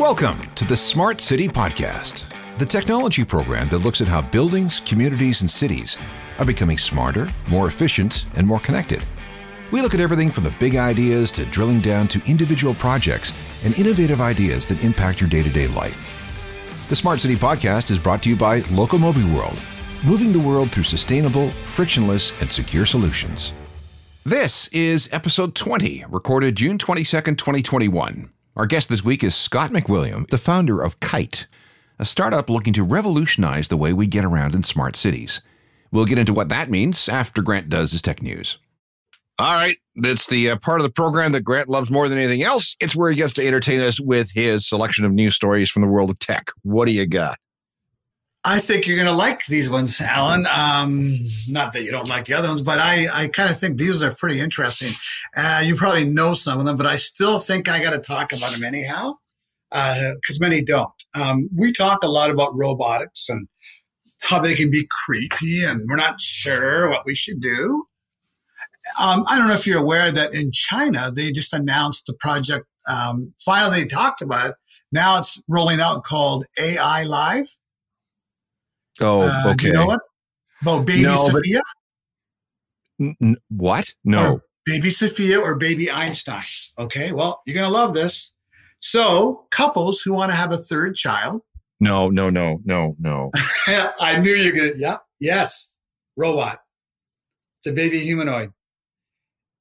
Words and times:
Welcome 0.00 0.40
to 0.54 0.64
the 0.64 0.78
Smart 0.78 1.20
City 1.20 1.46
Podcast, 1.46 2.24
the 2.56 2.64
technology 2.64 3.22
program 3.22 3.68
that 3.68 3.80
looks 3.80 4.00
at 4.00 4.08
how 4.08 4.22
buildings, 4.22 4.80
communities, 4.80 5.42
and 5.42 5.50
cities 5.50 5.98
are 6.38 6.46
becoming 6.46 6.78
smarter, 6.78 7.28
more 7.50 7.66
efficient, 7.66 8.24
and 8.34 8.46
more 8.46 8.60
connected. 8.60 9.04
We 9.70 9.82
look 9.82 9.92
at 9.92 10.00
everything 10.00 10.30
from 10.30 10.44
the 10.44 10.54
big 10.58 10.74
ideas 10.74 11.30
to 11.32 11.44
drilling 11.44 11.82
down 11.82 12.08
to 12.08 12.22
individual 12.24 12.74
projects 12.74 13.34
and 13.62 13.78
innovative 13.78 14.22
ideas 14.22 14.64
that 14.68 14.82
impact 14.82 15.20
your 15.20 15.28
day 15.28 15.42
to 15.42 15.50
day 15.50 15.66
life. 15.66 16.02
The 16.88 16.96
Smart 16.96 17.20
City 17.20 17.36
Podcast 17.36 17.90
is 17.90 17.98
brought 17.98 18.22
to 18.22 18.30
you 18.30 18.36
by 18.36 18.62
Locomobi 18.62 19.36
World, 19.36 19.58
moving 20.02 20.32
the 20.32 20.40
world 20.40 20.70
through 20.70 20.84
sustainable, 20.84 21.50
frictionless, 21.50 22.32
and 22.40 22.50
secure 22.50 22.86
solutions. 22.86 23.52
This 24.24 24.66
is 24.68 25.12
episode 25.12 25.54
20, 25.54 26.06
recorded 26.08 26.56
June 26.56 26.78
22nd, 26.78 27.36
2021. 27.36 28.30
Our 28.56 28.66
guest 28.66 28.88
this 28.88 29.04
week 29.04 29.22
is 29.22 29.36
Scott 29.36 29.70
Macwilliam, 29.70 30.26
the 30.28 30.36
founder 30.36 30.82
of 30.82 30.98
Kite, 30.98 31.46
a 32.00 32.04
startup 32.04 32.50
looking 32.50 32.72
to 32.72 32.82
revolutionize 32.82 33.68
the 33.68 33.76
way 33.76 33.92
we 33.92 34.08
get 34.08 34.24
around 34.24 34.56
in 34.56 34.64
smart 34.64 34.96
cities. 34.96 35.40
We'll 35.92 36.04
get 36.04 36.18
into 36.18 36.32
what 36.32 36.48
that 36.48 36.68
means 36.68 37.08
after 37.08 37.42
Grant 37.42 37.68
does 37.68 37.92
his 37.92 38.02
tech 38.02 38.22
news. 38.22 38.58
All 39.38 39.54
right, 39.54 39.76
that's 39.96 40.26
the 40.26 40.50
uh, 40.50 40.56
part 40.56 40.80
of 40.80 40.82
the 40.82 40.90
program 40.90 41.30
that 41.32 41.44
Grant 41.44 41.68
loves 41.68 41.92
more 41.92 42.08
than 42.08 42.18
anything 42.18 42.42
else. 42.42 42.74
It's 42.80 42.96
where 42.96 43.10
he 43.10 43.16
gets 43.16 43.32
to 43.34 43.46
entertain 43.46 43.80
us 43.80 44.00
with 44.00 44.32
his 44.32 44.68
selection 44.68 45.04
of 45.04 45.12
news 45.12 45.36
stories 45.36 45.70
from 45.70 45.82
the 45.82 45.88
world 45.88 46.10
of 46.10 46.18
tech. 46.18 46.50
What 46.62 46.86
do 46.86 46.92
you 46.92 47.06
got? 47.06 47.38
I 48.44 48.58
think 48.58 48.86
you're 48.86 48.96
going 48.96 49.08
to 49.08 49.14
like 49.14 49.44
these 49.46 49.68
ones, 49.68 50.00
Alan. 50.00 50.46
Um, 50.46 51.14
not 51.48 51.74
that 51.74 51.82
you 51.82 51.90
don't 51.90 52.08
like 52.08 52.24
the 52.24 52.34
other 52.34 52.48
ones, 52.48 52.62
but 52.62 52.78
I, 52.78 53.06
I 53.12 53.28
kind 53.28 53.50
of 53.50 53.58
think 53.58 53.76
these 53.76 54.02
are 54.02 54.14
pretty 54.14 54.40
interesting. 54.40 54.94
Uh, 55.36 55.62
you 55.64 55.74
probably 55.74 56.06
know 56.06 56.32
some 56.32 56.58
of 56.58 56.64
them, 56.64 56.76
but 56.76 56.86
I 56.86 56.96
still 56.96 57.38
think 57.38 57.68
I 57.68 57.82
got 57.82 57.90
to 57.90 57.98
talk 57.98 58.32
about 58.32 58.52
them 58.52 58.64
anyhow, 58.64 59.14
because 59.70 60.38
uh, 60.40 60.40
many 60.40 60.62
don't. 60.62 60.88
Um, 61.14 61.50
we 61.54 61.72
talk 61.72 62.02
a 62.02 62.08
lot 62.08 62.30
about 62.30 62.56
robotics 62.56 63.28
and 63.28 63.46
how 64.20 64.40
they 64.40 64.54
can 64.54 64.70
be 64.70 64.88
creepy, 65.04 65.64
and 65.64 65.86
we're 65.86 65.96
not 65.96 66.18
sure 66.18 66.88
what 66.88 67.04
we 67.04 67.14
should 67.14 67.40
do. 67.40 67.84
Um, 68.98 69.24
I 69.28 69.36
don't 69.36 69.48
know 69.48 69.54
if 69.54 69.66
you're 69.66 69.82
aware 69.82 70.10
that 70.10 70.32
in 70.32 70.50
China, 70.50 71.10
they 71.14 71.30
just 71.30 71.52
announced 71.52 72.06
the 72.06 72.14
project. 72.14 72.64
Um, 72.90 73.34
finally, 73.44 73.82
they 73.82 73.86
talked 73.86 74.22
about. 74.22 74.54
Now 74.92 75.18
it's 75.18 75.38
rolling 75.46 75.80
out 75.80 76.04
called 76.04 76.46
AI 76.58 77.04
Live 77.04 77.54
Oh, 79.00 79.20
uh, 79.22 79.52
okay. 79.52 79.68
you 79.68 79.72
know 79.72 79.86
what? 79.86 80.00
About 80.62 80.86
baby 80.86 81.02
no, 81.02 81.16
Sophia? 81.16 81.62
N- 83.00 83.36
what? 83.48 83.92
No. 84.04 84.34
Or 84.34 84.44
baby 84.66 84.90
Sophia 84.90 85.40
or 85.40 85.56
baby 85.56 85.90
Einstein. 85.90 86.42
Okay. 86.78 87.12
Well, 87.12 87.40
you're 87.46 87.54
going 87.54 87.66
to 87.66 87.72
love 87.72 87.94
this. 87.94 88.32
So, 88.80 89.46
couples 89.50 90.00
who 90.00 90.12
want 90.12 90.30
to 90.30 90.36
have 90.36 90.52
a 90.52 90.58
third 90.58 90.96
child. 90.96 91.42
No, 91.80 92.10
no, 92.10 92.28
no, 92.28 92.60
no, 92.64 92.94
no. 92.98 93.30
I 93.66 94.18
knew 94.18 94.34
you're 94.34 94.54
going 94.54 94.72
to. 94.72 94.78
Yeah. 94.78 94.96
Yes. 95.18 95.78
Robot. 96.16 96.58
It's 97.58 97.66
a 97.68 97.72
baby 97.72 98.00
humanoid. 98.00 98.52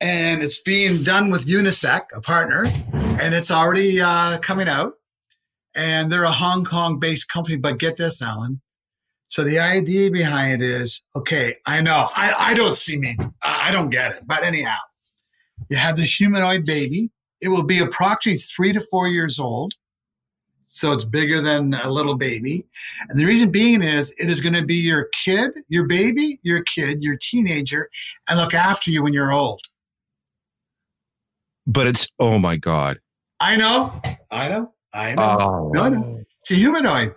And 0.01 0.41
it's 0.41 0.61
being 0.61 1.03
done 1.03 1.29
with 1.29 1.45
Unisec, 1.45 2.03
a 2.13 2.21
partner, 2.21 2.65
and 2.93 3.35
it's 3.35 3.51
already 3.51 3.99
uh, 3.99 4.37
coming 4.39 4.69
out. 4.69 4.93
And 5.75 6.09
they're 6.09 6.23
a 6.23 6.31
Hong 6.31 6.63
Kong 6.63 6.99
based 6.99 7.29
company. 7.29 7.57
But 7.57 7.79
get 7.79 7.97
this, 7.97 8.21
Alan 8.21 8.61
so 9.29 9.43
the 9.43 9.59
idea 9.59 10.09
behind 10.09 10.63
it 10.63 10.69
is, 10.69 11.03
okay, 11.15 11.53
I 11.67 11.81
know, 11.81 12.09
I, 12.15 12.33
I 12.37 12.53
don't 12.55 12.75
see 12.75 12.97
me, 12.97 13.15
I 13.43 13.71
don't 13.71 13.91
get 13.91 14.11
it. 14.11 14.23
But 14.25 14.43
anyhow, 14.43 14.75
you 15.69 15.77
have 15.77 15.95
this 15.95 16.13
humanoid 16.13 16.65
baby. 16.65 17.11
It 17.39 17.49
will 17.49 17.63
be 17.63 17.79
approximately 17.79 18.39
three 18.39 18.73
to 18.73 18.79
four 18.79 19.07
years 19.07 19.39
old. 19.39 19.73
So 20.65 20.91
it's 20.93 21.05
bigger 21.05 21.41
than 21.41 21.75
a 21.75 21.89
little 21.89 22.15
baby. 22.15 22.65
And 23.09 23.19
the 23.19 23.25
reason 23.25 23.51
being 23.51 23.83
is 23.83 24.11
it 24.17 24.29
is 24.29 24.41
going 24.41 24.53
to 24.53 24.65
be 24.65 24.75
your 24.75 25.09
kid, 25.23 25.51
your 25.67 25.85
baby, 25.85 26.39
your 26.41 26.63
kid, 26.63 27.03
your 27.03 27.17
teenager, 27.17 27.89
and 28.29 28.39
look 28.39 28.53
after 28.53 28.89
you 28.89 29.03
when 29.03 29.13
you're 29.13 29.31
old. 29.31 29.61
But 31.67 31.85
it's, 31.85 32.11
oh 32.19 32.39
my 32.39 32.55
God. 32.57 32.99
I 33.39 33.55
know. 33.55 34.01
I 34.31 34.49
know. 34.49 34.73
I 34.93 35.13
know. 35.15 35.37
Oh. 35.39 35.71
No, 35.73 35.89
no. 35.89 36.23
It's 36.41 36.51
a 36.51 36.55
humanoid. 36.55 37.13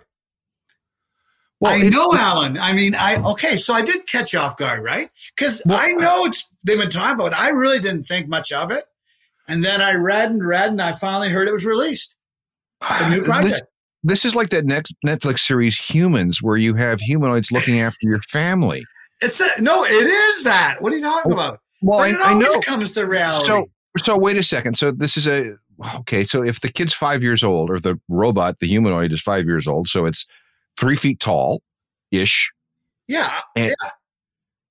Well, 1.63 1.73
I 1.73 1.89
know, 1.89 2.13
Alan. 2.13 2.57
I 2.57 2.73
mean, 2.73 2.93
I 2.93 3.23
okay. 3.23 3.55
So 3.55 3.73
I 3.73 3.81
did 3.81 4.05
catch 4.05 4.33
you 4.33 4.39
off 4.39 4.57
guard, 4.57 4.83
right? 4.83 5.09
Because 5.33 5.61
well, 5.65 5.79
I 5.79 5.93
know 5.93 6.25
it's 6.25 6.45
they've 6.65 6.77
been 6.77 6.89
talking 6.89 7.15
about. 7.15 7.31
It. 7.31 7.39
I 7.39 7.51
really 7.51 7.79
didn't 7.79 8.03
think 8.03 8.27
much 8.27 8.51
of 8.51 8.69
it, 8.69 8.83
and 9.47 9.63
then 9.63 9.79
I 9.79 9.95
read 9.95 10.29
and 10.29 10.45
read, 10.45 10.71
and 10.71 10.81
I 10.81 10.91
finally 10.91 11.29
heard 11.29 11.47
it 11.47 11.53
was 11.53 11.65
released. 11.65 12.17
The 12.81 13.09
new 13.09 13.21
ah, 13.21 13.25
project. 13.25 13.49
This, 13.53 13.61
this 14.03 14.25
is 14.25 14.35
like 14.35 14.49
that 14.49 14.65
next 14.65 14.93
Netflix 15.05 15.39
series, 15.39 15.77
Humans, 15.77 16.43
where 16.43 16.57
you 16.57 16.73
have 16.73 16.99
humanoids 16.99 17.49
looking 17.49 17.79
after 17.79 18.09
your 18.09 18.19
family. 18.29 18.83
It's 19.21 19.39
a, 19.39 19.61
no, 19.61 19.85
it 19.85 19.89
is 19.89 20.43
that. 20.43 20.81
What 20.81 20.91
are 20.91 20.97
you 20.97 21.01
talking 21.01 21.31
oh, 21.31 21.35
about? 21.35 21.59
Well, 21.81 21.99
I, 21.99 22.09
I, 22.09 22.33
know 22.33 22.51
it 22.55 22.65
comes 22.65 22.91
to 22.93 23.05
reality. 23.05 23.45
So, 23.45 23.67
so 23.97 24.17
wait 24.17 24.35
a 24.35 24.43
second. 24.43 24.75
So 24.75 24.91
this 24.91 25.15
is 25.15 25.27
a 25.27 25.55
okay. 25.99 26.25
So 26.25 26.43
if 26.43 26.59
the 26.59 26.67
kid's 26.67 26.93
five 26.93 27.23
years 27.23 27.41
old, 27.41 27.69
or 27.69 27.79
the 27.79 27.97
robot, 28.09 28.59
the 28.59 28.67
humanoid, 28.67 29.13
is 29.13 29.21
five 29.21 29.45
years 29.45 29.65
old, 29.65 29.87
so 29.87 30.05
it's 30.05 30.27
three 30.77 30.95
feet 30.95 31.19
tall 31.19 31.61
ish. 32.11 32.51
Yeah. 33.07 33.29
And, 33.55 33.69
yeah. 33.69 33.89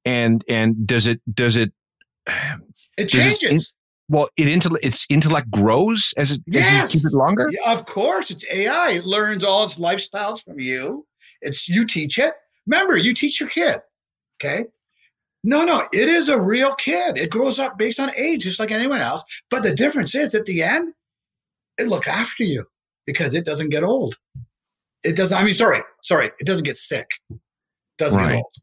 and 0.05 0.45
and 0.49 0.87
does 0.87 1.07
it 1.07 1.21
does 1.35 1.57
it 1.57 1.73
it 2.97 3.07
changes. 3.09 3.43
It, 3.43 3.73
well, 4.09 4.29
it 4.37 4.49
intellect 4.49 4.85
its 4.85 5.07
intellect 5.09 5.51
grows 5.51 6.13
as 6.17 6.33
it 6.33 6.43
yes. 6.47 6.85
as 6.85 6.95
you 6.95 7.01
keep 7.01 7.13
it 7.13 7.17
longer. 7.17 7.49
Yeah, 7.51 7.73
of 7.73 7.87
course, 7.87 8.31
it's 8.31 8.45
AI. 8.51 8.91
It 8.91 9.05
learns 9.05 9.45
all 9.45 9.65
its 9.65 9.79
lifestyles 9.79 10.43
from 10.45 10.61
you. 10.61 11.07
It's 11.41 11.69
you 11.69 11.87
teach 11.87 12.19
it. 12.19 12.35
Remember, 12.67 12.97
you 12.97 13.15
teach 13.15 13.41
your 13.41 13.49
kid. 13.49 13.81
Okay. 14.41 14.67
No, 15.45 15.65
no, 15.65 15.89
it 15.93 16.09
is 16.09 16.29
a 16.29 16.41
real 16.41 16.75
kid. 16.77 17.19
It 17.19 17.31
grows 17.31 17.59
up 17.59 17.77
based 17.77 17.99
on 17.99 18.13
age, 18.17 18.45
just 18.45 18.61
like 18.61 18.71
anyone 18.71 19.01
else. 19.01 19.25
But 19.51 19.65
the 19.65 19.75
difference 19.75 20.15
is 20.15 20.35
at 20.35 20.47
the 20.47 20.63
end, 20.63 20.95
it 21.79 21.89
looks 21.89 22.07
after 22.07 22.45
you 22.45 22.67
because 23.07 23.35
it 23.35 23.45
doesn't 23.45 23.71
get 23.71 23.83
old 23.83 24.17
it 25.05 25.17
doesn't. 25.17 25.37
I 25.37 25.45
mean, 25.45 25.55
sorry, 25.55 25.83
sorry, 26.03 26.27
it 26.39 26.47
doesn't 26.47 26.65
get 26.65 26.77
sick. 26.77 27.07
It 27.31 27.39
doesn't 27.99 28.19
right. 28.19 28.31
get 28.31 28.37
old. 28.37 28.55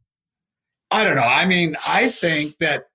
I 0.91 1.03
don't 1.03 1.15
know. 1.15 1.21
I 1.21 1.45
mean, 1.45 1.75
I 1.87 2.09
think 2.09 2.57
that 2.59 2.85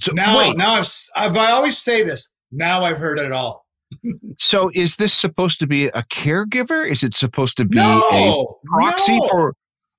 so, 0.00 0.12
now, 0.12 0.38
wait. 0.38 0.56
now 0.56 0.72
I've, 0.72 0.90
I've, 1.16 1.36
I 1.36 1.50
always 1.50 1.78
say 1.78 2.02
this. 2.02 2.30
Now 2.52 2.82
I've 2.82 2.96
heard 2.96 3.18
it 3.18 3.32
all. 3.32 3.66
so, 4.38 4.70
is 4.74 4.96
this 4.96 5.12
supposed 5.12 5.58
to 5.60 5.66
be 5.66 5.86
a 5.86 6.02
caregiver? 6.04 6.88
Is 6.88 7.02
it 7.02 7.16
supposed 7.16 7.56
to 7.58 7.64
be 7.64 7.76
no, 7.76 8.02
a 8.12 8.44
proxy 8.66 9.18
no. 9.18 9.28
for 9.28 9.54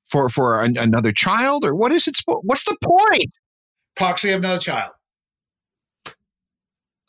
for 0.06 0.30
for 0.30 0.64
an, 0.64 0.78
another 0.78 1.12
child, 1.12 1.66
or 1.66 1.76
what 1.76 1.92
is 1.92 2.08
it? 2.08 2.18
What's 2.26 2.64
the 2.66 2.78
point? 2.82 3.32
Proxy 3.96 4.32
of 4.32 4.40
another 4.40 4.60
child. 4.60 4.92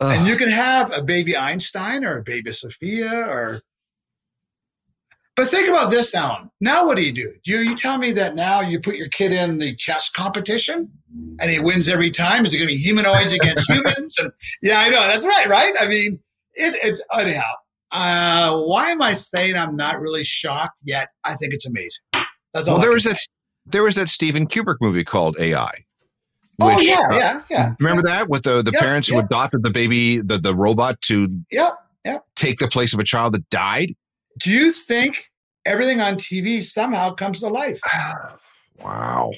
And 0.00 0.26
you 0.26 0.36
can 0.36 0.50
have 0.50 0.92
a 0.96 1.00
baby 1.00 1.36
Einstein 1.36 2.04
or 2.04 2.18
a 2.18 2.22
baby 2.24 2.52
Sophia 2.52 3.24
or 3.28 3.60
but 5.34 5.48
think 5.48 5.68
about 5.68 5.90
this, 5.90 6.14
Alan. 6.14 6.50
Now, 6.60 6.86
what 6.86 6.96
do 6.96 7.02
you 7.02 7.12
do? 7.12 7.32
Do 7.42 7.52
you, 7.52 7.58
you 7.60 7.74
tell 7.74 7.96
me 7.96 8.12
that 8.12 8.34
now 8.34 8.60
you 8.60 8.78
put 8.78 8.96
your 8.96 9.08
kid 9.08 9.32
in 9.32 9.58
the 9.58 9.74
chess 9.76 10.10
competition 10.10 10.90
and 11.40 11.50
he 11.50 11.58
wins 11.58 11.88
every 11.88 12.10
time? 12.10 12.44
Is 12.44 12.52
it 12.52 12.58
going 12.58 12.68
to 12.68 12.74
be 12.74 12.78
humanoids 12.78 13.32
against 13.32 13.70
humans? 13.70 14.16
And 14.18 14.30
yeah, 14.62 14.80
I 14.80 14.90
know 14.90 15.00
that's 15.00 15.24
right, 15.24 15.46
right? 15.46 15.74
I 15.80 15.88
mean, 15.88 16.20
it. 16.54 16.74
it 16.84 17.00
anyhow, 17.18 17.50
uh, 17.92 18.60
why 18.60 18.90
am 18.90 19.00
I 19.00 19.14
saying 19.14 19.56
I'm 19.56 19.74
not 19.74 20.00
really 20.00 20.24
shocked 20.24 20.80
yet? 20.84 21.08
I 21.24 21.34
think 21.34 21.54
it's 21.54 21.66
amazing. 21.66 22.02
That's 22.52 22.68
all. 22.68 22.74
Well, 22.74 22.82
there 22.82 22.92
was 22.92 23.04
that. 23.04 23.18
There 23.64 23.84
was 23.84 23.94
that 23.94 24.08
Steven 24.08 24.46
Kubrick 24.46 24.78
movie 24.80 25.04
called 25.04 25.36
AI. 25.38 25.72
oh 26.60 26.80
yeah, 26.80 27.00
uh, 27.10 27.14
yeah, 27.14 27.42
yeah. 27.48 27.74
Remember 27.80 28.02
yeah. 28.06 28.18
that 28.18 28.28
with 28.28 28.42
the 28.42 28.62
the 28.62 28.72
yep, 28.72 28.82
parents 28.82 29.08
who 29.08 29.14
yep. 29.14 29.26
adopted 29.26 29.62
the 29.62 29.70
baby, 29.70 30.18
the 30.18 30.36
the 30.36 30.54
robot 30.54 31.00
to 31.02 31.28
yep, 31.50 31.74
yep. 32.04 32.24
take 32.34 32.58
the 32.58 32.68
place 32.68 32.92
of 32.92 32.98
a 32.98 33.04
child 33.04 33.34
that 33.34 33.48
died? 33.48 33.94
Do 34.38 34.50
you 34.50 34.72
think 34.72 35.30
everything 35.64 36.00
on 36.00 36.16
TV 36.16 36.62
somehow 36.62 37.14
comes 37.14 37.40
to 37.40 37.48
life? 37.48 37.80
wow. 38.84 39.30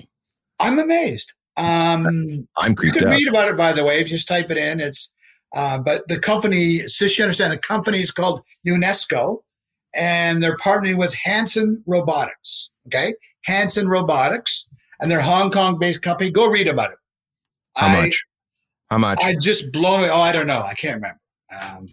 I'm 0.61 0.79
amazed. 0.79 1.33
Um, 1.57 2.49
I'm 2.57 2.75
creeped 2.75 2.97
You 2.97 3.03
can 3.03 3.09
out. 3.09 3.15
read 3.15 3.29
about 3.29 3.49
it, 3.49 3.57
by 3.57 3.73
the 3.73 3.85
way, 3.85 4.01
if 4.01 4.09
you 4.09 4.17
just 4.17 4.29
type 4.29 4.51
it 4.51 4.57
in. 4.57 4.81
It's 4.81 5.13
uh, 5.55 5.79
but 5.79 6.07
the 6.09 6.19
company, 6.19 6.81
so 6.81 7.05
you 7.05 7.23
understand, 7.23 7.53
the 7.53 7.59
company 7.59 7.99
is 7.99 8.11
called 8.11 8.43
UNESCO, 8.67 9.39
and 9.95 10.43
they're 10.43 10.57
partnering 10.57 10.99
with 10.99 11.15
Hanson 11.23 11.83
Robotics. 11.87 12.71
Okay, 12.89 13.15
Hanson 13.45 13.89
Robotics, 13.89 14.69
and 15.01 15.11
they're 15.11 15.21
Hong 15.21 15.51
Kong-based 15.51 16.03
company. 16.03 16.31
Go 16.31 16.49
read 16.49 16.67
about 16.67 16.91
it. 16.91 16.99
How 17.77 17.87
I, 17.87 18.03
much? 18.03 18.25
How 18.91 18.99
much? 18.99 19.19
I 19.23 19.37
just 19.41 19.71
blown 19.73 20.01
away. 20.01 20.11
Oh, 20.11 20.21
I 20.21 20.33
don't 20.33 20.49
know. 20.49 20.63
I 20.63 20.75
can't 20.75 20.97
remember. 20.97 21.21
Um, 21.53 21.87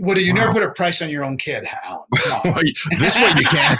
what 0.00 0.16
do 0.16 0.24
you 0.24 0.34
wow. 0.34 0.40
never 0.40 0.52
put 0.52 0.62
a 0.62 0.70
price 0.70 1.02
on 1.02 1.10
your 1.10 1.24
own 1.24 1.36
kid, 1.36 1.64
Alan? 1.86 2.04
this 2.98 3.16
way 3.16 3.30
you 3.36 3.44
can. 3.44 3.76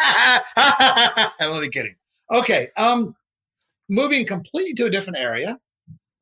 I'm 0.56 1.50
only 1.50 1.68
kidding. 1.68 1.94
Okay. 2.30 2.70
Um, 2.76 3.14
moving 3.88 4.26
completely 4.26 4.74
to 4.74 4.86
a 4.86 4.90
different 4.90 5.18
area, 5.18 5.58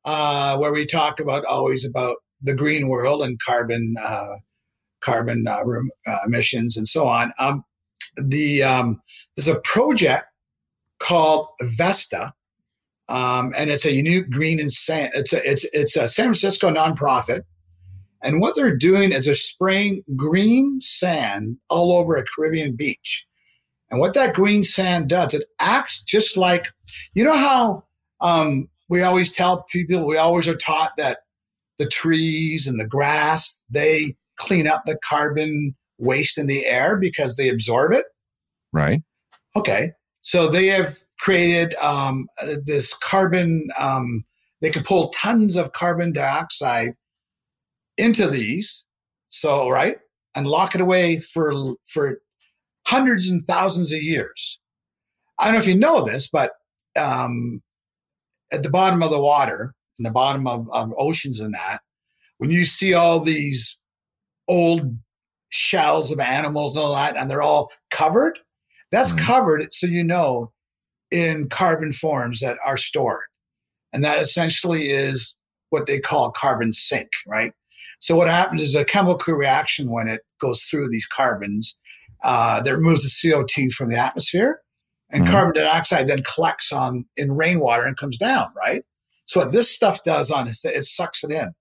uh, 0.05 0.57
where 0.57 0.73
we 0.73 0.85
talk 0.85 1.19
about 1.19 1.45
always 1.45 1.85
about 1.85 2.17
the 2.41 2.55
green 2.55 2.87
world 2.87 3.21
and 3.23 3.39
carbon 3.39 3.95
uh, 4.01 4.35
carbon 5.01 5.47
uh, 5.47 5.63
uh, 6.07 6.17
emissions 6.25 6.77
and 6.77 6.87
so 6.87 7.07
on. 7.07 7.31
Um, 7.39 7.63
the 8.17 8.63
um, 8.63 9.01
there's 9.35 9.47
a 9.47 9.59
project 9.59 10.25
called 10.99 11.47
Vesta, 11.61 12.33
um, 13.09 13.53
and 13.57 13.69
it's 13.69 13.85
a 13.85 13.93
unique 13.93 14.29
green 14.29 14.59
and 14.59 14.71
San, 14.71 15.11
It's 15.13 15.33
a 15.33 15.49
it's 15.49 15.65
it's 15.73 15.95
a 15.95 16.07
San 16.07 16.25
Francisco 16.25 16.71
nonprofit, 16.71 17.41
and 18.23 18.39
what 18.39 18.55
they're 18.55 18.75
doing 18.75 19.11
is 19.11 19.25
they're 19.25 19.35
spraying 19.35 20.03
green 20.15 20.79
sand 20.79 21.57
all 21.69 21.93
over 21.93 22.15
a 22.15 22.23
Caribbean 22.23 22.75
beach. 22.75 23.25
And 23.89 23.99
what 23.99 24.13
that 24.13 24.33
green 24.33 24.63
sand 24.63 25.09
does, 25.09 25.33
it 25.33 25.47
acts 25.59 26.01
just 26.01 26.37
like 26.37 26.67
you 27.13 27.23
know 27.23 27.35
how 27.35 27.83
um, 28.21 28.69
we 28.89 29.01
always 29.01 29.31
tell 29.31 29.63
people 29.63 30.05
we 30.05 30.17
always 30.17 30.47
are 30.47 30.55
taught 30.55 30.95
that 30.97 31.19
the 31.77 31.87
trees 31.87 32.67
and 32.67 32.79
the 32.79 32.87
grass 32.87 33.59
they 33.69 34.15
clean 34.37 34.67
up 34.67 34.83
the 34.85 34.97
carbon 35.03 35.75
waste 36.01 36.37
in 36.37 36.47
the 36.47 36.65
air 36.65 36.97
because 36.97 37.37
they 37.37 37.47
absorb 37.49 37.93
it. 37.93 38.05
Right. 38.73 39.01
Okay. 39.55 39.91
So 40.21 40.47
they 40.47 40.67
have 40.67 40.97
created 41.19 41.75
um, 41.75 42.27
this 42.65 42.95
carbon, 42.95 43.69
um, 43.79 44.25
they 44.61 44.71
could 44.71 44.83
pull 44.83 45.09
tons 45.09 45.55
of 45.55 45.71
carbon 45.73 46.11
dioxide 46.11 46.93
into 48.01 48.27
these. 48.27 48.85
So, 49.29 49.69
right. 49.69 49.97
And 50.35 50.47
lock 50.47 50.75
it 50.75 50.81
away 50.81 51.19
for, 51.19 51.53
for 51.85 52.21
hundreds 52.87 53.29
and 53.29 53.41
thousands 53.43 53.91
of 53.91 54.01
years. 54.01 54.59
I 55.39 55.45
don't 55.45 55.53
know 55.53 55.59
if 55.59 55.67
you 55.67 55.77
know 55.77 56.03
this, 56.03 56.29
but 56.29 56.51
um, 56.95 57.61
at 58.51 58.63
the 58.63 58.69
bottom 58.69 59.01
of 59.01 59.09
the 59.09 59.19
water, 59.19 59.73
in 59.99 60.03
the 60.03 60.11
bottom 60.11 60.47
of, 60.47 60.69
of 60.71 60.93
oceans 60.97 61.39
and 61.39 61.53
that, 61.53 61.79
when 62.37 62.49
you 62.49 62.65
see 62.65 62.93
all 62.93 63.19
these 63.19 63.77
old 64.47 64.95
shells 65.49 66.11
of 66.11 66.19
animals 66.19 66.75
and 66.75 66.83
all 66.83 66.95
that, 66.95 67.17
and 67.17 67.29
they're 67.29 67.41
all 67.41 67.71
covered, 67.91 68.39
that's 68.91 69.11
mm-hmm. 69.11 69.25
covered 69.25 69.73
so 69.73 69.87
you 69.87 70.03
know 70.03 70.51
in 71.11 71.49
carbon 71.49 71.91
forms 71.93 72.39
that 72.39 72.57
are 72.65 72.77
stored. 72.77 73.25
And 73.93 74.03
that 74.03 74.21
essentially 74.21 74.83
is 74.89 75.35
what 75.69 75.85
they 75.85 75.99
call 75.99 76.31
carbon 76.31 76.73
sink, 76.73 77.09
right? 77.27 77.53
So 78.01 78.15
what 78.15 78.27
happens 78.27 78.63
is 78.63 78.75
a 78.75 78.83
chemical 78.83 79.35
reaction 79.35 79.89
when 79.89 80.07
it 80.07 80.21
goes 80.39 80.63
through 80.63 80.89
these 80.89 81.05
carbons 81.05 81.77
uh, 82.23 82.59
that 82.61 82.75
removes 82.75 83.03
the 83.03 83.09
CO2 83.09 83.71
from 83.71 83.89
the 83.89 83.97
atmosphere, 83.97 84.59
and 85.11 85.23
mm-hmm. 85.23 85.31
carbon 85.31 85.53
dioxide 85.53 86.07
then 86.07 86.23
collects 86.23 86.71
on 86.71 87.05
in 87.15 87.31
rainwater 87.31 87.85
and 87.85 87.97
comes 87.97 88.17
down, 88.17 88.47
right? 88.57 88.83
So 89.25 89.39
what 89.39 89.51
this 89.51 89.73
stuff 89.73 90.03
does 90.03 90.31
on 90.31 90.47
it, 90.47 90.57
it 90.63 90.83
sucks 90.83 91.23
it 91.23 91.31
in. 91.31 91.53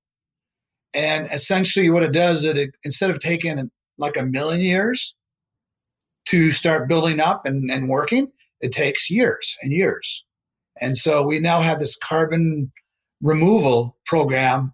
And 0.95 1.27
essentially 1.31 1.91
what 1.91 2.03
it 2.03 2.13
does 2.13 2.43
is 2.43 2.55
it, 2.55 2.71
instead 2.85 3.11
of 3.11 3.21
taking 3.21 3.71
like 3.99 4.17
a 4.17 4.25
million 4.25 4.61
years 4.61 5.15
to 6.29 6.51
start 6.51 6.89
building 6.89 7.21
up 7.21 7.47
and, 7.47 7.71
and 7.71 7.89
working, 7.89 8.33
it 8.61 8.73
takes 8.73 9.11
years 9.11 9.57
and 9.63 9.73
years. 9.73 10.25
And 10.81 10.97
so 10.97 11.23
we 11.23 11.39
now 11.39 11.61
have 11.61 11.79
this 11.79 11.97
carbon 11.99 12.73
removal 13.21 13.99
program 14.07 14.73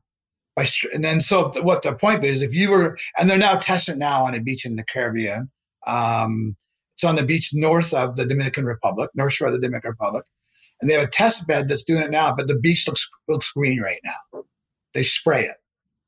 by, 0.56 0.66
and 0.92 1.04
then 1.04 1.20
so 1.20 1.52
what 1.62 1.82
the 1.82 1.94
point 1.94 2.24
is, 2.24 2.42
if 2.42 2.54
you 2.54 2.70
were, 2.70 2.98
and 3.18 3.28
they're 3.28 3.38
now 3.38 3.56
testing 3.56 3.98
now 3.98 4.24
on 4.24 4.34
a 4.34 4.40
beach 4.40 4.64
in 4.64 4.76
the 4.76 4.84
Caribbean. 4.84 5.50
Um, 5.86 6.56
it's 6.94 7.04
on 7.04 7.16
the 7.16 7.26
beach 7.26 7.50
north 7.52 7.92
of 7.92 8.16
the 8.16 8.24
Dominican 8.24 8.64
Republic, 8.64 9.10
north 9.14 9.34
shore 9.34 9.48
of 9.48 9.52
the 9.52 9.60
Dominican 9.60 9.90
Republic. 9.90 10.24
And 10.80 10.90
they 10.90 10.94
have 10.94 11.04
a 11.04 11.10
test 11.10 11.46
bed 11.46 11.68
that's 11.68 11.84
doing 11.84 12.02
it 12.02 12.10
now, 12.10 12.34
but 12.34 12.48
the 12.48 12.58
beach 12.58 12.88
looks, 12.88 13.08
looks 13.28 13.52
green 13.52 13.80
right 13.80 14.00
now. 14.02 14.42
They 14.94 15.02
spray 15.02 15.42
it 15.42 15.56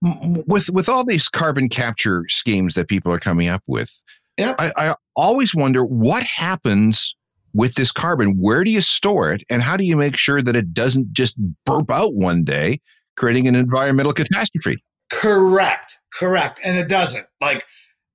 with 0.03 0.71
with 0.71 0.89
all 0.89 1.05
these 1.05 1.29
carbon 1.29 1.69
capture 1.69 2.25
schemes 2.29 2.75
that 2.75 2.89
people 2.89 3.13
are 3.13 3.19
coming 3.19 3.49
up 3.49 3.63
with 3.67 4.01
yep. 4.37 4.55
I, 4.59 4.73
I 4.77 4.95
always 5.17 5.55
wonder 5.55 5.85
what 5.85 6.23
happens 6.23 7.17
with 7.53 7.75
this 7.75 7.91
carbon 7.91 8.37
where 8.39 8.63
do 8.63 8.71
you 8.71 8.81
store 8.81 9.33
it 9.33 9.43
and 9.51 9.63
how 9.63 9.77
do 9.77 9.85
you 9.85 9.97
make 9.97 10.17
sure 10.17 10.41
that 10.41 10.55
it 10.55 10.73
doesn't 10.73 11.13
just 11.13 11.37
burp 11.67 11.91
out 11.91 12.15
one 12.15 12.45
day 12.45 12.81
creating 13.19 13.47
an 13.47 13.55
environmental 13.55 14.13
catastrophe 14.13 14.83
correct 15.11 15.99
correct 16.13 16.61
and 16.65 16.79
it 16.79 16.89
doesn't 16.89 17.27
like 17.41 17.65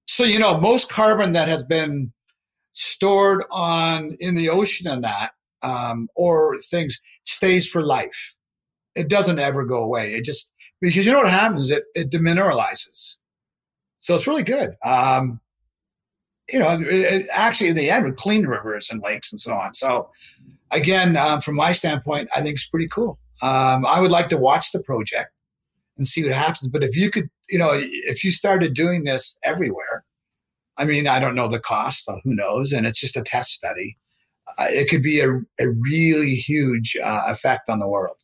so 0.08 0.24
you 0.24 0.40
know 0.40 0.60
most 0.60 0.90
carbon 0.90 1.34
that 1.34 1.48
has 1.48 1.64
been 1.64 2.12
stored 2.74 3.44
on 3.52 4.16
in 4.20 4.36
the 4.36 4.50
ocean 4.50 4.88
and 4.88 5.04
that 5.04 5.32
um, 5.62 6.10
or 6.16 6.58
things 6.58 7.00
stays 7.26 7.68
for 7.68 7.84
life 7.84 8.36
it 8.96 9.08
doesn't 9.08 9.40
ever 9.40 9.64
go 9.64 9.84
away 9.84 10.14
it 10.14 10.24
just 10.24 10.54
because 10.84 11.06
you 11.06 11.14
know 11.14 11.20
what 11.20 11.30
happens? 11.30 11.72
It, 11.72 11.86
it 11.96 12.12
demineralizes. 12.12 13.16
So 14.02 14.16
it's 14.16 14.28
really 14.28 14.44
good. 14.44 14.76
Um, 14.84 15.40
you 16.52 16.60
know, 16.60 16.74
it, 16.74 16.88
it 16.88 17.28
actually 17.32 17.70
in 17.70 17.78
the 17.78 17.90
end 17.90 18.04
would 18.04 18.18
clean 18.18 18.46
rivers 18.46 18.90
and 18.92 19.02
lakes 19.02 19.32
and 19.32 19.40
so 19.40 19.54
on. 19.54 19.74
So 19.74 20.10
again, 20.74 21.16
um, 21.16 21.40
from 21.40 21.56
my 21.56 21.72
standpoint, 21.72 22.28
I 22.36 22.42
think 22.42 22.56
it's 22.56 22.68
pretty 22.68 22.90
cool. 22.90 23.18
Um, 23.42 23.86
I 23.86 24.00
would 24.00 24.12
like 24.12 24.30
to 24.30 24.38
watch 24.38 24.72
the 24.72 24.82
project 24.82 25.32
and 25.98 26.08
see 26.08 26.24
what 26.24 26.34
happens. 26.34 26.68
But 26.68 26.84
if 26.84 26.96
you 26.96 27.10
could, 27.10 27.30
you 27.50 27.58
know, 27.58 27.72
if 27.74 28.24
you 28.24 28.32
started 28.32 28.74
doing 28.74 29.04
this 29.04 29.38
everywhere, 29.44 30.06
I 30.78 30.86
mean, 30.86 31.08
I 31.08 31.20
don't 31.20 31.36
know 31.36 31.48
the 31.48 31.60
cost, 31.60 32.06
so 32.06 32.20
who 32.24 32.34
knows? 32.34 32.72
And 32.72 32.86
it's 32.86 33.00
just 33.00 33.18
a 33.18 33.22
test 33.22 33.52
study. 33.52 33.98
Uh, 34.60 34.66
it 34.70 34.90
could 34.90 35.04
be 35.04 35.20
a, 35.20 35.30
a 35.60 35.70
really 35.80 36.36
huge 36.36 36.98
uh, 37.02 37.24
effect 37.28 37.70
on 37.70 37.80
the 37.80 37.88
world. 37.88 38.18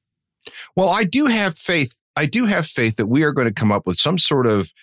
Well, 0.75 0.89
I 0.89 1.03
do 1.03 1.25
have 1.25 1.57
faith 1.57 1.99
I 2.19 2.25
do 2.25 2.45
have 2.45 2.67
faith 2.67 2.97
that 2.97 3.05
we 3.05 3.23
are 3.23 3.31
going 3.31 3.47
to 3.47 3.53
come 3.53 3.71
up 3.71 3.87
with 3.87 3.97
some 3.97 4.17
sort 4.17 4.45
of 4.45 4.73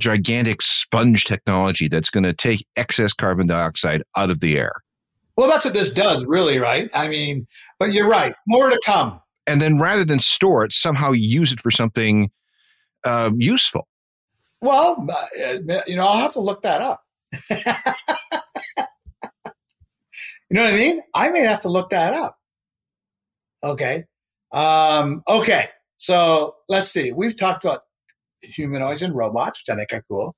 gigantic 0.00 0.62
sponge 0.62 1.26
technology 1.26 1.88
that's 1.88 2.08
going 2.08 2.24
to 2.24 2.32
take 2.32 2.64
excess 2.74 3.12
carbon 3.12 3.46
dioxide 3.46 4.02
out 4.16 4.30
of 4.30 4.40
the 4.40 4.56
air. 4.56 4.72
Well, 5.36 5.46
that's 5.46 5.66
what 5.66 5.74
this 5.74 5.92
does, 5.92 6.24
really, 6.24 6.56
right? 6.56 6.88
I 6.94 7.08
mean, 7.08 7.46
but 7.78 7.92
you're 7.92 8.08
right. 8.08 8.34
More 8.46 8.70
to 8.70 8.80
come. 8.82 9.20
And 9.46 9.60
then 9.60 9.78
rather 9.78 10.04
than 10.04 10.18
store 10.18 10.64
it, 10.64 10.72
somehow 10.72 11.12
use 11.12 11.52
it 11.52 11.60
for 11.60 11.70
something 11.70 12.30
uh, 13.04 13.30
useful. 13.36 13.86
Well, 14.60 15.06
uh, 15.08 15.80
you 15.86 15.96
know, 15.96 16.06
I'll 16.06 16.18
have 16.18 16.32
to 16.32 16.40
look 16.40 16.62
that 16.62 16.80
up. 16.80 17.02
you 17.50 17.56
know 20.50 20.64
what 20.64 20.74
I 20.74 20.76
mean? 20.76 21.02
I 21.14 21.30
may 21.30 21.40
have 21.40 21.60
to 21.60 21.68
look 21.68 21.90
that 21.90 22.14
up. 22.14 22.36
Okay. 23.62 24.04
Um, 24.52 25.22
okay. 25.28 25.68
So 25.98 26.54
let's 26.68 26.88
see. 26.88 27.12
We've 27.12 27.36
talked 27.36 27.64
about 27.64 27.82
humanoids 28.42 29.02
and 29.02 29.14
robots, 29.14 29.60
which 29.60 29.72
I 29.72 29.78
think 29.78 29.92
are 29.92 30.04
cool. 30.08 30.34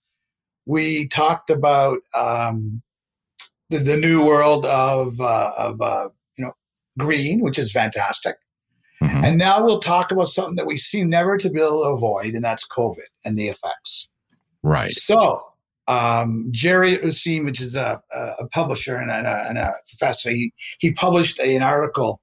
We 0.66 1.08
talked 1.08 1.50
about 1.50 1.98
um, 2.14 2.82
the, 3.70 3.78
the, 3.78 3.96
new 3.96 4.24
world 4.24 4.66
of 4.66 5.20
uh, 5.20 5.52
of 5.56 5.80
uh, 5.80 6.08
you 6.36 6.44
know 6.44 6.52
green, 6.98 7.40
which 7.40 7.58
is 7.58 7.72
fantastic. 7.72 8.36
Mm-hmm. 9.02 9.24
And 9.24 9.38
now 9.38 9.64
we'll 9.64 9.80
talk 9.80 10.10
about 10.10 10.28
something 10.28 10.56
that 10.56 10.66
we 10.66 10.76
seem 10.76 11.08
never 11.08 11.36
to 11.36 11.50
be 11.50 11.60
able 11.60 11.82
to 11.82 11.90
avoid, 11.90 12.34
and 12.34 12.42
that's 12.42 12.66
COVID 12.66 13.06
and 13.24 13.38
the 13.38 13.48
effects. 13.48 14.08
Right. 14.62 14.92
So 14.92 15.42
um, 15.86 16.48
Jerry 16.50 16.96
Useem, 16.96 17.44
which 17.44 17.60
is 17.60 17.76
a, 17.76 18.02
a 18.12 18.46
publisher 18.48 18.96
and 18.96 19.10
a, 19.10 19.46
and 19.48 19.56
a, 19.56 19.74
professor, 19.88 20.30
he, 20.30 20.52
he 20.80 20.92
published 20.92 21.38
an 21.38 21.62
article 21.62 22.20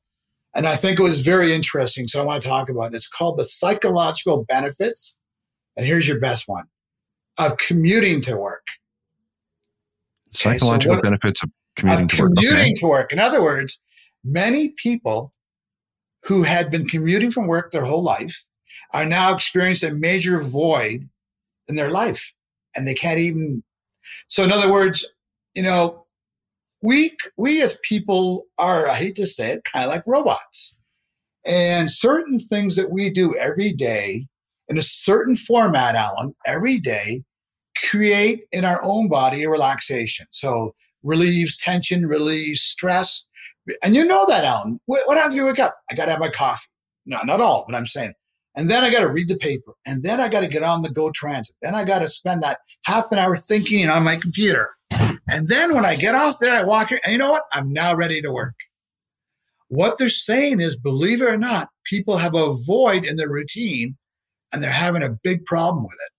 and 0.55 0.65
I 0.65 0.77
think 0.77 0.99
it 0.99 1.03
was 1.03 1.21
very 1.21 1.53
interesting. 1.53 2.07
So 2.07 2.21
I 2.21 2.25
want 2.25 2.41
to 2.41 2.47
talk 2.47 2.69
about 2.69 2.93
it. 2.93 2.95
It's 2.95 3.09
called 3.09 3.37
the 3.37 3.45
psychological 3.45 4.45
benefits. 4.45 5.17
And 5.75 5.85
here's 5.85 6.07
your 6.07 6.19
best 6.19 6.47
one 6.47 6.65
of 7.37 7.57
commuting 7.57 8.21
to 8.21 8.37
work. 8.37 8.65
Psychological 10.31 10.93
so 10.93 10.97
what, 10.97 11.03
benefits 11.03 11.43
of 11.43 11.49
commuting, 11.75 12.05
of 12.05 12.09
to, 12.09 12.15
commuting 12.15 12.49
work. 12.49 12.59
Okay. 12.59 12.73
to 12.75 12.87
work. 12.87 13.13
In 13.13 13.19
other 13.19 13.43
words, 13.43 13.81
many 14.23 14.69
people 14.69 15.33
who 16.25 16.43
had 16.43 16.71
been 16.71 16.87
commuting 16.87 17.31
from 17.31 17.47
work 17.47 17.71
their 17.71 17.85
whole 17.85 18.03
life 18.03 18.45
are 18.93 19.05
now 19.05 19.33
experiencing 19.33 19.91
a 19.91 19.95
major 19.95 20.41
void 20.41 21.07
in 21.67 21.75
their 21.75 21.91
life. 21.91 22.33
And 22.75 22.87
they 22.87 22.93
can't 22.93 23.19
even. 23.19 23.63
So, 24.27 24.43
in 24.43 24.51
other 24.51 24.71
words, 24.71 25.05
you 25.55 25.63
know, 25.63 26.05
we 26.81 27.15
we 27.37 27.61
as 27.61 27.79
people 27.83 28.45
are, 28.57 28.87
I 28.87 28.95
hate 28.95 29.15
to 29.15 29.27
say 29.27 29.51
it, 29.51 29.63
kind 29.63 29.85
of 29.85 29.91
like 29.91 30.03
robots. 30.05 30.75
And 31.45 31.89
certain 31.89 32.39
things 32.39 32.75
that 32.75 32.91
we 32.91 33.09
do 33.09 33.35
every 33.35 33.71
day 33.71 34.27
in 34.67 34.77
a 34.77 34.83
certain 34.83 35.35
format, 35.35 35.95
Alan, 35.95 36.35
every 36.45 36.79
day, 36.79 37.23
create 37.89 38.45
in 38.51 38.65
our 38.65 38.81
own 38.83 39.07
body 39.09 39.43
a 39.43 39.49
relaxation. 39.49 40.25
So 40.31 40.73
relieves 41.03 41.55
tension, 41.57 42.07
relieves 42.07 42.61
stress. 42.61 43.25
And 43.83 43.95
you 43.95 44.05
know 44.05 44.25
that, 44.27 44.43
Alan. 44.43 44.79
What, 44.85 45.01
what 45.05 45.17
happens 45.17 45.35
when 45.35 45.45
you 45.45 45.45
wake 45.45 45.59
up? 45.59 45.77
I 45.89 45.95
got 45.95 46.05
to 46.05 46.11
have 46.11 46.19
my 46.19 46.29
coffee. 46.29 46.67
No, 47.05 47.17
not 47.23 47.41
all, 47.41 47.65
but 47.67 47.75
I'm 47.75 47.85
saying. 47.85 48.13
And 48.55 48.69
then 48.69 48.83
I 48.83 48.91
got 48.91 49.01
to 49.01 49.11
read 49.11 49.27
the 49.27 49.37
paper. 49.37 49.73
And 49.85 50.03
then 50.03 50.19
I 50.19 50.29
got 50.29 50.41
to 50.41 50.47
get 50.47 50.63
on 50.63 50.81
the 50.81 50.89
Go 50.89 51.11
Transit. 51.11 51.55
Then 51.61 51.75
I 51.75 51.83
got 51.83 51.99
to 51.99 52.07
spend 52.07 52.41
that 52.43 52.59
half 52.83 53.11
an 53.11 53.17
hour 53.17 53.35
thinking 53.35 53.89
on 53.89 54.03
my 54.03 54.15
computer. 54.15 54.69
And 54.91 55.49
then 55.49 55.73
when 55.73 55.85
I 55.85 55.95
get 55.95 56.15
off 56.15 56.39
there, 56.39 56.57
I 56.57 56.63
walk 56.63 56.89
here, 56.89 56.99
and 57.03 57.11
you 57.11 57.17
know 57.17 57.31
what? 57.31 57.43
I'm 57.51 57.73
now 57.73 57.95
ready 57.95 58.21
to 58.21 58.31
work. 58.31 58.55
What 59.69 59.97
they're 59.97 60.09
saying 60.09 60.61
is, 60.61 60.77
believe 60.77 61.21
it 61.21 61.25
or 61.25 61.37
not, 61.37 61.69
people 61.85 62.17
have 62.17 62.35
a 62.35 62.53
void 62.53 63.05
in 63.05 63.17
their 63.17 63.29
routine 63.29 63.97
and 64.53 64.63
they're 64.63 64.71
having 64.71 65.03
a 65.03 65.09
big 65.09 65.43
problem 65.45 65.83
with 65.83 65.93
it. 65.93 66.11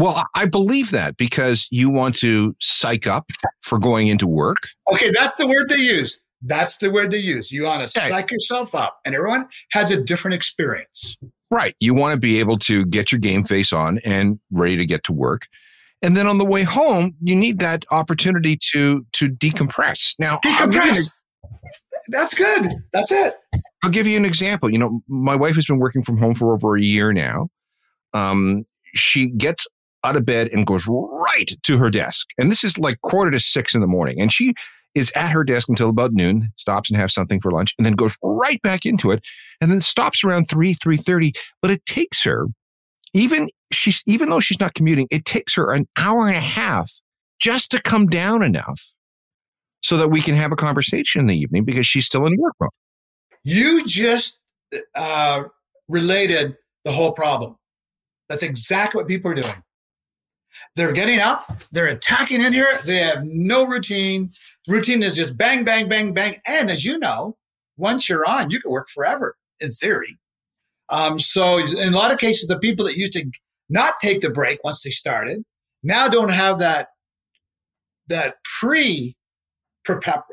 Well, 0.00 0.24
I 0.36 0.46
believe 0.46 0.92
that 0.92 1.16
because 1.16 1.66
you 1.72 1.90
want 1.90 2.14
to 2.18 2.54
psych 2.60 3.08
up 3.08 3.30
for 3.62 3.80
going 3.80 4.06
into 4.06 4.28
work. 4.28 4.58
Okay, 4.92 5.10
that's 5.10 5.34
the 5.34 5.48
word 5.48 5.68
they 5.68 5.76
use. 5.76 6.22
That's 6.42 6.78
the 6.78 6.90
word 6.90 7.10
they 7.10 7.18
use. 7.18 7.50
You 7.50 7.64
want 7.64 7.82
to 7.82 7.88
psych 7.88 8.30
yourself 8.30 8.74
up, 8.74 9.00
and 9.04 9.14
everyone 9.14 9.48
has 9.72 9.90
a 9.90 10.02
different 10.02 10.34
experience. 10.34 11.16
Right. 11.50 11.74
You 11.80 11.94
want 11.94 12.14
to 12.14 12.20
be 12.20 12.38
able 12.40 12.58
to 12.58 12.84
get 12.86 13.10
your 13.10 13.18
game 13.18 13.44
face 13.44 13.72
on 13.72 13.98
and 14.04 14.38
ready 14.50 14.76
to 14.76 14.86
get 14.86 15.02
to 15.04 15.12
work. 15.12 15.46
And 16.02 16.16
then 16.16 16.26
on 16.26 16.38
the 16.38 16.44
way 16.44 16.62
home, 16.62 17.16
you 17.22 17.34
need 17.34 17.58
that 17.60 17.84
opportunity 17.90 18.58
to 18.72 19.04
to 19.14 19.28
decompress. 19.28 20.14
Now, 20.18 20.38
decompress. 20.44 21.10
That's 22.08 22.34
good. 22.34 22.72
That's 22.92 23.10
it. 23.10 23.34
I'll 23.82 23.90
give 23.90 24.06
you 24.06 24.16
an 24.16 24.24
example. 24.24 24.70
You 24.70 24.78
know, 24.78 25.00
my 25.08 25.34
wife 25.34 25.56
has 25.56 25.66
been 25.66 25.78
working 25.78 26.02
from 26.02 26.16
home 26.18 26.34
for 26.34 26.54
over 26.54 26.76
a 26.76 26.80
year 26.80 27.12
now. 27.12 27.48
Um, 28.14 28.64
she 28.94 29.26
gets 29.30 29.66
out 30.04 30.16
of 30.16 30.24
bed 30.24 30.48
and 30.52 30.66
goes 30.66 30.86
right 30.86 31.50
to 31.64 31.78
her 31.78 31.90
desk. 31.90 32.28
And 32.38 32.50
this 32.50 32.62
is 32.62 32.78
like 32.78 33.00
quarter 33.02 33.30
to 33.30 33.40
six 33.40 33.74
in 33.74 33.80
the 33.80 33.86
morning. 33.86 34.20
And 34.20 34.32
she 34.32 34.54
is 34.94 35.12
at 35.14 35.30
her 35.30 35.44
desk 35.44 35.68
until 35.68 35.88
about 35.88 36.12
noon, 36.12 36.48
stops 36.56 36.90
and 36.90 36.98
has 36.98 37.12
something 37.12 37.40
for 37.40 37.50
lunch, 37.50 37.74
and 37.78 37.86
then 37.86 37.94
goes 37.94 38.16
right 38.22 38.60
back 38.62 38.84
into 38.84 39.10
it, 39.10 39.26
and 39.60 39.70
then 39.70 39.80
stops 39.80 40.24
around 40.24 40.46
three, 40.46 40.74
three 40.74 40.96
thirty. 40.96 41.32
But 41.62 41.70
it 41.70 41.84
takes 41.86 42.22
her, 42.24 42.46
even 43.14 43.48
she's 43.72 44.02
even 44.06 44.30
though 44.30 44.40
she's 44.40 44.60
not 44.60 44.74
commuting, 44.74 45.06
it 45.10 45.24
takes 45.24 45.54
her 45.56 45.72
an 45.72 45.86
hour 45.96 46.28
and 46.28 46.36
a 46.36 46.40
half 46.40 46.92
just 47.40 47.70
to 47.70 47.82
come 47.82 48.06
down 48.06 48.42
enough 48.42 48.94
so 49.82 49.96
that 49.96 50.08
we 50.08 50.20
can 50.20 50.34
have 50.34 50.52
a 50.52 50.56
conversation 50.56 51.20
in 51.20 51.26
the 51.28 51.36
evening 51.36 51.64
because 51.64 51.86
she's 51.86 52.06
still 52.06 52.26
in 52.26 52.36
work 52.38 52.54
mode. 52.60 52.70
You 53.44 53.84
just 53.86 54.40
uh, 54.94 55.44
related 55.88 56.56
the 56.84 56.92
whole 56.92 57.12
problem. 57.12 57.56
That's 58.28 58.42
exactly 58.42 58.98
what 58.98 59.08
people 59.08 59.30
are 59.30 59.34
doing. 59.34 59.62
They're 60.76 60.92
getting 60.92 61.18
up, 61.18 61.50
they're 61.72 61.88
attacking 61.88 62.40
in 62.40 62.52
here, 62.52 62.78
they 62.84 62.98
have 62.98 63.24
no 63.24 63.66
routine. 63.66 64.30
Routine 64.68 65.02
is 65.02 65.16
just 65.16 65.36
bang, 65.36 65.64
bang, 65.64 65.88
bang, 65.88 66.12
bang. 66.12 66.34
And 66.46 66.70
as 66.70 66.84
you 66.84 66.98
know, 66.98 67.36
once 67.76 68.08
you're 68.08 68.26
on, 68.26 68.50
you 68.50 68.60
can 68.60 68.70
work 68.70 68.88
forever 68.88 69.36
in 69.60 69.72
theory. 69.72 70.18
Um, 70.90 71.18
so, 71.18 71.58
in 71.58 71.92
a 71.92 71.96
lot 71.96 72.12
of 72.12 72.18
cases, 72.18 72.48
the 72.48 72.58
people 72.58 72.84
that 72.86 72.96
used 72.96 73.12
to 73.14 73.24
not 73.68 73.94
take 74.00 74.20
the 74.20 74.30
break 74.30 74.62
once 74.64 74.82
they 74.82 74.90
started 74.90 75.44
now 75.82 76.08
don't 76.08 76.30
have 76.30 76.58
that 76.58 76.88
that 78.08 78.36
pre 78.44 79.16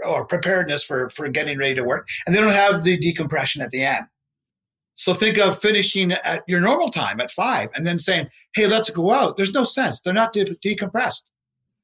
or 0.06 0.26
preparedness 0.26 0.84
for 0.84 1.10
for 1.10 1.28
getting 1.30 1.58
ready 1.58 1.76
to 1.76 1.84
work, 1.84 2.08
and 2.26 2.36
they 2.36 2.42
don't 2.42 2.54
have 2.54 2.84
the 2.84 2.98
decompression 2.98 3.62
at 3.62 3.72
the 3.72 3.84
end. 3.84 4.06
So 4.96 5.14
think 5.14 5.38
of 5.38 5.60
finishing 5.60 6.14
at 6.14 6.44
your 6.48 6.62
normal 6.62 6.90
time 6.90 7.20
at 7.20 7.32
five 7.32 7.70
and 7.76 7.86
then 7.86 8.00
saying, 8.00 8.28
hey, 8.54 8.68
let's 8.68 8.90
go 8.90 9.12
out. 9.12 9.36
There's 9.36 9.54
no 9.54 9.66
sense. 9.66 10.02
They're 10.02 10.14
not 10.14 10.34
de- 10.34 10.46
decompressed. 10.46 11.24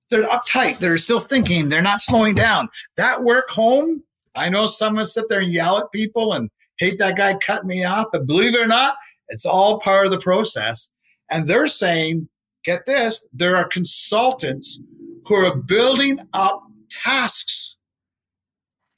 They're 0.10 0.28
uptight. 0.28 0.80
They're 0.80 0.98
still 0.98 1.20
thinking. 1.20 1.70
They're 1.70 1.82
not 1.82 2.02
slowing 2.02 2.36
down. 2.36 2.70
That 2.98 3.24
work 3.24 3.50
home, 3.50 4.04
I 4.36 4.50
know 4.50 4.68
someone 4.68 5.06
sit 5.06 5.28
there 5.30 5.42
and 5.42 5.54
yell 5.54 5.78
at 5.78 5.92
people 5.92 6.34
and 6.34 6.50
hate 6.80 7.00
that 7.00 7.18
guy 7.18 7.36
cut 7.36 7.66
me 7.66 7.84
off, 7.84 8.08
but 8.12 8.26
believe 8.26 8.56
it 8.56 8.62
or 8.62 8.68
not, 8.68 8.96
it's 9.28 9.46
all 9.46 9.80
part 9.80 10.06
of 10.06 10.12
the 10.12 10.20
process. 10.20 10.90
And 11.30 11.48
they're 11.48 11.68
saying, 11.68 12.28
get 12.64 12.86
this, 12.86 13.24
there 13.34 13.56
are 13.56 13.66
consultants 13.66 14.82
who 15.26 15.36
are 15.36 15.56
building 15.56 16.20
up 16.34 16.64
tasks 16.90 17.78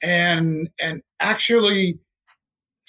and 0.02 0.68
and 0.82 1.00
actually 1.20 1.98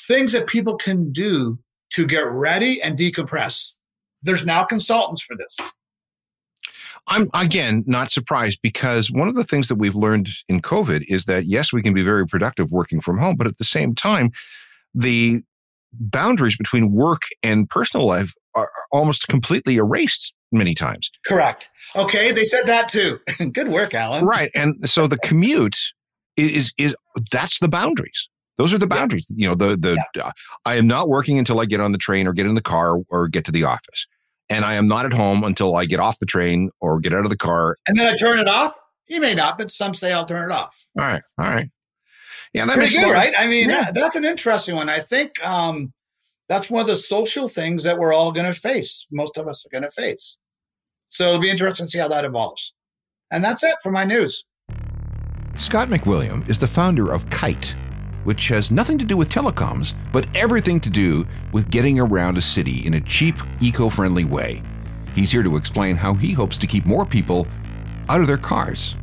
things 0.07 0.31
that 0.31 0.47
people 0.47 0.77
can 0.77 1.11
do 1.11 1.57
to 1.91 2.05
get 2.05 2.25
ready 2.25 2.81
and 2.81 2.97
decompress. 2.97 3.73
There's 4.21 4.45
now 4.45 4.63
consultants 4.63 5.21
for 5.21 5.35
this. 5.35 5.57
I'm 7.07 7.29
again 7.33 7.83
not 7.85 8.11
surprised 8.11 8.59
because 8.63 9.11
one 9.11 9.27
of 9.27 9.35
the 9.35 9.43
things 9.43 9.67
that 9.67 9.75
we've 9.75 9.95
learned 9.95 10.29
in 10.49 10.61
COVID 10.61 11.03
is 11.07 11.25
that 11.25 11.45
yes, 11.45 11.71
we 11.71 11.83
can 11.83 11.93
be 11.93 12.03
very 12.03 12.25
productive 12.25 12.71
working 12.71 12.99
from 12.99 13.19
home, 13.19 13.35
but 13.35 13.47
at 13.47 13.57
the 13.57 13.63
same 13.63 13.93
time, 13.93 14.31
the 14.93 15.43
boundaries 15.93 16.57
between 16.57 16.91
work 16.91 17.21
and 17.43 17.69
personal 17.69 18.07
life 18.07 18.33
are 18.55 18.69
almost 18.91 19.27
completely 19.27 19.77
erased 19.77 20.33
many 20.51 20.73
times. 20.73 21.11
Correct. 21.25 21.69
Okay, 21.95 22.31
they 22.31 22.43
said 22.43 22.63
that 22.65 22.89
too. 22.89 23.19
Good 23.51 23.67
work, 23.67 23.93
Alan. 23.93 24.25
Right, 24.25 24.49
and 24.55 24.89
so 24.89 25.07
the 25.07 25.17
commute 25.23 25.77
is 26.35 26.73
is 26.77 26.95
that's 27.31 27.59
the 27.59 27.69
boundaries. 27.69 28.29
Those 28.57 28.73
are 28.73 28.77
the 28.77 28.87
boundaries. 28.87 29.25
You 29.35 29.49
know, 29.49 29.55
the 29.55 29.75
the 29.75 30.01
yeah. 30.15 30.27
uh, 30.27 30.31
I 30.65 30.75
am 30.75 30.87
not 30.87 31.09
working 31.09 31.37
until 31.37 31.59
I 31.59 31.65
get 31.65 31.79
on 31.79 31.91
the 31.91 31.97
train 31.97 32.27
or 32.27 32.33
get 32.33 32.45
in 32.45 32.55
the 32.55 32.61
car 32.61 32.97
or 33.09 33.27
get 33.27 33.45
to 33.45 33.51
the 33.51 33.63
office, 33.63 34.07
and 34.49 34.63
I 34.63 34.75
am 34.75 34.87
not 34.87 35.05
at 35.05 35.13
home 35.13 35.43
until 35.43 35.75
I 35.75 35.85
get 35.85 35.99
off 35.99 36.19
the 36.19 36.25
train 36.25 36.71
or 36.79 36.99
get 36.99 37.13
out 37.13 37.25
of 37.25 37.29
the 37.29 37.37
car. 37.37 37.77
And 37.87 37.97
then 37.97 38.11
I 38.11 38.15
turn 38.15 38.39
it 38.39 38.47
off. 38.47 38.73
You 39.07 39.21
may 39.21 39.35
not, 39.35 39.57
but 39.57 39.71
some 39.71 39.93
say 39.93 40.11
I'll 40.13 40.25
turn 40.25 40.49
it 40.49 40.53
off. 40.53 40.85
All 40.97 41.05
right, 41.05 41.21
all 41.37 41.49
right. 41.49 41.69
Yeah, 42.53 42.65
that 42.65 42.75
Pretty 42.75 42.95
makes 42.95 43.05
good, 43.05 43.11
right? 43.11 43.33
I 43.37 43.47
mean, 43.47 43.69
yeah. 43.69 43.83
that, 43.83 43.93
that's 43.93 44.15
an 44.15 44.23
interesting 44.23 44.75
one. 44.75 44.87
I 44.87 44.99
think 44.99 45.43
um, 45.45 45.91
that's 46.47 46.69
one 46.69 46.81
of 46.81 46.87
the 46.87 46.95
social 46.95 47.49
things 47.49 47.83
that 47.83 47.97
we're 47.97 48.13
all 48.13 48.31
going 48.31 48.45
to 48.45 48.57
face. 48.57 49.05
Most 49.11 49.37
of 49.37 49.47
us 49.47 49.65
are 49.65 49.69
going 49.69 49.83
to 49.83 49.91
face. 49.91 50.37
So 51.09 51.27
it'll 51.27 51.41
be 51.41 51.49
interesting 51.49 51.85
to 51.85 51.91
see 51.91 51.99
how 51.99 52.07
that 52.07 52.23
evolves. 52.23 52.73
And 53.31 53.43
that's 53.43 53.61
it 53.63 53.75
for 53.83 53.91
my 53.91 54.05
news. 54.05 54.45
Scott 55.57 55.89
Macwilliam 55.89 56.43
is 56.47 56.59
the 56.59 56.67
founder 56.67 57.11
of 57.11 57.29
Kite 57.29 57.75
which 58.25 58.49
has 58.49 58.69
nothing 58.69 58.97
to 58.97 59.05
do 59.05 59.15
with 59.15 59.29
telecoms, 59.29 59.93
but 60.11 60.27
everything 60.35 60.79
to 60.81 60.89
do 60.89 61.25
with 61.53 61.69
getting 61.69 61.99
around 61.99 62.37
a 62.37 62.41
city 62.41 62.85
in 62.85 62.95
a 62.95 63.01
cheap, 63.01 63.35
eco 63.61 63.89
friendly 63.89 64.25
way. 64.25 64.61
He's 65.15 65.31
here 65.31 65.43
to 65.43 65.55
explain 65.55 65.95
how 65.95 66.13
he 66.13 66.33
hopes 66.33 66.57
to 66.57 66.67
keep 66.67 66.85
more 66.85 67.05
people 67.05 67.47
out 68.09 68.19
of 68.19 68.27
their 68.27 68.37
cars. 68.37 68.95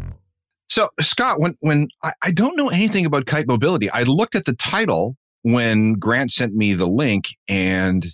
So, 0.69 0.91
Scott, 1.01 1.41
when, 1.41 1.57
when 1.61 1.89
I, 2.03 2.13
I 2.23 2.31
don't 2.31 2.57
know 2.57 2.69
anything 2.69 3.07
about 3.07 3.27
kite 3.27 3.47
mobility, 3.47 3.91
I 3.91 4.03
looked 4.03 4.35
at 4.35 4.45
the 4.45 4.55
title 4.55 5.17
when 5.43 5.95
Grant 5.95 6.31
sent 6.31 6.55
me 6.55 6.75
the 6.75 6.87
link 6.87 7.29
and 7.49 8.07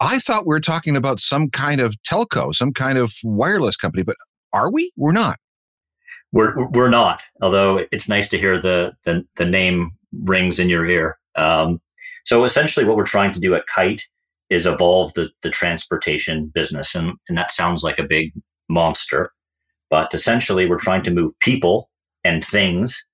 I 0.00 0.18
thought 0.18 0.46
we 0.46 0.54
were 0.54 0.60
talking 0.60 0.96
about 0.96 1.20
some 1.20 1.48
kind 1.50 1.80
of 1.80 1.96
telco, 2.02 2.54
some 2.54 2.72
kind 2.72 2.98
of 2.98 3.14
wireless 3.22 3.76
company, 3.76 4.02
but 4.02 4.16
are 4.52 4.70
we? 4.70 4.92
We're 4.96 5.12
not. 5.12 5.38
We're 6.32 6.66
we're 6.68 6.90
not. 6.90 7.22
Although 7.40 7.86
it's 7.92 8.08
nice 8.08 8.28
to 8.30 8.38
hear 8.38 8.60
the 8.60 8.92
the, 9.04 9.24
the 9.36 9.44
name 9.44 9.92
rings 10.24 10.58
in 10.58 10.68
your 10.68 10.86
ear. 10.86 11.18
Um, 11.36 11.80
so 12.24 12.44
essentially, 12.44 12.84
what 12.84 12.96
we're 12.96 13.04
trying 13.04 13.32
to 13.32 13.40
do 13.40 13.54
at 13.54 13.66
Kite 13.66 14.02
is 14.50 14.66
evolve 14.66 15.12
the, 15.14 15.30
the 15.42 15.50
transportation 15.50 16.50
business, 16.54 16.94
and, 16.94 17.12
and 17.28 17.36
that 17.36 17.52
sounds 17.52 17.82
like 17.82 17.98
a 17.98 18.04
big 18.04 18.32
monster, 18.68 19.32
but 19.90 20.12
essentially, 20.14 20.66
we're 20.68 20.78
trying 20.78 21.02
to 21.02 21.10
move 21.10 21.32
people 21.40 21.90
and 22.24 22.44
things 22.44 23.04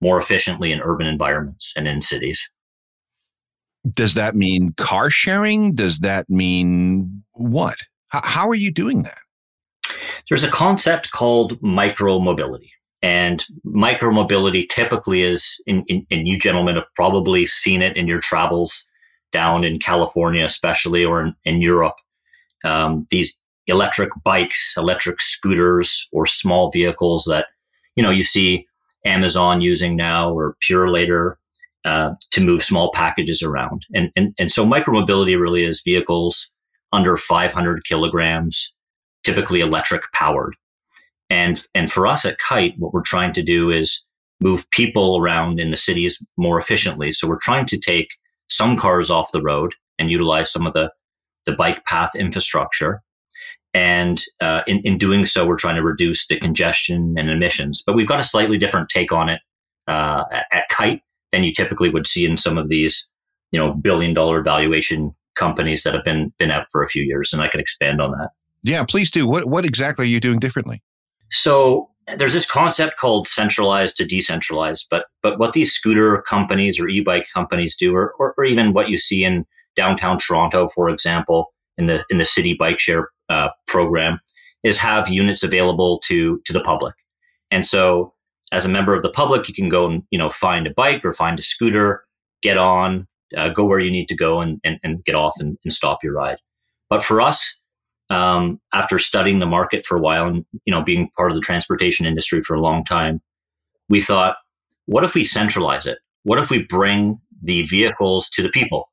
more 0.00 0.18
efficiently 0.18 0.72
in 0.72 0.80
urban 0.80 1.06
environments 1.06 1.72
and 1.76 1.86
in 1.86 2.02
cities. 2.02 2.50
Does 3.90 4.14
that 4.14 4.34
mean 4.34 4.72
car 4.76 5.10
sharing? 5.10 5.74
Does 5.74 6.00
that 6.00 6.28
mean 6.30 7.24
what? 7.32 7.78
H- 8.14 8.22
how 8.24 8.48
are 8.48 8.54
you 8.54 8.70
doing 8.70 9.02
that? 9.02 9.18
There's 10.28 10.44
a 10.44 10.50
concept 10.50 11.10
called 11.10 11.60
micro 11.62 12.18
mobility. 12.18 12.72
And 13.02 13.44
micromobility 13.66 14.68
typically 14.68 15.22
is, 15.22 15.60
and 15.66 15.84
you 16.10 16.38
gentlemen 16.38 16.76
have 16.76 16.86
probably 16.94 17.46
seen 17.46 17.82
it 17.82 17.96
in 17.96 18.06
your 18.06 18.20
travels 18.20 18.86
down 19.32 19.64
in 19.64 19.78
California, 19.78 20.44
especially, 20.44 21.04
or 21.04 21.20
in, 21.20 21.34
in 21.44 21.60
Europe. 21.60 21.96
Um, 22.64 23.06
these 23.10 23.38
electric 23.66 24.10
bikes, 24.22 24.74
electric 24.76 25.20
scooters, 25.20 26.08
or 26.12 26.26
small 26.26 26.70
vehicles 26.70 27.24
that 27.24 27.46
you 27.96 28.02
know 28.02 28.10
you 28.10 28.22
see 28.22 28.66
Amazon 29.04 29.60
using 29.60 29.96
now, 29.96 30.30
or 30.30 30.56
Purolator 30.62 31.34
uh, 31.84 32.12
to 32.30 32.44
move 32.44 32.62
small 32.62 32.92
packages 32.92 33.42
around. 33.42 33.84
And, 33.92 34.12
and 34.14 34.34
and 34.38 34.52
so 34.52 34.64
micromobility 34.64 35.40
really 35.40 35.64
is 35.64 35.80
vehicles 35.80 36.50
under 36.92 37.16
500 37.16 37.84
kilograms, 37.84 38.72
typically 39.24 39.60
electric 39.60 40.02
powered. 40.12 40.54
And, 41.32 41.66
and 41.74 41.90
for 41.90 42.06
us 42.06 42.26
at 42.26 42.38
Kite, 42.38 42.74
what 42.76 42.92
we're 42.92 43.00
trying 43.00 43.32
to 43.32 43.42
do 43.42 43.70
is 43.70 44.04
move 44.42 44.70
people 44.70 45.16
around 45.16 45.58
in 45.58 45.70
the 45.70 45.78
cities 45.78 46.22
more 46.36 46.58
efficiently. 46.58 47.10
So 47.10 47.26
we're 47.26 47.38
trying 47.38 47.64
to 47.66 47.78
take 47.78 48.10
some 48.50 48.76
cars 48.76 49.08
off 49.08 49.32
the 49.32 49.40
road 49.40 49.74
and 49.98 50.10
utilize 50.10 50.52
some 50.52 50.66
of 50.66 50.74
the, 50.74 50.92
the 51.46 51.52
bike 51.52 51.86
path 51.86 52.10
infrastructure. 52.14 53.00
And 53.72 54.22
uh, 54.42 54.60
in, 54.66 54.80
in 54.80 54.98
doing 54.98 55.24
so, 55.24 55.46
we're 55.46 55.56
trying 55.56 55.76
to 55.76 55.82
reduce 55.82 56.26
the 56.26 56.38
congestion 56.38 57.14
and 57.16 57.30
emissions. 57.30 57.82
But 57.86 57.96
we've 57.96 58.06
got 58.06 58.20
a 58.20 58.24
slightly 58.24 58.58
different 58.58 58.90
take 58.90 59.10
on 59.10 59.30
it 59.30 59.40
uh, 59.88 60.24
at, 60.30 60.44
at 60.52 60.68
Kite 60.68 61.00
than 61.30 61.44
you 61.44 61.54
typically 61.54 61.88
would 61.88 62.06
see 62.06 62.26
in 62.26 62.36
some 62.36 62.58
of 62.58 62.68
these, 62.68 63.08
you 63.52 63.58
know, 63.58 63.72
billion 63.72 64.12
dollar 64.12 64.42
valuation 64.42 65.14
companies 65.34 65.82
that 65.84 65.94
have 65.94 66.04
been 66.04 66.30
been 66.38 66.50
out 66.50 66.66
for 66.70 66.82
a 66.82 66.88
few 66.88 67.02
years. 67.02 67.32
And 67.32 67.40
I 67.40 67.48
can 67.48 67.58
expand 67.58 68.02
on 68.02 68.10
that. 68.10 68.32
Yeah, 68.62 68.84
please 68.84 69.10
do. 69.10 69.26
What 69.26 69.46
what 69.46 69.64
exactly 69.64 70.04
are 70.04 70.08
you 70.08 70.20
doing 70.20 70.38
differently? 70.38 70.82
So 71.32 71.88
there's 72.16 72.32
this 72.32 72.48
concept 72.48 72.98
called 72.98 73.26
centralized 73.26 73.96
to 73.96 74.04
decentralized, 74.04 74.86
but 74.90 75.06
but 75.22 75.38
what 75.38 75.54
these 75.54 75.72
scooter 75.72 76.22
companies 76.22 76.78
or 76.78 76.88
e-bike 76.88 77.26
companies 77.32 77.76
do, 77.76 77.94
or, 77.94 78.14
or, 78.18 78.34
or 78.36 78.44
even 78.44 78.72
what 78.72 78.88
you 78.88 78.98
see 78.98 79.24
in 79.24 79.46
downtown 79.74 80.18
Toronto, 80.18 80.68
for 80.68 80.88
example, 80.88 81.52
in 81.78 81.86
the 81.86 82.04
in 82.10 82.18
the 82.18 82.24
city 82.24 82.54
bike 82.58 82.78
share 82.78 83.08
uh, 83.30 83.48
program, 83.66 84.20
is 84.62 84.78
have 84.78 85.08
units 85.08 85.42
available 85.42 85.98
to 86.04 86.40
to 86.44 86.52
the 86.52 86.60
public. 86.60 86.94
And 87.50 87.64
so 87.64 88.12
as 88.52 88.66
a 88.66 88.68
member 88.68 88.94
of 88.94 89.02
the 89.02 89.10
public, 89.10 89.48
you 89.48 89.54
can 89.54 89.68
go 89.68 89.88
and 89.88 90.02
you 90.10 90.18
know 90.18 90.30
find 90.30 90.66
a 90.66 90.74
bike 90.76 91.04
or 91.04 91.12
find 91.14 91.38
a 91.38 91.42
scooter, 91.42 92.04
get 92.42 92.58
on, 92.58 93.06
uh, 93.36 93.48
go 93.48 93.64
where 93.64 93.80
you 93.80 93.90
need 93.90 94.08
to 94.08 94.16
go, 94.16 94.40
and 94.40 94.60
and, 94.64 94.78
and 94.82 95.04
get 95.04 95.14
off 95.14 95.34
and, 95.38 95.56
and 95.64 95.72
stop 95.72 96.00
your 96.02 96.12
ride. 96.12 96.38
But 96.90 97.02
for 97.02 97.22
us, 97.22 97.58
um, 98.12 98.60
after 98.74 98.98
studying 98.98 99.38
the 99.38 99.46
market 99.46 99.86
for 99.86 99.96
a 99.96 100.00
while 100.00 100.26
and 100.26 100.44
you 100.64 100.70
know 100.70 100.82
being 100.82 101.08
part 101.16 101.30
of 101.30 101.36
the 101.36 101.40
transportation 101.40 102.06
industry 102.06 102.42
for 102.42 102.54
a 102.54 102.60
long 102.60 102.84
time, 102.84 103.20
we 103.88 104.00
thought, 104.00 104.36
what 104.86 105.04
if 105.04 105.14
we 105.14 105.24
centralize 105.24 105.86
it? 105.86 105.98
What 106.24 106.38
if 106.38 106.50
we 106.50 106.64
bring 106.64 107.18
the 107.42 107.62
vehicles 107.62 108.28
to 108.30 108.42
the 108.42 108.50
people? 108.50 108.90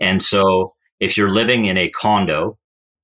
And 0.00 0.22
so, 0.22 0.74
if 1.00 1.16
you're 1.16 1.30
living 1.30 1.64
in 1.66 1.76
a 1.76 1.90
condo 1.90 2.56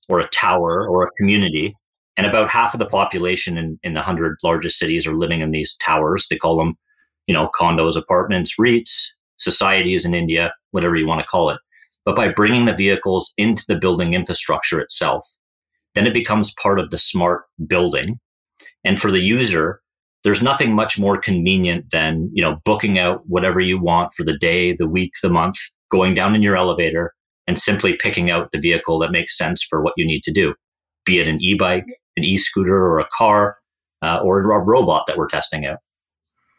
or 0.09 0.21
a 0.21 0.29
tower 0.29 0.89
or 0.89 1.05
a 1.05 1.11
community, 1.19 1.75
and 2.17 2.27
about 2.27 2.49
half 2.49 2.73
of 2.73 2.79
the 2.79 2.87
population 2.87 3.59
in, 3.59 3.79
in 3.83 3.95
the 3.95 3.99
100 3.99 4.37
largest 4.43 4.79
cities 4.79 5.07
are 5.07 5.15
living 5.15 5.41
in 5.41 5.51
these 5.51 5.77
towers, 5.77 6.29
they 6.29 6.37
call 6.37 6.57
them, 6.57 6.75
you 7.27 7.35
know, 7.35 7.51
condos, 7.59 7.97
apartments, 7.97 8.55
REITs, 8.59 9.09
societies 9.39 10.05
in 10.05 10.15
India, 10.15 10.53
whatever 10.71 10.97
you 10.97 11.07
want 11.07 11.21
to 11.21 11.27
call 11.27 11.51
it. 11.51 11.59
But 12.07 12.17
by 12.17 12.29
bringing 12.29 12.65
the 12.65 12.73
vehicles 12.73 13.35
into 13.37 13.65
the 13.69 13.75
building 13.75 14.15
infrastructure 14.15 14.81
itself, 14.81 15.29
then 15.95 16.07
it 16.07 16.15
becomes 16.15 16.55
part 16.63 16.79
of 16.79 16.91
the 16.91 16.99
smart 16.99 17.43
building. 17.67 18.19
And 18.85 19.01
for 19.01 19.11
the 19.11 19.21
user, 19.21 19.81
there's 20.23 20.43
nothing 20.43 20.75
much 20.75 20.99
more 20.99 21.19
convenient 21.19 21.91
than, 21.91 22.31
you 22.33 22.43
know, 22.43 22.59
booking 22.65 22.99
out 22.99 23.23
whatever 23.27 23.61
you 23.61 23.79
want 23.79 24.15
for 24.15 24.25
the 24.25 24.39
day, 24.39 24.75
the 24.75 24.87
week, 24.87 25.13
the 25.23 25.29
month, 25.29 25.57
going 25.91 26.15
down 26.15 26.35
in 26.35 26.43
your 26.43 26.57
elevator 26.57 27.13
and 27.47 27.59
simply 27.59 27.95
picking 27.95 28.31
out 28.31 28.51
the 28.53 28.61
vehicle 28.61 28.99
that 29.01 29.13
makes 29.13 29.37
sense 29.37 29.63
for 29.63 29.83
what 29.83 29.95
you 29.97 30.07
need 30.07 30.23
to 30.23 30.33
do, 30.33 30.55
be 31.05 31.19
it 31.19 31.29
an 31.29 31.39
e-bike, 31.41 31.87
an 32.17 32.25
e-scooter 32.25 32.77
or 32.77 32.99
a 32.99 33.09
car 33.17 33.57
uh, 34.03 34.19
or 34.19 34.41
a 34.41 34.61
robot 34.61 35.05
that 35.07 35.17
we're 35.17 35.29
testing 35.29 35.67
out. 35.67 35.79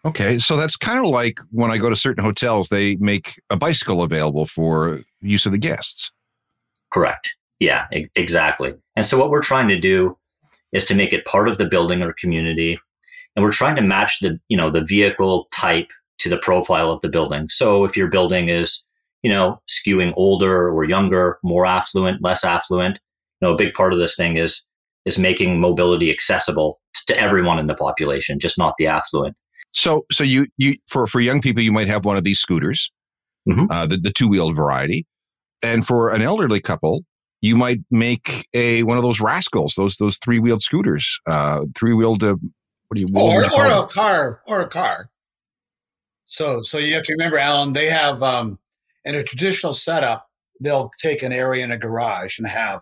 Okay, 0.08 0.40
so 0.40 0.56
that's 0.56 0.78
kind 0.78 1.04
of 1.04 1.12
like 1.12 1.42
when 1.52 1.70
I 1.70 1.78
go 1.78 1.90
to 1.90 1.96
certain 1.96 2.24
hotels, 2.24 2.70
they 2.70 2.96
make 2.96 3.42
a 3.50 3.58
bicycle 3.58 4.02
available 4.02 4.46
for 4.46 5.02
use 5.20 5.46
of 5.46 5.52
the 5.52 5.58
guests. 5.58 6.12
Correct. 6.94 7.36
Yeah, 7.60 7.88
e- 7.94 8.08
exactly. 8.16 8.74
And 8.96 9.06
so 9.06 9.18
what 9.18 9.30
we're 9.30 9.42
trying 9.42 9.68
to 9.68 9.78
do 9.78 10.18
is 10.72 10.86
to 10.86 10.96
make 10.96 11.12
it 11.12 11.26
part 11.26 11.50
of 11.50 11.58
the 11.58 11.66
building 11.66 12.02
or 12.02 12.14
community, 12.14 12.80
and 13.36 13.44
we're 13.44 13.52
trying 13.52 13.76
to 13.76 13.82
match 13.82 14.22
the 14.22 14.40
you 14.48 14.56
know 14.56 14.72
the 14.72 14.82
vehicle 14.82 15.50
type 15.54 15.90
to 16.20 16.30
the 16.30 16.38
profile 16.38 16.90
of 16.90 17.02
the 17.02 17.10
building. 17.10 17.50
So 17.50 17.84
if 17.84 17.98
your 17.98 18.08
building 18.08 18.48
is 18.48 18.86
you 19.24 19.30
know 19.30 19.62
skewing 19.68 20.14
older 20.16 20.70
or 20.70 20.86
younger, 20.86 21.38
more 21.44 21.66
affluent, 21.66 22.24
less 22.24 22.46
affluent, 22.46 23.00
you 23.42 23.48
know 23.48 23.54
a 23.54 23.58
big 23.58 23.74
part 23.74 23.92
of 23.92 24.00
this 24.00 24.16
thing 24.16 24.38
is 24.38 24.64
is 25.04 25.20
making 25.20 25.60
mobility 25.60 26.10
accessible 26.10 26.80
to 27.08 27.20
everyone 27.20 27.60
in 27.60 27.68
the 27.68 27.76
population, 27.76 28.40
just 28.40 28.58
not 28.58 28.74
the 28.78 28.88
affluent. 28.88 29.36
So, 29.77 30.07
so 30.12 30.24
you 30.24 30.48
you 30.57 30.77
for 30.88 31.05
for 31.05 31.19
young 31.19 31.39
people, 31.39 31.62
you 31.62 31.72
might 31.72 31.88
have 31.88 32.03
one 32.03 32.17
of 32.17 32.24
these 32.24 32.39
scooters, 32.39 32.91
mm-hmm. 33.48 33.72
uh, 33.72 33.86
the 33.86 33.98
the 33.98 34.12
two 34.12 34.27
wheeled 34.27 34.55
variety, 34.55 35.05
and 35.62 35.86
for 35.86 36.10
an 36.10 36.24
elderly 36.24 36.60
couple, 36.60 37.05
you 37.41 37.55
might 37.55 37.81
make 37.91 38.48
a 38.55 38.81
one 38.81 38.98
of 38.98 39.03
those 39.03 39.22
rascals, 39.22 39.75
those 39.75 39.98
those 39.98 40.17
three 40.17 40.39
wheeled 40.39 40.63
scooters, 40.63 41.19
uh, 41.27 41.62
three 41.75 41.93
wheeled. 41.93 42.24
Uh, 42.24 42.38
what 42.88 42.96
do 42.96 43.01
you? 43.01 43.07
What 43.07 43.36
or 43.36 43.43
or 43.55 43.67
them? 43.69 43.84
a 43.84 43.86
car 43.86 44.41
or 44.48 44.62
a 44.62 44.67
car. 44.67 45.12
So 46.25 46.63
so 46.63 46.79
you 46.79 46.96
have 46.96 47.03
to 47.03 47.13
remember, 47.13 47.38
Alan. 47.38 47.74
They 47.74 47.86
have 47.86 48.24
um, 48.24 48.57
in 49.05 49.13
a 49.13 49.24
traditional 49.24 49.75
setup, 49.75 50.27
they'll 50.60 50.89
take 51.03 51.22
an 51.22 51.31
area 51.31 51.63
in 51.63 51.72
a 51.72 51.77
garage 51.77 52.39
and 52.39 52.48
have 52.48 52.81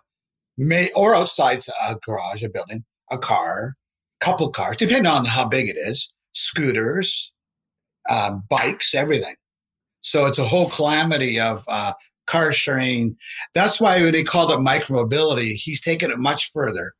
may 0.56 0.90
or 0.92 1.14
outside 1.14 1.62
a 1.86 1.96
garage, 1.96 2.42
a 2.42 2.48
building, 2.48 2.84
a 3.10 3.18
car, 3.18 3.74
couple 4.20 4.48
cars, 4.48 4.78
depending 4.78 5.12
on 5.12 5.26
how 5.26 5.46
big 5.46 5.68
it 5.68 5.76
is, 5.76 6.10
scooters, 6.36 7.32
uh, 8.08 8.32
bikes, 8.48 8.94
everything. 8.94 9.34
So 10.02 10.26
it's 10.26 10.38
a 10.38 10.44
whole 10.44 10.68
calamity 10.68 11.40
of 11.40 11.64
uh, 11.66 11.94
car 12.26 12.52
sharing. 12.52 13.16
That's 13.54 13.80
why 13.80 14.00
when 14.02 14.12
they 14.12 14.22
called 14.22 14.52
it 14.52 14.58
micromobility, 14.58 15.54
he's 15.54 15.80
taken 15.80 16.10
it 16.10 16.18
much 16.18 16.52
further. 16.52 16.92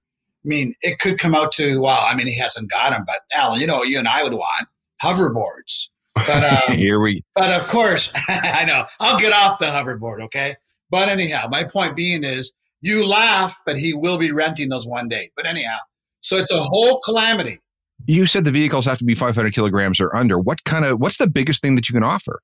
I 0.44 0.49
mean, 0.49 0.75
it 0.83 0.99
could 0.99 1.18
come 1.18 1.35
out 1.35 1.53
to, 1.53 1.81
well, 1.81 1.99
I 2.01 2.14
mean, 2.14 2.27
he 2.27 2.37
hasn't 2.38 2.70
got 2.70 2.90
them, 2.90 3.05
but 3.07 3.20
Alan, 3.35 3.61
you 3.61 3.66
know, 3.66 3.83
you 3.83 3.99
and 3.99 4.09
I 4.09 4.22
would 4.22 4.33
want 4.33 4.68
hoverboards. 5.03 5.88
But 6.14 6.68
um, 6.70 6.77
here 6.77 7.01
we. 7.01 7.22
But 7.35 7.61
of 7.61 7.68
course, 7.68 8.12
I 8.29 8.64
know 8.64 8.87
I'll 9.01 9.18
get 9.18 9.33
off 9.33 9.59
the 9.59 9.66
hoverboard. 9.66 10.20
Okay. 10.22 10.57
But 10.90 11.09
anyhow, 11.09 11.49
my 11.51 11.64
point 11.64 11.96
being 11.96 12.25
is 12.25 12.53
you 12.81 13.07
laugh, 13.07 13.59
but 13.66 13.77
he 13.77 13.92
will 13.92 14.18
be 14.18 14.31
renting 14.31 14.68
those 14.68 14.87
one 14.87 15.09
day. 15.09 15.31
But 15.37 15.46
anyhow, 15.46 15.79
so 16.20 16.37
it's 16.37 16.53
a 16.53 16.62
whole 16.62 17.01
calamity. 17.01 17.61
You 18.07 18.27
said 18.27 18.45
the 18.45 18.51
vehicles 18.51 18.85
have 18.85 18.99
to 18.99 19.05
be 19.05 19.15
500 19.15 19.53
kilograms 19.53 20.01
or 20.01 20.15
under. 20.15 20.39
What 20.39 20.65
kind 20.65 20.85
of 20.85 21.01
what's 21.01 21.19
the 21.19 21.27
biggest 21.27 21.63
thing 21.63 21.77
that 21.77 21.89
you 21.89 21.93
can 21.93 22.05
offer? 22.05 22.41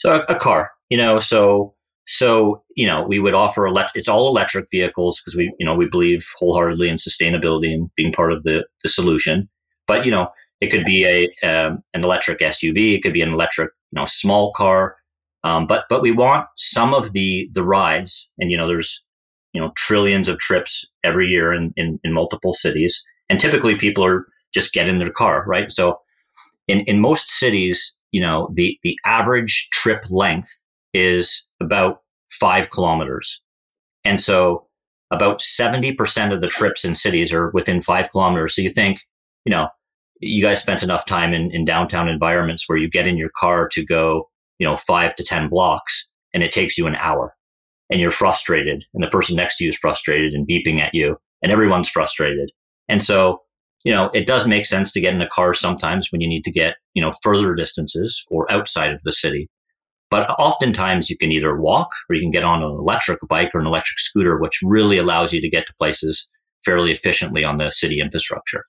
So 0.00 0.16
a, 0.16 0.34
a 0.34 0.34
car, 0.36 0.70
you 0.88 0.96
know, 0.96 1.18
so 1.18 1.74
so 2.06 2.62
you 2.74 2.86
know 2.86 3.04
we 3.06 3.18
would 3.18 3.34
offer 3.34 3.66
elect- 3.66 3.92
it's 3.94 4.08
all 4.08 4.28
electric 4.28 4.70
vehicles 4.70 5.20
because 5.20 5.36
we 5.36 5.52
you 5.58 5.66
know 5.66 5.74
we 5.74 5.86
believe 5.86 6.26
wholeheartedly 6.38 6.88
in 6.88 6.96
sustainability 6.96 7.72
and 7.74 7.90
being 7.96 8.12
part 8.12 8.32
of 8.32 8.42
the 8.44 8.64
the 8.82 8.88
solution. 8.88 9.48
But 9.86 10.04
you 10.06 10.10
know 10.10 10.28
it 10.60 10.70
could 10.70 10.84
be 10.84 11.04
a 11.04 11.46
um, 11.46 11.82
an 11.94 12.02
electric 12.02 12.40
SUV, 12.40 12.96
it 12.96 13.02
could 13.02 13.12
be 13.12 13.22
an 13.22 13.32
electric 13.32 13.70
you 13.92 14.00
know 14.00 14.06
small 14.06 14.52
car. 14.54 14.96
Um, 15.44 15.66
but 15.66 15.84
but 15.88 16.02
we 16.02 16.10
want 16.10 16.46
some 16.56 16.94
of 16.94 17.12
the 17.12 17.48
the 17.52 17.62
rides, 17.62 18.28
and 18.38 18.50
you 18.50 18.56
know 18.56 18.66
there's 18.66 19.04
you 19.52 19.60
know 19.60 19.72
trillions 19.76 20.28
of 20.28 20.38
trips 20.38 20.86
every 21.04 21.26
year 21.26 21.52
in, 21.52 21.72
in, 21.76 21.98
in 22.04 22.12
multiple 22.12 22.54
cities 22.54 23.04
and 23.28 23.40
typically 23.40 23.76
people 23.76 24.04
are 24.04 24.26
just 24.54 24.72
get 24.72 24.88
in 24.88 24.98
their 24.98 25.12
car 25.12 25.44
right? 25.46 25.72
So 25.72 25.98
in, 26.66 26.80
in 26.80 27.00
most 27.00 27.28
cities 27.30 27.96
you 28.12 28.20
know 28.20 28.50
the 28.54 28.78
the 28.82 28.98
average 29.04 29.68
trip 29.72 30.04
length 30.10 30.50
is 30.94 31.46
about 31.60 32.00
five 32.30 32.70
kilometers. 32.70 33.40
And 34.04 34.20
so 34.20 34.66
about 35.10 35.40
70% 35.40 36.34
of 36.34 36.40
the 36.40 36.48
trips 36.48 36.84
in 36.84 36.94
cities 36.94 37.32
are 37.32 37.50
within 37.50 37.80
five 37.80 38.10
kilometers. 38.10 38.54
So 38.54 38.62
you 38.62 38.70
think 38.70 39.00
you 39.44 39.50
know 39.50 39.68
you 40.20 40.42
guys 40.42 40.60
spent 40.60 40.82
enough 40.82 41.06
time 41.06 41.32
in, 41.32 41.50
in 41.52 41.64
downtown 41.64 42.08
environments 42.08 42.68
where 42.68 42.78
you 42.78 42.90
get 42.90 43.06
in 43.06 43.16
your 43.16 43.30
car 43.38 43.68
to 43.68 43.84
go 43.84 44.28
you 44.58 44.66
know 44.66 44.76
five 44.76 45.14
to 45.16 45.24
ten 45.24 45.48
blocks 45.48 46.08
and 46.34 46.42
it 46.42 46.52
takes 46.52 46.76
you 46.78 46.86
an 46.86 46.96
hour. 46.96 47.34
And 47.90 48.00
you're 48.00 48.10
frustrated 48.10 48.84
and 48.92 49.02
the 49.02 49.08
person 49.08 49.36
next 49.36 49.56
to 49.56 49.64
you 49.64 49.70
is 49.70 49.78
frustrated 49.78 50.34
and 50.34 50.46
beeping 50.46 50.80
at 50.80 50.94
you 50.94 51.16
and 51.42 51.50
everyone's 51.50 51.88
frustrated. 51.88 52.50
And 52.88 53.02
so, 53.02 53.42
you 53.84 53.92
know, 53.92 54.10
it 54.14 54.26
does 54.26 54.46
make 54.46 54.66
sense 54.66 54.92
to 54.92 55.00
get 55.00 55.14
in 55.14 55.20
a 55.20 55.28
car 55.28 55.54
sometimes 55.54 56.10
when 56.10 56.20
you 56.20 56.28
need 56.28 56.44
to 56.44 56.50
get, 56.50 56.76
you 56.94 57.02
know, 57.02 57.12
further 57.22 57.54
distances 57.54 58.24
or 58.30 58.50
outside 58.50 58.92
of 58.92 59.02
the 59.04 59.12
city. 59.12 59.48
But 60.10 60.30
oftentimes 60.30 61.10
you 61.10 61.18
can 61.18 61.30
either 61.30 61.60
walk 61.60 61.90
or 62.08 62.16
you 62.16 62.22
can 62.22 62.30
get 62.30 62.44
on 62.44 62.62
an 62.62 62.70
electric 62.70 63.20
bike 63.28 63.50
or 63.54 63.60
an 63.60 63.66
electric 63.66 63.98
scooter, 63.98 64.38
which 64.38 64.60
really 64.62 64.96
allows 64.96 65.32
you 65.32 65.40
to 65.40 65.50
get 65.50 65.66
to 65.66 65.74
places 65.74 66.28
fairly 66.64 66.92
efficiently 66.92 67.44
on 67.44 67.58
the 67.58 67.70
city 67.70 68.00
infrastructure. 68.00 68.64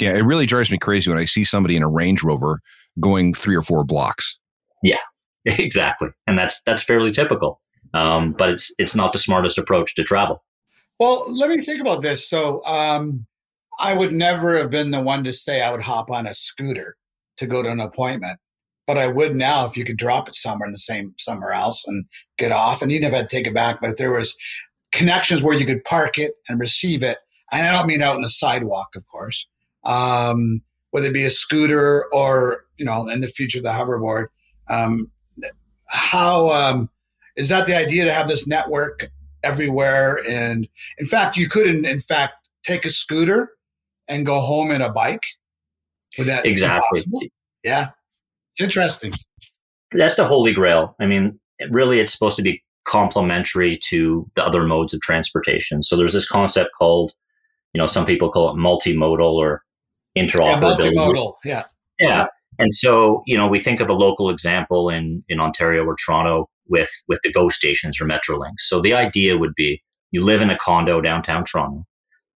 Yeah, 0.00 0.16
it 0.16 0.22
really 0.22 0.46
drives 0.46 0.70
me 0.70 0.78
crazy 0.78 1.10
when 1.10 1.18
I 1.18 1.24
see 1.24 1.44
somebody 1.44 1.76
in 1.76 1.82
a 1.82 1.88
Range 1.88 2.22
Rover 2.22 2.60
going 2.98 3.34
three 3.34 3.54
or 3.54 3.62
four 3.62 3.84
blocks. 3.84 4.38
Yeah, 4.82 4.98
exactly. 5.44 6.08
And 6.26 6.38
that's 6.38 6.62
that's 6.62 6.82
fairly 6.82 7.12
typical. 7.12 7.60
Um, 7.94 8.32
but 8.32 8.48
it's 8.50 8.74
it's 8.78 8.96
not 8.96 9.12
the 9.12 9.18
smartest 9.18 9.58
approach 9.58 9.94
to 9.96 10.02
travel. 10.02 10.42
Well, 10.98 11.24
let 11.32 11.50
me 11.50 11.58
think 11.58 11.80
about 11.80 12.02
this. 12.02 12.28
So 12.28 12.64
um, 12.64 13.26
I 13.82 13.94
would 13.94 14.12
never 14.12 14.56
have 14.56 14.70
been 14.70 14.92
the 14.92 15.00
one 15.00 15.24
to 15.24 15.32
say 15.32 15.60
I 15.60 15.70
would 15.70 15.80
hop 15.80 16.10
on 16.10 16.26
a 16.26 16.34
scooter 16.34 16.94
to 17.38 17.46
go 17.46 17.62
to 17.62 17.70
an 17.70 17.80
appointment, 17.80 18.38
but 18.86 18.96
I 18.96 19.08
would 19.08 19.34
now 19.34 19.66
if 19.66 19.76
you 19.76 19.84
could 19.84 19.96
drop 19.96 20.28
it 20.28 20.36
somewhere 20.36 20.68
in 20.68 20.72
the 20.72 20.78
same 20.78 21.14
somewhere 21.18 21.52
else 21.52 21.86
and 21.86 22.04
get 22.38 22.52
off, 22.52 22.80
and 22.80 22.92
never 23.00 23.16
had 23.16 23.28
to 23.28 23.36
take 23.36 23.48
it 23.48 23.54
back. 23.54 23.80
But 23.80 23.90
if 23.90 23.96
there 23.96 24.16
was 24.16 24.36
connections 24.92 25.42
where 25.42 25.58
you 25.58 25.66
could 25.66 25.82
park 25.82 26.16
it 26.16 26.34
and 26.48 26.60
receive 26.60 27.02
it, 27.02 27.18
and 27.50 27.66
I 27.66 27.72
don't 27.72 27.88
mean 27.88 28.02
out 28.02 28.14
on 28.14 28.22
the 28.22 28.30
sidewalk, 28.30 28.94
of 28.94 29.04
course, 29.06 29.48
um, 29.84 30.62
whether 30.92 31.08
it 31.08 31.14
be 31.14 31.24
a 31.24 31.30
scooter 31.30 32.06
or 32.12 32.64
you 32.76 32.84
know 32.84 33.08
in 33.08 33.20
the 33.20 33.28
future 33.28 33.60
the 33.60 33.70
hoverboard. 33.70 34.26
Um, 34.68 35.10
how 35.88 36.50
um, 36.50 36.88
is 37.36 37.48
that 37.48 37.66
the 37.66 37.76
idea 37.76 38.04
to 38.04 38.12
have 38.12 38.28
this 38.28 38.46
network 38.46 39.10
everywhere? 39.42 40.20
And 40.28 40.68
in 40.98 41.06
fact, 41.06 41.36
you 41.36 41.48
could, 41.48 41.66
in, 41.66 41.84
in 41.84 42.00
fact, 42.00 42.34
take 42.64 42.84
a 42.84 42.90
scooter 42.90 43.50
and 44.12 44.26
go 44.26 44.40
home 44.40 44.70
in 44.70 44.82
a 44.82 44.92
bike. 44.92 45.24
Would 46.18 46.28
that 46.28 46.44
exactly? 46.44 47.32
Yeah, 47.64 47.90
it's 48.52 48.62
interesting. 48.62 49.12
That's 49.92 50.14
the 50.14 50.26
holy 50.26 50.52
grail. 50.52 50.94
I 51.00 51.06
mean, 51.06 51.38
really, 51.70 52.00
it's 52.00 52.12
supposed 52.12 52.36
to 52.36 52.42
be 52.42 52.62
complementary 52.84 53.78
to 53.88 54.28
the 54.34 54.44
other 54.44 54.64
modes 54.64 54.92
of 54.92 55.00
transportation. 55.00 55.82
So 55.82 55.96
there's 55.96 56.12
this 56.12 56.28
concept 56.28 56.70
called, 56.76 57.12
you 57.72 57.78
know, 57.78 57.86
some 57.86 58.04
people 58.04 58.30
call 58.30 58.50
it 58.50 58.58
multimodal 58.58 59.34
or 59.34 59.62
interoperability. 60.16 60.92
Yeah, 60.92 61.00
multimodal. 61.00 61.34
Yeah. 61.44 61.62
Yeah. 62.00 62.08
yeah. 62.08 62.26
And 62.58 62.74
so, 62.74 63.22
you 63.26 63.36
know, 63.36 63.46
we 63.46 63.60
think 63.60 63.80
of 63.80 63.88
a 63.88 63.94
local 63.94 64.28
example 64.28 64.90
in 64.90 65.22
in 65.28 65.40
Ontario 65.40 65.84
or 65.84 65.96
Toronto 65.96 66.48
with 66.68 66.90
with 67.08 67.20
the 67.22 67.32
GO 67.32 67.48
stations 67.48 68.00
or 68.00 68.04
Metrolinx. 68.04 68.58
So 68.58 68.80
the 68.80 68.94
idea 68.94 69.38
would 69.38 69.54
be 69.54 69.82
you 70.10 70.22
live 70.22 70.42
in 70.42 70.50
a 70.50 70.58
condo 70.58 71.00
downtown 71.00 71.44
Toronto. 71.44 71.86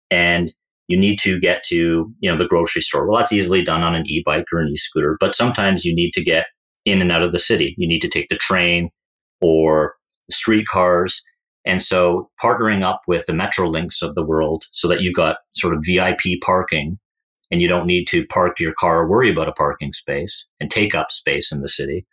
and 0.10 0.54
you 0.88 0.98
need 0.98 1.20
to 1.20 1.40
get 1.40 1.64
to 1.64 2.12
you 2.20 2.32
know 2.32 2.38
the 2.38 2.48
grocery 2.48 2.82
store. 2.82 3.08
Well, 3.08 3.18
that's 3.18 3.34
easily 3.34 3.62
done 3.62 3.84
on 3.84 3.96
an 3.96 4.06
e-bike 4.08 4.46
or 4.52 4.60
an 4.60 4.70
e-scooter, 4.70 5.18
but 5.20 5.36
sometimes 5.36 5.86
you 5.86 5.96
need 5.96 6.12
to 6.12 6.24
get 6.24 6.48
in 6.86 7.02
and 7.02 7.12
out 7.12 7.24
of 7.24 7.32
the 7.32 7.40
city. 7.40 7.76
You 7.78 7.88
need 7.88 8.02
to 8.02 8.10
take 8.10 8.30
the 8.30 8.38
train 8.38 8.90
or 9.42 9.96
streetcars. 10.30 11.22
And 11.66 11.82
so 11.82 12.30
partnering 12.42 12.84
up 12.84 13.02
with 13.08 13.26
the 13.26 13.34
Metrolinx 13.34 14.04
of 14.04 14.14
the 14.14 14.24
world 14.24 14.66
so 14.72 14.88
that 14.88 15.02
you've 15.02 15.16
got 15.16 15.38
sort 15.56 15.74
of 15.74 15.84
VIP 15.84 16.40
parking 16.42 17.00
and 17.52 17.62
you 17.62 17.68
don't 17.68 17.88
need 17.88 18.06
to 18.08 18.26
park 18.28 18.60
your 18.60 18.74
car 18.74 19.00
or 19.00 19.10
worry 19.10 19.32
about 19.32 19.48
a 19.48 19.54
parking 19.54 19.94
space 19.94 20.46
and 20.60 20.70
take 20.70 20.94
up 20.94 21.12
space 21.12 21.52
in 21.52 21.62
the 21.62 21.70
city 21.70 22.06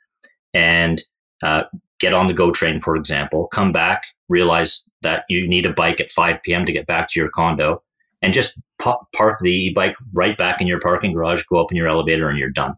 and 0.55 1.03
uh, 1.43 1.63
get 2.01 2.15
on 2.15 2.27
the 2.27 2.35
GO 2.35 2.51
train, 2.51 2.81
for 2.81 2.97
example, 2.97 3.49
come 3.49 3.73
back, 3.73 4.05
realize 4.29 4.85
that 5.03 5.25
you 5.29 5.47
need 5.47 5.67
a 5.67 5.73
bike 5.73 6.01
at 6.01 6.11
5 6.11 6.43
p.m. 6.43 6.65
to 6.65 6.73
get 6.73 6.87
back 6.87 7.11
to 7.11 7.21
your 7.21 7.29
condo 7.31 7.83
and 8.23 8.33
just 8.33 8.59
park 8.79 9.39
the 9.41 9.51
e-bike 9.51 9.95
right 10.13 10.39
back 10.39 10.61
in 10.61 10.67
your 10.67 10.81
parking 10.81 11.13
garage, 11.13 11.43
go 11.45 11.61
up 11.61 11.71
in 11.71 11.77
your 11.77 11.89
elevator 11.89 12.29
and 12.29 12.39
you're 12.39 12.51
done. 12.51 12.75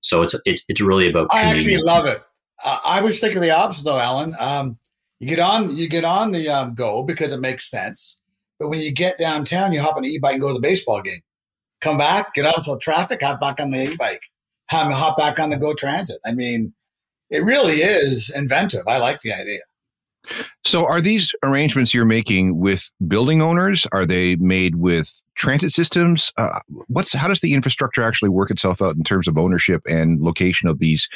So 0.00 0.22
it's, 0.22 0.34
it's, 0.44 0.64
it's 0.68 0.80
really 0.80 1.08
about. 1.08 1.28
I 1.32 1.42
actually 1.42 1.78
love 1.78 2.06
it. 2.06 2.22
Uh, 2.64 2.78
I 2.84 3.00
was 3.00 3.18
thinking 3.20 3.40
the 3.40 3.50
opposite 3.50 3.84
though, 3.84 3.98
Alan. 3.98 4.34
Um, 4.38 4.78
you 5.20 5.28
get 5.28 5.38
on, 5.40 5.76
you 5.76 5.88
get 5.88 6.04
on 6.04 6.32
the 6.32 6.48
um, 6.48 6.74
go 6.74 7.02
because 7.02 7.32
it 7.32 7.40
makes 7.40 7.70
sense. 7.70 8.18
But 8.60 8.68
when 8.68 8.80
you 8.80 8.92
get 8.92 9.18
downtown, 9.18 9.72
you 9.72 9.80
hop 9.80 9.96
on 9.96 10.04
an 10.04 10.10
e-bike 10.10 10.34
and 10.34 10.42
go 10.42 10.48
to 10.48 10.54
the 10.54 10.60
baseball 10.60 11.02
game. 11.02 11.20
Come 11.80 11.98
back, 11.98 12.34
get 12.34 12.46
out 12.46 12.56
of 12.56 12.64
the 12.64 12.78
traffic, 12.78 13.22
hop 13.22 13.40
back 13.40 13.60
on 13.60 13.70
the 13.70 13.92
e-bike, 13.92 14.22
hop 14.70 15.16
back 15.18 15.38
on 15.38 15.50
the 15.50 15.56
Go 15.56 15.74
Transit. 15.74 16.18
I 16.24 16.32
mean, 16.32 16.72
it 17.30 17.42
really 17.42 17.76
is 17.76 18.30
inventive. 18.30 18.86
I 18.86 18.98
like 18.98 19.20
the 19.20 19.32
idea. 19.32 19.60
So, 20.64 20.86
are 20.86 21.00
these 21.00 21.34
arrangements 21.42 21.92
you're 21.92 22.04
making 22.04 22.58
with 22.58 22.90
building 23.06 23.42
owners? 23.42 23.86
Are 23.92 24.06
they 24.06 24.36
made 24.36 24.76
with 24.76 25.22
transit 25.34 25.72
systems? 25.72 26.32
Uh, 26.36 26.60
what's 26.86 27.12
how 27.12 27.28
does 27.28 27.40
the 27.40 27.54
infrastructure 27.54 28.02
actually 28.02 28.30
work 28.30 28.50
itself 28.50 28.80
out 28.80 28.96
in 28.96 29.04
terms 29.04 29.28
of 29.28 29.36
ownership 29.36 29.82
and 29.88 30.20
location 30.20 30.68
of 30.68 30.78
these 30.78 31.08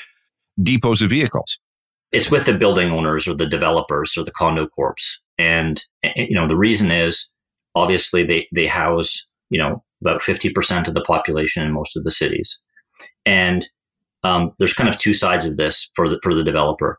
depots 0.63 1.01
of 1.01 1.11
vehicles? 1.11 1.59
It's 2.13 2.31
with 2.31 2.47
the 2.47 2.55
building 2.55 2.91
owners 2.91 3.27
or 3.27 3.35
the 3.35 3.47
developers 3.47 4.17
or 4.17 4.25
the 4.25 4.31
condo 4.31 4.67
corps, 4.67 5.21
and 5.39 5.83
you 6.17 6.35
know 6.35 6.49
the 6.49 6.57
reason 6.57 6.91
is 6.91 7.29
obviously 7.75 8.25
they 8.25 8.47
they 8.55 8.67
house 8.67 9.27
you 9.51 9.59
know 9.59 9.83
about 10.03 10.23
fifty 10.23 10.51
percent 10.51 10.89
of 10.89 10.95
the 10.95 11.03
population 11.03 11.63
in 11.63 11.73
most 11.73 11.97
of 11.97 12.05
the 12.05 12.11
cities, 12.11 12.59
and 13.25 13.67
um, 14.23 14.53
there's 14.59 14.75
kind 14.75 14.89
of 14.89 14.99
two 14.99 15.15
sides 15.15 15.47
of 15.47 15.57
this 15.57 15.91
for 15.95 16.09
the 16.09 16.19
for 16.23 16.35
the 16.35 16.45
developer. 16.45 16.99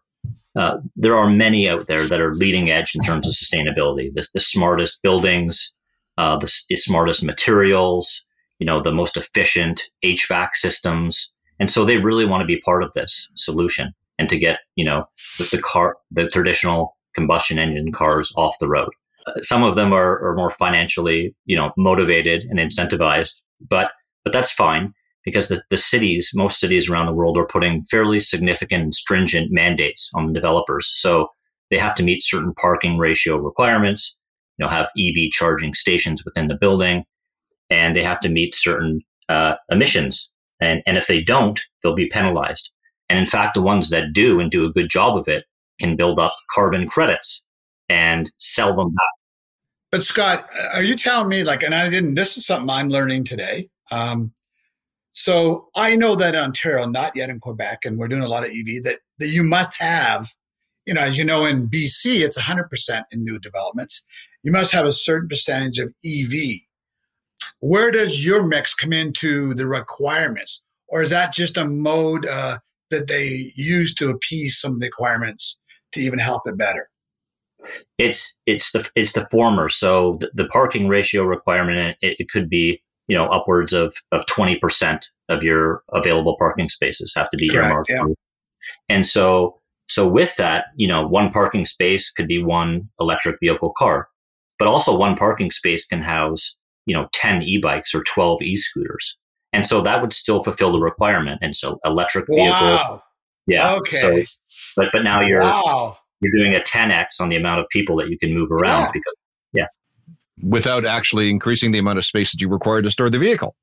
Uh, 0.58 0.78
there 0.96 1.16
are 1.16 1.30
many 1.30 1.70
out 1.70 1.88
there 1.88 2.06
that 2.08 2.22
are 2.22 2.36
leading 2.36 2.72
edge 2.72 2.96
in 2.96 3.02
terms 3.02 3.28
of 3.28 3.34
sustainability. 3.34 4.12
The, 4.14 4.28
the 4.34 4.40
smartest 4.40 5.02
buildings, 5.04 5.74
uh, 6.18 6.38
the, 6.38 6.52
the, 6.70 6.76
smartest 6.76 7.24
materials, 7.24 8.24
you 8.58 8.66
know, 8.66 8.82
the 8.82 8.92
most 8.92 9.16
efficient 9.16 9.84
HVAC 10.04 10.50
systems, 10.56 11.32
and 11.60 11.70
so 11.70 11.86
they 11.86 11.98
really 11.98 12.26
want 12.26 12.42
to 12.42 12.48
be 12.48 12.60
part 12.62 12.84
of 12.84 12.92
this 12.94 13.30
solution 13.36 13.94
and 14.18 14.28
to 14.30 14.38
get 14.38 14.60
you 14.76 14.86
know 14.86 15.08
the, 15.38 15.48
the 15.52 15.62
car, 15.62 15.96
the 16.12 16.28
traditional 16.28 16.98
combustion 17.16 17.60
engine 17.60 17.92
cars 17.92 18.34
off 18.36 18.58
the 18.60 18.68
road. 18.68 18.90
Uh, 19.28 19.34
some 19.42 19.64
of 19.64 19.76
them 19.76 19.94
are, 19.94 20.20
are 20.26 20.36
more 20.36 20.52
financially, 20.52 21.36
you 21.46 21.56
know, 21.56 21.72
motivated 21.78 22.44
and 22.50 22.60
incentivized, 22.60 23.42
but 23.68 23.92
but 24.24 24.34
that's 24.34 24.52
fine 24.52 24.94
because 25.26 25.48
the, 25.48 25.62
the 25.70 25.78
cities, 25.78 26.32
most 26.34 26.60
cities 26.60 26.90
around 26.90 27.06
the 27.06 27.14
world, 27.14 27.38
are 27.38 27.46
putting 27.46 27.84
fairly 27.86 28.20
significant 28.20 28.84
and 28.84 28.96
stringent 28.96 29.52
mandates 29.52 30.10
on 30.16 30.34
developers. 30.34 30.92
So 30.96 31.28
they 31.70 31.78
have 31.78 31.96
to 31.96 32.04
meet 32.04 32.24
certain 32.24 32.54
parking 32.56 32.98
ratio 32.98 33.38
requirements, 33.38 34.16
you 34.58 34.66
know, 34.66 34.70
have 34.70 34.92
EV 34.98 35.32
charging 35.32 35.74
stations 35.74 36.24
within 36.26 36.48
the 36.48 36.56
building, 36.56 37.04
and 37.70 37.96
they 37.96 38.04
have 38.04 38.20
to 38.22 38.30
meet 38.30 38.56
certain 38.56 39.02
uh, 39.28 39.56
emissions. 39.70 40.30
And, 40.62 40.82
and 40.86 40.98
if 40.98 41.08
they 41.08 41.22
don't, 41.22 41.60
they'll 41.82 41.96
be 41.96 42.10
penalized. 42.10 42.72
And 43.10 43.18
in 43.18 43.26
fact, 43.26 43.56
the 43.56 43.62
ones 43.62 43.90
that 43.90 44.14
do 44.14 44.40
and 44.40 44.52
do 44.52 44.66
a 44.66 44.72
good 44.72 44.90
job 44.90 45.18
of 45.18 45.28
it 45.28 45.44
can 45.80 45.96
build 45.96 46.20
up 46.20 46.34
carbon 46.54 46.88
credits 46.88 47.44
and 47.88 48.32
sell 48.38 48.76
them 48.76 48.90
back. 48.90 49.06
But 49.92 50.04
Scott, 50.04 50.48
are 50.76 50.84
you 50.84 50.96
telling 50.96 51.30
me 51.30 51.44
like, 51.44 51.64
and 51.64 51.74
I 51.74 51.90
didn't, 51.90 52.16
this 52.16 52.38
is 52.38 52.46
something 52.46 52.70
I'm 52.70 52.90
learning 52.90 53.24
today. 53.24 53.70
Um, 53.92 54.32
so 55.20 55.68
I 55.76 55.98
know 55.98 56.16
that 56.16 56.34
in 56.34 56.40
Ontario, 56.40 56.86
not 56.86 57.14
yet 57.14 57.30
in 57.30 57.42
Quebec, 57.42 57.80
and 57.84 57.98
we're 57.98 58.08
doing 58.08 58.24
a 58.24 58.28
lot 58.30 58.46
of 58.46 58.52
EV, 58.52 58.82
that, 58.84 59.00
that 59.18 59.28
you 59.28 59.44
must 59.44 59.76
have, 59.78 60.34
you 60.86 60.94
know, 60.94 61.02
as 61.02 61.18
you 61.18 61.26
know, 61.26 61.44
in 61.44 61.68
BC, 61.68 62.22
it's 62.22 62.40
100% 62.40 63.04
in 63.12 63.26
new 63.26 63.38
developments. 63.38 64.02
You 64.44 64.54
must 64.54 64.72
have 64.72 64.86
a 64.86 64.94
certain 64.94 65.28
percentage 65.28 65.78
of 65.78 65.94
EV. 66.06 66.62
Where 67.60 67.92
does 67.92 68.26
your 68.26 68.44
mix 68.44 68.74
come 68.74 68.94
into 68.94 69.54
the 69.56 69.68
requirements? 69.68 70.64
Or 70.88 71.04
is 71.04 71.10
that 71.10 71.34
just 71.34 71.58
a 71.58 71.68
mode 71.68 72.26
uh, 72.26 72.60
that 72.90 73.10
they 73.10 73.52
use 73.58 73.94
to 73.96 74.12
appease 74.12 74.58
some 74.58 74.76
of 74.76 74.80
the 74.80 74.86
requirements 74.86 75.60
to 75.92 76.00
even 76.00 76.20
help 76.20 76.44
it 76.46 76.58
better? 76.58 76.88
It's 77.98 78.38
it's 78.46 78.72
the 78.72 78.90
it's 78.96 79.12
the 79.12 79.28
former. 79.30 79.68
So 79.68 80.18
the, 80.22 80.32
the 80.34 80.46
parking 80.46 80.88
ratio 80.88 81.24
requirement 81.24 81.98
it, 82.02 82.16
it 82.22 82.30
could 82.30 82.50
be 82.50 82.82
you 83.10 83.18
know 83.18 83.26
upwards 83.28 83.74
of 83.74 83.98
of 84.14 84.26
20% 84.28 85.06
of 85.28 85.44
your 85.44 85.84
available 85.92 86.38
parking 86.40 86.70
spaces 86.70 87.12
have 87.16 87.30
to 87.32 87.38
be 87.38 87.50
Correct, 87.50 87.68
earmarked 87.68 87.90
yeah. 87.90 88.06
and 88.88 89.06
so 89.06 89.60
so 89.90 90.08
with 90.08 90.38
that 90.38 90.66
you 90.78 90.88
know 90.88 91.06
one 91.06 91.32
parking 91.32 91.66
space 91.66 92.10
could 92.10 92.28
be 92.28 92.42
one 92.42 92.88
electric 93.02 93.38
vehicle 93.42 93.74
car 93.78 94.08
but 94.58 94.68
also 94.68 94.96
one 94.96 95.18
parking 95.18 95.52
space 95.52 95.86
can 95.86 96.02
house 96.02 96.56
you 96.86 96.96
know 96.96 97.10
10 97.12 97.42
e-bikes 97.44 97.94
or 97.94 98.04
12 98.04 98.42
e-scooters 98.44 99.18
and 99.52 99.66
so 99.66 99.82
that 99.82 100.02
would 100.02 100.14
still 100.14 100.44
fulfill 100.44 100.72
the 100.72 100.80
requirement 100.80 101.40
and 101.42 101.56
so 101.56 101.80
electric 101.84 102.26
vehicle 102.28 102.52
wow. 102.52 103.02
yeah 103.48 103.74
okay 103.76 103.98
so 103.98 104.24
but 104.78 104.88
but 104.94 105.04
now 105.04 105.20
you're 105.22 105.42
wow. 105.42 105.98
you're 106.22 106.32
doing 106.32 106.56
a 106.56 106.60
10x 106.60 107.20
on 107.20 107.30
the 107.30 107.36
amount 107.36 107.60
of 107.60 107.68
people 107.70 107.96
that 107.98 108.10
you 108.10 108.18
can 108.20 108.34
move 108.34 108.52
around 108.52 108.84
yeah. 108.84 108.92
because 108.94 109.16
without 110.44 110.86
actually 110.86 111.30
increasing 111.30 111.72
the 111.72 111.80
amount 111.80 111.98
of 111.98 112.06
space 112.06 112.32
that 112.32 112.42
you 112.42 112.50
require 112.50 112.82
to 112.82 112.92
store 112.92 113.10
the 113.10 113.20
vehicle. 113.20 113.56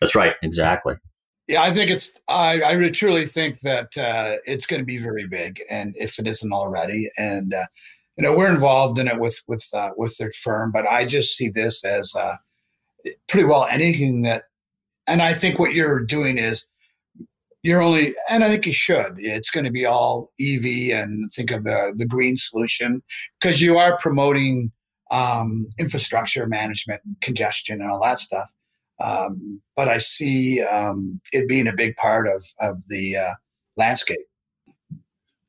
That's 0.00 0.14
right. 0.14 0.34
Exactly. 0.42 0.96
Yeah, 1.46 1.62
I 1.62 1.72
think 1.72 1.90
it's. 1.90 2.12
I, 2.28 2.62
I 2.62 2.90
truly 2.90 3.24
think 3.24 3.60
that 3.60 3.96
uh, 3.96 4.36
it's 4.44 4.66
going 4.66 4.80
to 4.80 4.86
be 4.86 4.98
very 4.98 5.26
big, 5.26 5.62
and 5.70 5.94
if 5.96 6.18
it 6.18 6.28
isn't 6.28 6.52
already, 6.52 7.10
and 7.16 7.54
uh, 7.54 7.64
you 8.18 8.22
know 8.22 8.36
we're 8.36 8.52
involved 8.52 8.98
in 8.98 9.08
it 9.08 9.18
with 9.18 9.42
with 9.48 9.66
uh, 9.72 9.90
with 9.96 10.18
their 10.18 10.32
firm, 10.32 10.72
but 10.72 10.86
I 10.86 11.06
just 11.06 11.36
see 11.36 11.48
this 11.48 11.82
as 11.86 12.14
uh, 12.14 12.36
pretty 13.28 13.46
well 13.46 13.66
anything 13.70 14.22
that, 14.22 14.44
and 15.06 15.22
I 15.22 15.32
think 15.32 15.58
what 15.58 15.72
you're 15.72 16.04
doing 16.04 16.36
is 16.36 16.68
you're 17.62 17.80
only, 17.80 18.14
and 18.30 18.44
I 18.44 18.48
think 18.48 18.66
you 18.66 18.74
should. 18.74 19.14
It's 19.16 19.50
going 19.50 19.64
to 19.64 19.70
be 19.70 19.86
all 19.86 20.30
EV 20.38 20.92
and 20.92 21.32
think 21.32 21.50
of 21.50 21.64
the 21.64 21.94
the 21.96 22.06
green 22.06 22.36
solution 22.36 23.00
because 23.40 23.62
you 23.62 23.78
are 23.78 23.96
promoting 23.96 24.70
um, 25.10 25.68
infrastructure 25.78 26.46
management, 26.46 27.00
congestion, 27.20 27.80
and 27.80 27.90
all 27.90 28.02
that 28.02 28.18
stuff. 28.18 28.48
Um, 29.00 29.60
but 29.76 29.88
I 29.88 29.98
see 29.98 30.62
um, 30.62 31.20
it 31.32 31.48
being 31.48 31.68
a 31.68 31.74
big 31.74 31.96
part 31.96 32.28
of 32.28 32.44
of 32.60 32.82
the 32.88 33.16
uh, 33.16 33.34
landscape. 33.76 34.18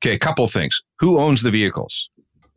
Okay, 0.04 0.13
a 0.13 0.19
couple 0.19 0.48
things. 0.48 0.80
Who 1.00 1.17
owns 1.17 1.41
the 1.41 1.52
vehicles? 1.52 2.10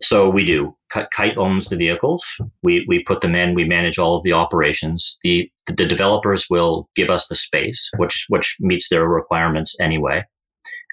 So 0.02 0.28
we 0.28 0.44
do. 0.44 0.76
Kite 0.90 1.38
owns 1.38 1.68
the 1.68 1.76
vehicles. 1.76 2.24
We 2.62 2.84
we 2.88 3.02
put 3.04 3.20
them 3.20 3.34
in. 3.34 3.54
We 3.54 3.64
manage 3.64 3.98
all 3.98 4.16
of 4.16 4.24
the 4.24 4.32
operations. 4.32 5.18
The 5.22 5.50
the 5.66 5.86
developers 5.86 6.46
will 6.50 6.88
give 6.94 7.08
us 7.08 7.28
the 7.28 7.36
space, 7.36 7.88
which 7.96 8.26
which 8.28 8.56
meets 8.60 8.88
their 8.88 9.08
requirements 9.08 9.74
anyway. 9.80 10.24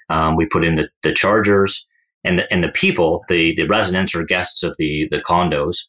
Um, 0.08 0.36
we 0.36 0.46
put 0.46 0.64
in 0.64 0.76
the, 0.76 0.88
the 1.02 1.12
chargers 1.12 1.86
and 2.24 2.38
the, 2.38 2.52
and 2.52 2.64
the 2.64 2.68
people, 2.68 3.24
the 3.28 3.54
the 3.54 3.66
residents 3.66 4.14
or 4.14 4.24
guests 4.24 4.62
of 4.62 4.74
the 4.78 5.08
the 5.10 5.18
condos 5.18 5.88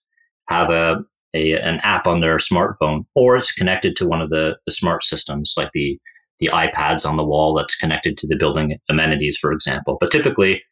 have 0.52 0.70
a, 0.70 0.98
a 1.34 1.54
an 1.54 1.80
app 1.84 2.08
on 2.08 2.22
their 2.22 2.38
smartphone, 2.38 3.06
or 3.16 3.38
it's 3.38 3.52
connected 3.52 3.96
to 3.98 4.08
one 4.08 4.22
of 4.22 4.30
the, 4.30 4.58
the 4.66 4.72
smart 4.72 5.04
systems 5.04 5.54
like 5.58 5.70
the 5.74 6.00
the 6.40 6.48
iPads 6.48 7.08
on 7.08 7.18
the 7.18 7.24
wall 7.24 7.54
that's 7.54 7.76
connected 7.76 8.18
to 8.18 8.28
the 8.28 8.36
building 8.36 8.78
amenities, 8.90 9.38
for 9.38 9.52
example. 9.52 9.98
But 10.00 10.12
typically, 10.12 10.64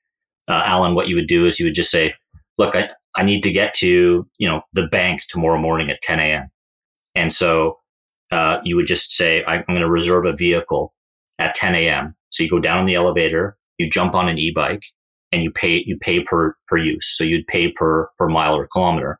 uh, 0.49 0.63
Alan, 0.65 0.95
what 0.95 1.07
you 1.07 1.15
would 1.15 1.27
do 1.27 1.45
is 1.45 1.59
you 1.59 1.65
would 1.67 1.75
just 1.75 1.91
say, 1.91 2.13
"Look, 2.57 2.75
I, 2.75 2.89
I 3.15 3.23
need 3.23 3.41
to 3.43 3.51
get 3.51 3.73
to 3.75 4.27
you 4.37 4.47
know 4.47 4.61
the 4.73 4.87
bank 4.87 5.21
tomorrow 5.29 5.59
morning 5.59 5.89
at 5.89 6.01
10 6.01 6.19
a.m." 6.19 6.49
And 7.15 7.31
so 7.31 7.77
uh, 8.31 8.57
you 8.63 8.75
would 8.75 8.87
just 8.87 9.13
say, 9.13 9.43
"I'm 9.45 9.63
going 9.67 9.79
to 9.79 9.89
reserve 9.89 10.25
a 10.25 10.33
vehicle 10.33 10.93
at 11.37 11.55
10 11.55 11.75
a.m." 11.75 12.15
So 12.31 12.43
you 12.43 12.49
go 12.49 12.59
down 12.59 12.79
in 12.79 12.85
the 12.85 12.95
elevator, 12.95 13.57
you 13.77 13.89
jump 13.89 14.13
on 14.15 14.27
an 14.27 14.37
e-bike, 14.37 14.83
and 15.31 15.43
you 15.43 15.51
pay 15.51 15.83
you 15.85 15.97
pay 15.97 16.21
per 16.21 16.55
per 16.67 16.77
use. 16.77 17.07
So 17.15 17.23
you'd 17.23 17.47
pay 17.47 17.71
per 17.71 18.09
per 18.17 18.27
mile 18.27 18.55
or 18.55 18.67
kilometer. 18.67 19.19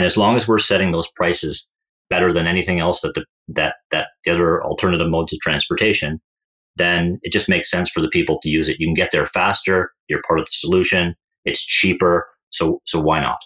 And 0.00 0.06
as 0.06 0.16
long 0.16 0.34
as 0.34 0.48
we're 0.48 0.58
setting 0.58 0.92
those 0.92 1.08
prices 1.08 1.68
better 2.08 2.32
than 2.32 2.46
anything 2.46 2.80
else 2.80 3.02
that 3.02 3.12
the, 3.14 3.26
that 3.48 3.74
that 3.90 4.06
the 4.24 4.30
other 4.30 4.64
alternative 4.64 5.10
modes 5.10 5.30
of 5.30 5.38
transportation, 5.40 6.22
then 6.76 7.18
it 7.22 7.34
just 7.34 7.50
makes 7.50 7.70
sense 7.70 7.90
for 7.90 8.00
the 8.00 8.08
people 8.08 8.38
to 8.40 8.48
use 8.48 8.66
it. 8.66 8.80
You 8.80 8.86
can 8.86 8.94
get 8.94 9.10
there 9.12 9.26
faster. 9.26 9.92
You're 10.08 10.22
part 10.26 10.40
of 10.40 10.46
the 10.46 10.52
solution. 10.52 11.14
It's 11.44 11.62
cheaper. 11.62 12.26
So 12.48 12.80
so 12.86 12.98
why 12.98 13.20
not? 13.20 13.40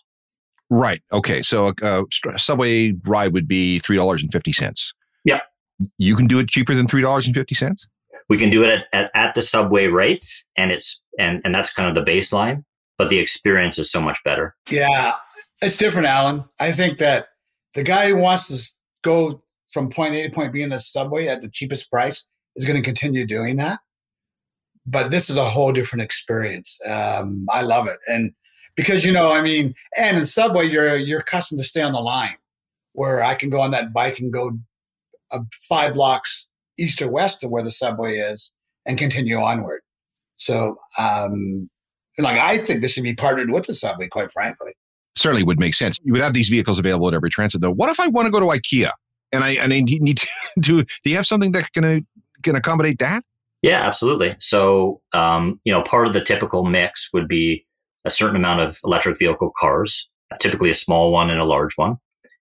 Right. 0.71 1.03
Okay. 1.13 1.43
So 1.43 1.73
uh, 1.83 2.05
a, 2.23 2.29
a 2.29 2.39
subway 2.39 2.93
ride 3.05 3.33
would 3.33 3.49
be 3.49 3.81
three 3.81 3.97
dollars 3.97 4.23
and 4.23 4.31
fifty 4.31 4.53
cents. 4.53 4.95
Yeah. 5.25 5.41
You 5.99 6.15
can 6.15 6.29
do 6.29 6.39
it 6.39 6.47
cheaper 6.47 6.73
than 6.73 6.87
three 6.87 7.03
dollars 7.03 7.27
and 7.27 7.35
fifty 7.35 7.57
cents. 7.57 7.89
We 8.29 8.39
can 8.39 8.49
do 8.49 8.63
it 8.63 8.71
at, 8.71 8.85
at, 8.93 9.11
at 9.17 9.35
the 9.35 9.43
subway 9.43 9.89
rates, 9.89 10.45
and 10.57 10.71
it's 10.71 11.03
and 11.19 11.41
and 11.45 11.53
that's 11.53 11.73
kind 11.73 11.89
of 11.89 11.97
the 11.97 12.09
baseline. 12.09 12.63
But 12.97 13.09
the 13.09 13.19
experience 13.19 13.77
is 13.77 13.91
so 13.91 14.01
much 14.01 14.19
better. 14.25 14.55
Yeah, 14.71 15.15
it's 15.63 15.77
different, 15.77 16.07
Alan. 16.07 16.45
I 16.61 16.73
think 16.73 16.99
that 16.99 17.29
the 17.75 17.83
guy 17.83 18.09
who 18.09 18.17
wants 18.17 18.49
to 18.49 18.73
go 19.03 19.43
from 19.71 19.91
point 19.91 20.15
A 20.15 20.29
to 20.29 20.35
point 20.35 20.53
B 20.53 20.63
in 20.63 20.71
the 20.71 20.81
subway 20.81 21.27
at 21.27 21.43
the 21.43 21.49
cheapest 21.49 21.91
price 21.91 22.25
is 22.57 22.65
going 22.65 22.77
to 22.77 22.83
continue 22.83 23.27
doing 23.27 23.57
that. 23.57 23.81
But 24.87 25.11
this 25.11 25.31
is 25.31 25.37
a 25.37 25.49
whole 25.49 25.73
different 25.73 26.03
experience. 26.03 26.79
Um, 26.87 27.47
I 27.51 27.63
love 27.63 27.89
it, 27.89 27.99
and 28.07 28.33
because 28.77 29.05
you 29.05 29.13
know, 29.13 29.33
I 29.33 29.41
mean, 29.41 29.75
and 29.97 30.19
in 30.19 30.27
subway, 30.27 30.67
you're 30.67 30.97
you're 30.97 31.21
accustomed 31.21 31.61
to 31.61 31.67
stay 31.67 31.83
on 31.83 31.93
the 31.93 32.01
line, 32.01 32.37
where 32.93 33.23
I 33.23 33.35
can 33.35 33.51
go 33.51 33.61
on 33.61 33.71
that 33.71 33.93
bike 33.93 34.19
and 34.19 34.33
go 34.33 34.53
uh, 35.31 35.41
five 35.69 35.95
blocks 35.95 36.49
east 36.79 37.01
or 37.01 37.09
west 37.09 37.45
of 37.45 37.51
where 37.51 37.63
the 37.63 37.71
subway 37.71 38.19
is 38.19 38.53
and 38.87 38.99
continue 38.99 39.41
onward. 39.41 39.81
So, 40.37 40.77
um, 40.99 41.71
like, 42.19 42.39
I 42.39 42.59
think 42.59 42.83
this 42.83 42.93
should 42.93 43.05
be 43.05 43.15
partnered 43.15 43.51
with 43.51 43.67
the 43.67 43.75
subway, 43.75 44.09
quite 44.09 44.33
frankly. 44.33 44.73
Certainly 45.17 45.45
would 45.45 45.61
make 45.61 45.75
sense. 45.75 45.99
You 46.03 46.13
would 46.13 46.23
have 46.23 46.35
these 46.35 46.49
vehicles 46.49 46.79
available 46.79 47.09
at 47.09 47.15
every 47.15 47.31
transit. 47.31 47.61
Though, 47.61 47.73
what 47.73 47.89
if 47.91 48.01
I 48.01 48.09
want 48.09 48.27
to 48.27 48.33
go 48.33 48.41
to 48.41 48.47
IKEA 48.47 48.91
and 49.33 49.45
I 49.45 49.51
and 49.53 49.73
I 49.73 49.81
need 49.81 50.19
to 50.19 50.29
do? 50.61 50.83
Do 50.83 51.11
you 51.11 51.17
have 51.17 51.27
something 51.27 51.53
that 51.53 51.73
can 51.73 52.07
can 52.43 52.57
accommodate 52.57 52.99
that? 52.99 53.25
Yeah, 53.65 53.81
absolutely. 53.81 54.37
So, 54.41 55.01
um, 55.15 55.59
you 55.65 55.73
know, 55.73 55.83
part 55.83 56.07
of 56.07 56.13
the 56.13 56.21
typical 56.21 56.67
mix 56.67 57.09
would 57.15 57.27
be 57.27 57.65
a 58.05 58.11
certain 58.11 58.37
amount 58.37 58.61
of 58.61 58.79
electric 58.85 59.19
vehicle 59.19 59.53
cars, 59.59 60.07
typically 60.39 60.69
a 60.69 60.75
small 60.75 61.11
one 61.11 61.31
and 61.31 61.41
a 61.41 61.47
large 61.47 61.73
one. 61.77 61.97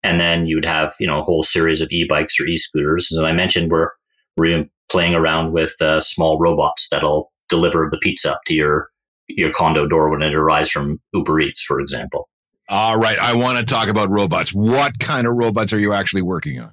And 0.03 0.19
then 0.19 0.47
you 0.47 0.57
would 0.57 0.65
have, 0.65 0.95
you 0.99 1.07
know, 1.07 1.21
a 1.21 1.23
whole 1.23 1.43
series 1.43 1.83
of 1.83 1.91
e-bikes 1.91 2.41
or 2.41 2.47
e-scooters. 2.47 3.13
As 3.13 3.19
I 3.19 3.33
mentioned, 3.33 3.71
we're, 3.71 3.91
we're 4.39 4.65
playing 4.91 5.13
around 5.13 5.53
with 5.53 5.75
uh, 5.83 6.01
small 6.01 6.39
robots 6.39 6.89
that'll 6.91 7.31
deliver 7.51 7.87
the 7.91 7.99
pizza 7.99 8.39
to 8.47 8.55
your, 8.55 8.89
your 9.29 9.53
condo 9.53 9.87
door 9.87 10.09
when 10.09 10.23
it 10.23 10.35
arrives 10.35 10.71
from 10.71 11.03
Uber 11.13 11.39
Eats, 11.41 11.61
for 11.61 11.81
example. 11.81 12.30
All 12.71 12.99
right. 12.99 13.19
I 13.19 13.35
want 13.35 13.59
to 13.59 13.65
talk 13.65 13.89
about 13.89 14.11
robots. 14.11 14.55
What 14.55 14.99
kind 14.99 15.27
of 15.27 15.35
robots 15.35 15.73
are 15.73 15.79
you 15.79 15.93
actually 15.93 16.23
working 16.23 16.61
on? 16.61 16.73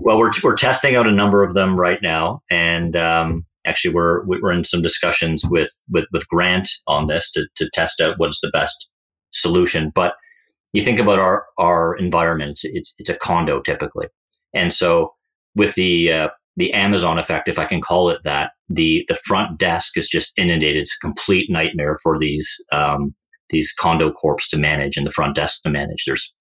Well, 0.00 0.18
we're, 0.18 0.32
we're 0.42 0.56
testing 0.56 0.96
out 0.96 1.06
a 1.06 1.12
number 1.12 1.42
of 1.44 1.54
them 1.54 1.78
right 1.78 1.98
now. 2.02 2.42
And, 2.50 2.96
um, 2.96 3.46
actually 3.66 3.92
we're 3.92 4.24
we're 4.24 4.52
in 4.52 4.64
some 4.64 4.80
discussions 4.80 5.44
with 5.44 5.70
with 5.90 6.06
with 6.12 6.26
Grant 6.28 6.68
on 6.86 7.06
this 7.08 7.30
to 7.32 7.46
to 7.56 7.68
test 7.74 8.00
out 8.00 8.18
what 8.18 8.30
is 8.30 8.38
the 8.42 8.50
best 8.50 8.88
solution. 9.32 9.92
But 9.94 10.14
you 10.72 10.82
think 10.82 10.98
about 10.98 11.18
our 11.18 11.44
our 11.58 11.96
environment; 11.96 12.50
it's 12.52 12.64
it's, 12.64 12.94
it's 12.98 13.10
a 13.10 13.18
condo 13.18 13.60
typically, 13.60 14.06
and 14.54 14.72
so 14.72 15.12
with 15.54 15.74
the 15.74 16.12
uh, 16.12 16.28
the 16.56 16.72
Amazon 16.72 17.18
effect, 17.18 17.48
if 17.48 17.58
I 17.58 17.66
can 17.66 17.80
call 17.80 18.08
it 18.08 18.20
that, 18.24 18.52
the 18.68 19.04
the 19.08 19.14
front 19.14 19.58
desk 19.58 19.96
is 19.96 20.08
just 20.08 20.32
inundated. 20.38 20.82
It's 20.82 20.96
a 20.96 21.04
complete 21.04 21.50
nightmare 21.50 21.98
for 22.02 22.18
these 22.18 22.48
um, 22.72 23.14
these 23.50 23.72
condo 23.72 24.12
corps 24.12 24.48
to 24.50 24.58
manage 24.58 24.96
and 24.96 25.06
the 25.06 25.10
front 25.10 25.34
desk 25.34 25.62
to 25.62 25.70
manage. 25.70 26.04
There's 26.06 26.34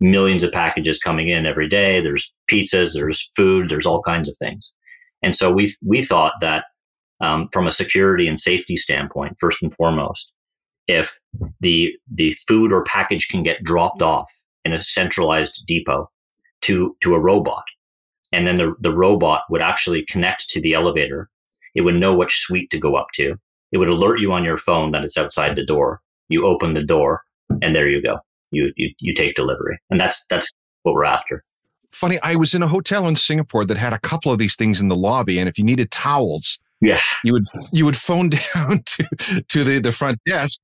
millions 0.00 0.42
of 0.42 0.52
packages 0.52 0.98
coming 0.98 1.28
in 1.28 1.46
every 1.46 1.68
day. 1.68 2.00
There's 2.00 2.32
pizzas, 2.50 2.92
there's 2.94 3.28
food, 3.36 3.68
there's 3.68 3.86
all 3.86 4.02
kinds 4.02 4.28
of 4.28 4.36
things. 4.38 4.72
And 5.22 5.34
so 5.34 5.50
we 5.50 5.74
we 5.84 6.04
thought 6.04 6.34
that 6.40 6.64
um, 7.20 7.48
from 7.52 7.66
a 7.66 7.72
security 7.72 8.28
and 8.28 8.38
safety 8.38 8.76
standpoint, 8.76 9.36
first 9.40 9.62
and 9.62 9.74
foremost, 9.74 10.32
if 10.86 11.18
the 11.60 11.92
the 12.12 12.36
food 12.46 12.72
or 12.72 12.84
package 12.84 13.28
can 13.28 13.42
get 13.42 13.64
dropped 13.64 14.02
off 14.02 14.32
in 14.64 14.72
a 14.72 14.80
centralized 14.80 15.64
depot 15.66 16.10
to 16.62 16.96
to 17.00 17.14
a 17.14 17.20
robot, 17.20 17.64
and 18.32 18.46
then 18.46 18.56
the 18.56 18.74
the 18.80 18.94
robot 18.94 19.42
would 19.50 19.62
actually 19.62 20.04
connect 20.06 20.48
to 20.50 20.60
the 20.60 20.74
elevator, 20.74 21.28
it 21.74 21.80
would 21.80 21.96
know 21.96 22.14
which 22.14 22.38
suite 22.38 22.70
to 22.70 22.78
go 22.78 22.94
up 22.94 23.08
to. 23.14 23.34
It 23.72 23.78
would 23.78 23.88
alert 23.88 24.20
you 24.20 24.32
on 24.32 24.44
your 24.44 24.56
phone 24.56 24.92
that 24.92 25.04
it's 25.04 25.18
outside 25.18 25.56
the 25.56 25.64
door. 25.64 26.00
You 26.28 26.46
open 26.46 26.74
the 26.74 26.82
door, 26.82 27.22
and 27.62 27.74
there 27.74 27.88
you 27.88 28.02
go. 28.02 28.18
You 28.50 28.72
you 28.76 28.90
you 28.98 29.14
take 29.14 29.34
delivery, 29.34 29.78
and 29.90 29.98
that's 30.00 30.24
that's 30.28 30.50
what 30.82 30.94
we're 30.94 31.04
after 31.04 31.44
funny. 31.90 32.18
I 32.22 32.36
was 32.36 32.54
in 32.54 32.62
a 32.62 32.68
hotel 32.68 33.06
in 33.06 33.16
Singapore 33.16 33.64
that 33.64 33.76
had 33.76 33.92
a 33.92 33.98
couple 33.98 34.32
of 34.32 34.38
these 34.38 34.56
things 34.56 34.80
in 34.80 34.88
the 34.88 34.96
lobby, 34.96 35.38
and 35.38 35.48
if 35.48 35.58
you 35.58 35.64
needed 35.64 35.90
towels, 35.90 36.58
yes, 36.80 37.14
you 37.24 37.32
would 37.32 37.44
you 37.72 37.84
would 37.84 37.96
phone 37.96 38.30
down 38.54 38.82
to 38.84 39.44
to 39.48 39.64
the 39.64 39.80
the 39.80 39.92
front 39.92 40.18
desk, 40.26 40.60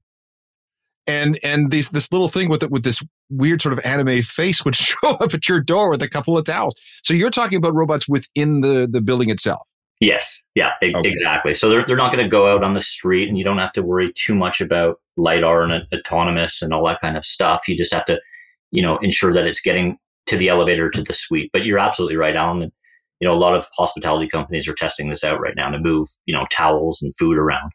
and 1.06 1.38
and 1.42 1.70
these 1.70 1.90
this 1.90 2.12
little 2.12 2.28
thing 2.28 2.48
with 2.48 2.62
it 2.62 2.70
with 2.70 2.84
this 2.84 3.02
weird 3.30 3.62
sort 3.62 3.72
of 3.72 3.84
anime 3.84 4.22
face 4.22 4.64
would 4.64 4.76
show 4.76 5.10
up 5.20 5.34
at 5.34 5.48
your 5.48 5.60
door 5.60 5.90
with 5.90 6.02
a 6.02 6.08
couple 6.08 6.36
of 6.36 6.44
towels. 6.44 6.74
So 7.02 7.14
you're 7.14 7.30
talking 7.30 7.58
about 7.58 7.74
robots 7.74 8.08
within 8.08 8.60
the 8.60 8.88
the 8.90 9.00
building 9.00 9.30
itself. 9.30 9.62
Yes, 10.00 10.42
yeah, 10.54 10.72
e- 10.82 10.92
okay. 10.94 11.08
exactly. 11.08 11.54
So 11.54 11.68
they're 11.68 11.84
they're 11.86 11.96
not 11.96 12.12
going 12.12 12.24
to 12.24 12.30
go 12.30 12.52
out 12.52 12.64
on 12.64 12.74
the 12.74 12.80
street, 12.80 13.28
and 13.28 13.38
you 13.38 13.44
don't 13.44 13.58
have 13.58 13.72
to 13.74 13.82
worry 13.82 14.12
too 14.14 14.34
much 14.34 14.60
about 14.60 15.00
lidar 15.16 15.62
and 15.62 15.84
autonomous 15.94 16.62
and 16.62 16.72
all 16.72 16.86
that 16.86 17.00
kind 17.00 17.16
of 17.16 17.24
stuff. 17.24 17.68
You 17.68 17.76
just 17.76 17.92
have 17.92 18.04
to, 18.06 18.18
you 18.70 18.82
know, 18.82 18.98
ensure 18.98 19.32
that 19.32 19.46
it's 19.46 19.60
getting 19.60 19.98
to 20.26 20.36
the 20.36 20.48
elevator 20.48 20.90
to 20.90 21.02
the 21.02 21.12
suite. 21.12 21.50
But 21.52 21.64
you're 21.64 21.78
absolutely 21.78 22.16
right, 22.16 22.36
Alan. 22.36 22.72
You 23.20 23.28
know, 23.28 23.34
a 23.34 23.36
lot 23.36 23.54
of 23.54 23.66
hospitality 23.76 24.28
companies 24.28 24.66
are 24.68 24.74
testing 24.74 25.08
this 25.08 25.24
out 25.24 25.40
right 25.40 25.54
now 25.56 25.70
to 25.70 25.78
move, 25.78 26.08
you 26.26 26.34
know, 26.34 26.46
towels 26.50 27.00
and 27.00 27.14
food 27.16 27.38
around. 27.38 27.70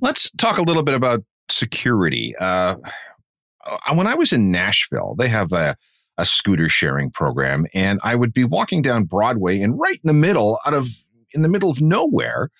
Let's 0.00 0.30
talk 0.38 0.58
a 0.58 0.62
little 0.62 0.82
bit 0.82 0.94
about 0.94 1.22
security. 1.50 2.34
Uh, 2.36 2.76
uh, 3.66 3.94
when 3.94 4.06
I 4.06 4.14
was 4.14 4.32
in 4.32 4.50
Nashville, 4.50 5.14
they 5.18 5.28
have 5.28 5.52
a, 5.52 5.76
a 6.18 6.24
scooter 6.24 6.68
sharing 6.68 7.10
program, 7.10 7.66
and 7.74 8.00
I 8.02 8.14
would 8.14 8.32
be 8.32 8.44
walking 8.44 8.82
down 8.82 9.04
Broadway, 9.04 9.60
and 9.60 9.78
right 9.78 9.96
in 10.02 10.06
the 10.06 10.12
middle, 10.12 10.58
out 10.66 10.74
of 10.74 10.88
in 11.34 11.42
the 11.42 11.48
middle 11.48 11.70
of 11.70 11.80
nowhere 11.80 12.50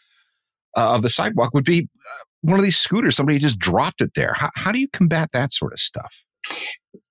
uh, 0.76 0.94
of 0.94 1.02
the 1.02 1.10
sidewalk, 1.10 1.52
would 1.54 1.64
be 1.64 1.88
uh, 1.98 2.24
one 2.42 2.58
of 2.58 2.64
these 2.64 2.78
scooters. 2.78 3.16
Somebody 3.16 3.38
just 3.38 3.58
dropped 3.58 4.00
it 4.00 4.12
there. 4.14 4.34
How, 4.36 4.50
how 4.54 4.72
do 4.72 4.80
you 4.80 4.88
combat 4.88 5.30
that 5.32 5.52
sort 5.52 5.72
of 5.72 5.80
stuff? 5.80 6.22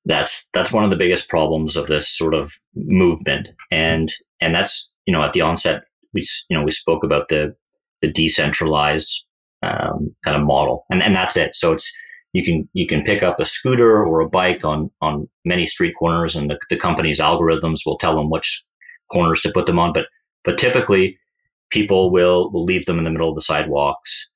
that's 0.06 0.48
that's 0.54 0.72
one 0.72 0.84
of 0.84 0.89
the 0.89 0.96
biggest 0.96 1.30
problems 1.30 1.76
of 1.76 1.88
this 1.88 2.10
sort 2.10 2.34
of 2.34 2.54
movement 2.76 3.50
and 3.70 4.13
and 4.39 4.56
that's 4.56 4.91
you 5.06 5.13
know 5.13 5.24
at 5.24 5.34
the 5.34 5.41
onset 5.41 5.84
we 6.13 6.24
you 6.50 6.58
know 6.58 6.63
we 6.63 6.72
spoke 6.72 7.04
about 7.04 7.30
the 7.30 7.56
the 8.02 8.12
decentralized 8.12 9.24
um, 9.63 10.13
kind 10.24 10.36
of 10.36 10.44
model 10.44 10.86
and 10.89 11.04
and 11.04 11.15
that's 11.15 11.38
it 11.38 11.56
so 11.56 11.72
it's 11.72 11.91
you 12.34 12.44
can 12.44 12.67
you 12.74 12.88
can 12.88 13.04
pick 13.04 13.22
up 13.22 13.39
a 13.39 13.46
scooter 13.46 14.04
or 14.04 14.22
a 14.22 14.30
bike 14.30 14.65
on 14.65 14.89
on 15.02 15.28
many 15.46 15.65
street 15.67 15.94
corners 16.00 16.36
and 16.36 16.50
the, 16.50 16.58
the 16.70 16.78
company's 16.78 17.20
algorithms 17.20 17.82
will 17.86 17.98
tell 17.98 18.15
them 18.15 18.30
which 18.30 18.63
corners 19.12 19.41
to 19.41 19.52
put 19.52 19.67
them 19.67 19.78
on 19.78 19.94
but 19.94 20.06
but 20.44 20.58
typically 20.58 21.17
people 21.70 22.12
will 22.12 22.52
will 22.52 22.63
leave 22.63 22.86
them 22.86 22.98
in 22.98 23.04
the 23.04 23.12
middle 23.12 23.30
of 23.30 23.36
the 23.36 23.41
sidewalks 23.41 24.28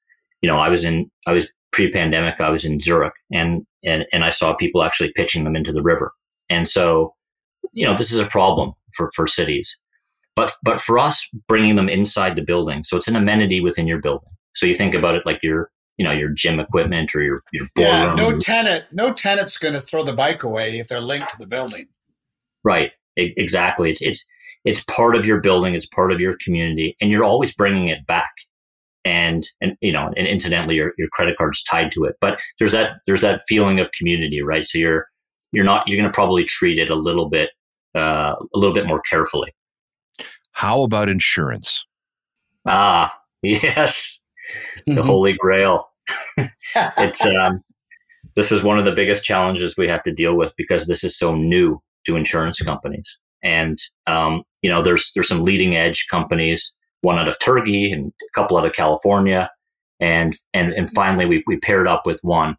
you 0.46 0.48
know 0.48 0.58
i 0.58 0.70
was 0.70 0.84
in 0.84 1.10
i 1.26 1.32
was 1.34 1.52
pre-pandemic, 1.76 2.40
I 2.40 2.50
was 2.50 2.64
in 2.64 2.80
Zurich 2.80 3.14
and, 3.34 3.66
and, 3.84 4.06
and 4.14 4.24
I 4.24 4.30
saw 4.30 4.56
people 4.56 4.82
actually 4.82 5.12
pitching 5.12 5.44
them 5.44 5.58
into 5.58 5.74
the 5.74 5.82
river. 5.82 6.14
And 6.50 6.70
so, 6.70 7.14
you 7.74 7.86
know, 7.86 7.98
this 7.98 8.14
is 8.14 8.20
a 8.22 8.26
problem 8.26 8.72
for, 8.94 9.12
for 9.14 9.28
cities, 9.28 9.78
but, 10.38 10.54
but 10.64 10.80
for 10.80 10.98
us, 10.98 11.30
bringing 11.50 11.76
them 11.76 11.90
inside 11.90 12.38
the 12.38 12.42
building. 12.42 12.86
So 12.86 12.96
it's 12.96 13.10
an 13.10 13.18
amenity 13.18 13.60
within 13.60 13.88
your 13.88 14.00
building. 14.00 14.30
So 14.56 14.66
you 14.66 14.74
think 14.74 14.96
about 14.96 15.16
it 15.16 15.26
like 15.26 15.40
your, 15.44 15.70
you 15.98 16.06
know, 16.06 16.14
your 16.14 16.30
gym 16.30 16.62
equipment 16.62 17.14
or 17.14 17.22
your, 17.22 17.44
your 17.52 17.68
yeah, 17.76 18.16
no 18.16 18.40
tenant, 18.40 18.86
no 18.94 19.12
tenant's 19.12 19.58
going 19.58 19.74
to 19.74 19.82
throw 19.82 20.04
the 20.04 20.14
bike 20.14 20.44
away 20.44 20.80
if 20.80 20.88
they're 20.88 21.02
linked 21.02 21.30
to 21.32 21.38
the 21.38 21.48
building. 21.48 21.88
Right. 22.64 22.92
exactly. 23.18 23.92
It's, 23.92 24.02
it's, 24.02 24.26
it's 24.64 24.82
part 24.86 25.18
of 25.18 25.26
your 25.26 25.42
building. 25.42 25.76
It's 25.76 25.86
part 25.86 26.14
of 26.14 26.22
your 26.22 26.38
community 26.42 26.96
and 27.02 27.12
you're 27.12 27.26
always 27.26 27.54
bringing 27.54 27.90
it 27.90 28.08
back 28.08 28.32
and 29.06 29.48
and 29.62 29.78
you 29.82 29.92
know 29.92 30.12
and 30.18 30.28
incidentally 30.28 30.76
your, 30.76 30.94
your 30.98 31.08
credit 31.10 31.38
card 31.38 31.54
is 31.54 31.64
tied 31.64 31.92
to 31.94 32.04
it. 32.04 32.16
But 32.20 32.40
there's 32.60 32.72
that 32.74 32.98
there's 33.06 33.22
that 33.22 33.42
feeling 33.48 33.80
of 33.80 33.92
community 33.92 34.42
right? 34.42 34.68
So 34.68 34.78
you're 34.78 35.08
you're 35.52 35.64
not 35.64 35.88
you're 35.88 35.98
going 35.98 36.12
to 36.12 36.14
probably 36.14 36.44
treat 36.44 36.80
it 36.80 36.90
a 36.90 36.96
little 36.96 37.30
bit 37.30 37.52
uh, 37.96 38.36
a 38.54 38.58
little 38.58 38.74
bit 38.74 38.88
more 38.88 39.02
carefully. 39.02 39.54
How 40.52 40.84
about 40.84 41.08
insurance? 41.08 41.86
Ah 42.66 43.14
yes. 43.44 44.20
The 44.86 45.04
holy 45.04 45.34
grail. 45.34 45.88
It's 46.98 47.26
um 47.26 47.62
this 48.36 48.52
is 48.52 48.62
one 48.62 48.78
of 48.78 48.86
the 48.86 48.92
biggest 48.92 49.24
challenges 49.24 49.78
we 49.78 49.88
have 49.88 50.04
to 50.04 50.12
deal 50.12 50.36
with 50.36 50.54
because 50.58 50.88
this 50.88 51.04
is 51.04 51.18
so 51.18 51.34
new 51.34 51.82
to 52.06 52.16
insurance 52.16 52.62
companies. 52.62 53.18
And 53.44 53.80
um, 54.08 54.44
you 54.62 54.70
know 54.70 54.82
there's 54.82 55.12
there's 55.14 55.28
some 55.28 55.44
leading 55.44 55.76
edge 55.76 56.08
companies 56.10 56.76
one 57.06 57.20
out 57.20 57.28
of 57.28 57.40
Turkey 57.40 57.92
and 57.92 58.12
a 58.22 58.32
couple 58.34 58.58
out 58.58 58.66
of 58.66 58.74
California. 58.74 59.50
And, 60.00 60.36
and, 60.54 60.74
and 60.74 60.90
finally, 60.90 61.26
we, 61.26 61.44
we 61.48 61.58
paired 61.58 61.88
up 61.88 62.04
with 62.06 62.20
one 62.22 62.58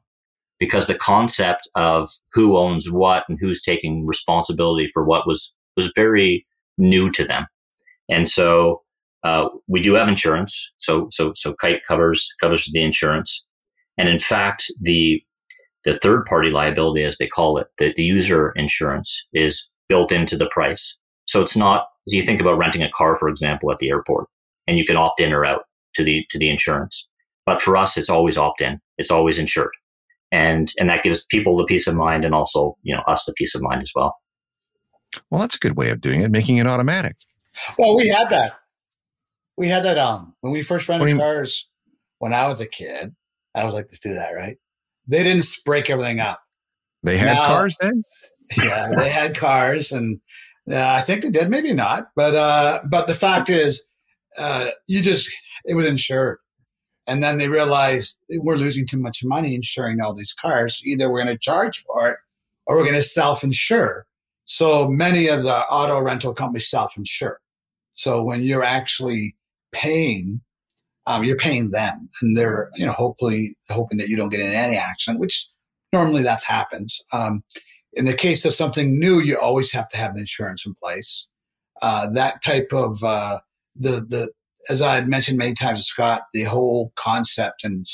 because 0.59 0.87
the 0.87 0.95
concept 0.95 1.69
of 1.75 2.11
who 2.33 2.57
owns 2.57 2.91
what 2.91 3.25
and 3.29 3.39
who's 3.39 3.61
taking 3.61 4.07
responsibility 4.07 4.89
for 4.93 5.05
what 5.05 5.27
was, 5.27 5.53
was 5.77 5.91
very 5.95 6.47
new 6.79 7.11
to 7.11 7.25
them. 7.25 7.47
And 8.09 8.29
so 8.29 8.83
uh, 9.23 9.49
we 9.67 9.83
do 9.83 9.95
have 9.95 10.09
insurance. 10.09 10.73
So, 10.79 11.09
so, 11.11 11.33
so 11.35 11.53
Kite 11.61 11.83
covers, 11.87 12.33
covers 12.41 12.71
the 12.73 12.83
insurance. 12.83 13.45
And 13.99 14.09
in 14.09 14.19
fact, 14.19 14.73
the, 14.81 15.23
the 15.85 15.99
third 15.99 16.25
party 16.25 16.51
liability, 16.51 17.05
as 17.05 17.19
they 17.19 17.27
call 17.27 17.59
it, 17.59 17.67
the, 17.79 17.93
the 17.97 18.05
user 18.05 18.53
insurance 18.57 19.25
is 19.33 19.71
built 19.89 20.13
into 20.13 20.37
the 20.37 20.51
price. 20.51 20.97
So 21.27 21.43
it's 21.43 21.57
not, 21.57 21.87
you 22.07 22.23
think 22.23 22.41
about 22.41 22.59
renting 22.59 22.83
a 22.83 22.91
car, 22.91 23.17
for 23.17 23.29
example, 23.29 23.71
at 23.73 23.79
the 23.79 23.91
airport, 23.91 24.29
and 24.67 24.79
you 24.79 24.85
can 24.85 24.97
opt 24.97 25.21
in 25.21 25.33
or 25.33 25.45
out 25.45 25.63
to 25.95 26.05
the, 26.05 26.25
to 26.31 26.39
the 26.39 26.51
insurance. 26.51 27.09
But 27.45 27.61
for 27.61 27.77
us, 27.77 27.97
it's 27.97 28.11
always 28.11 28.37
opt 28.37 28.61
in. 28.61 28.81
It's 28.99 29.11
always 29.11 29.39
insured. 29.39 29.73
And, 30.33 30.73
and 30.79 30.91
that 30.91 31.03
gives 31.03 31.25
people 31.27 31.57
the 31.57 31.65
peace 31.65 31.87
of 31.87 31.95
mind 31.95 32.25
and 32.25 32.35
also, 32.35 32.77
you 32.83 32.95
know, 32.95 33.03
us 33.07 33.25
the 33.25 33.33
peace 33.35 33.55
of 33.55 33.63
mind 33.63 33.83
as 33.83 33.93
well. 33.95 34.17
Well, 35.31 35.41
that's 35.41 35.57
a 35.57 35.61
good 35.61 35.77
way 35.77 35.91
of 35.91 36.01
doing 36.01 36.23
it, 36.23 36.31
making 36.31 36.57
it 36.57 36.67
automatic. 36.67 37.17
Well, 37.79 37.97
we 37.97 38.09
had 38.09 38.29
that. 38.31 38.55
We 39.57 39.69
had 39.69 39.85
that 39.85 39.99
um 39.99 40.35
when 40.41 40.53
we 40.53 40.63
first 40.63 40.89
rented 40.89 41.17
cars 41.17 41.69
when 42.19 42.33
I 42.33 42.47
was 42.47 42.61
a 42.61 42.67
kid. 42.67 43.15
I 43.55 43.65
was 43.65 43.73
like, 43.73 43.87
let's 43.87 44.01
do 44.01 44.15
that, 44.15 44.33
right? 44.33 44.59
They 45.07 45.23
didn't 45.23 45.47
break 45.65 45.89
everything 45.89 46.21
up. 46.21 46.41
They 47.03 47.17
had 47.17 47.35
now, 47.35 47.47
cars 47.47 47.77
then? 47.81 48.03
Yeah, 48.57 48.91
they 48.97 49.09
had 49.09 49.37
cars 49.37 49.91
and 49.91 50.21
uh, 50.71 50.77
I 50.79 51.01
think 51.01 51.23
they 51.23 51.31
did, 51.31 51.51
maybe 51.51 51.73
not. 51.73 52.09
But 52.15 52.35
uh 52.35 52.81
but 52.89 53.07
the 53.07 53.15
fact 53.15 53.49
is 53.49 53.85
uh 54.39 54.71
you 54.87 55.03
just 55.03 55.31
it 55.65 55.75
was 55.75 55.87
insured. 55.87 56.39
And 57.07 57.23
then 57.23 57.37
they 57.39 57.49
realized 57.49 58.19
we're 58.39 58.57
losing 58.57 58.87
too 58.87 58.99
much 58.99 59.25
money 59.25 59.55
insuring 59.55 60.01
all 60.01 60.15
these 60.15 60.33
cars. 60.33 60.81
Either 60.85 61.11
we're 61.11 61.23
going 61.23 61.35
to 61.35 61.39
charge 61.39 61.79
for 61.85 62.11
it 62.11 62.17
or 62.67 62.77
we're 62.77 62.85
going 62.85 62.95
to 62.95 63.03
self 63.03 63.45
insure. 63.45 64.07
So 64.45 64.89
many 64.89 65.29
of 65.29 65.43
the 65.43 65.55
auto 65.55 66.01
rental 66.01 66.35
companies 66.35 66.69
self 66.69 66.97
insure. 66.97 67.41
So 67.95 68.23
when 68.23 68.43
you're 68.43 68.65
actually 68.65 69.37
paying, 69.73 70.41
um, 71.07 71.25
you're 71.25 71.37
paying 71.37 71.71
them 71.71 72.09
and 72.23 72.37
they're, 72.37 72.71
you 72.75 72.85
know, 72.85 72.93
hopefully 72.93 73.57
hoping 73.71 73.99
that 73.99 74.09
you 74.09 74.17
don't 74.17 74.29
get 74.29 74.41
in 74.41 74.53
any 74.53 74.77
accident, 74.77 75.21
which 75.21 75.49
normally 75.93 76.23
that 76.23 76.43
happens. 76.43 77.01
Um, 77.13 77.43
in 77.93 78.05
the 78.05 78.15
case 78.15 78.45
of 78.45 78.53
something 78.53 78.99
new, 78.99 79.21
you 79.21 79.39
always 79.39 79.73
have 79.73 79.89
to 79.91 79.97
have 79.97 80.17
insurance 80.17 80.67
in 80.67 80.75
place. 80.83 81.29
Uh, 81.83 82.11
that 82.11 82.43
type 82.43 82.69
of 82.73 83.03
uh, 83.03 83.39
the 83.79 84.05
the 84.09 84.31
as 84.69 84.83
I 84.83 84.95
had 84.95 85.09
mentioned 85.09 85.39
many 85.39 85.55
times, 85.55 85.85
Scott, 85.85 86.23
the 86.33 86.45
whole 86.45 86.93
concept 86.97 87.65
and 87.65 87.87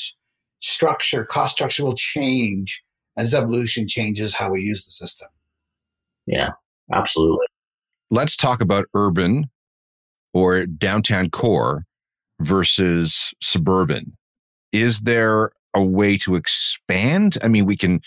structure, 0.60 1.24
cost 1.24 1.54
structure 1.54 1.84
will 1.84 1.94
change 1.94 2.82
as 3.16 3.34
evolution 3.34 3.86
changes 3.86 4.34
how 4.34 4.50
we 4.50 4.62
use 4.62 4.84
the 4.84 4.90
system. 4.90 5.28
Yeah, 6.26 6.50
absolutely. 6.92 7.46
Let's 8.10 8.36
talk 8.36 8.62
about 8.62 8.86
urban 8.94 9.50
or 10.32 10.64
downtown 10.66 11.30
core 11.30 11.84
versus 12.40 13.34
suburban. 13.42 14.16
Is 14.72 15.00
there 15.00 15.50
a 15.74 15.82
way 15.82 16.16
to 16.18 16.36
expand? 16.36 17.36
I 17.42 17.48
mean, 17.48 17.66
we 17.66 17.76
can, 17.76 18.00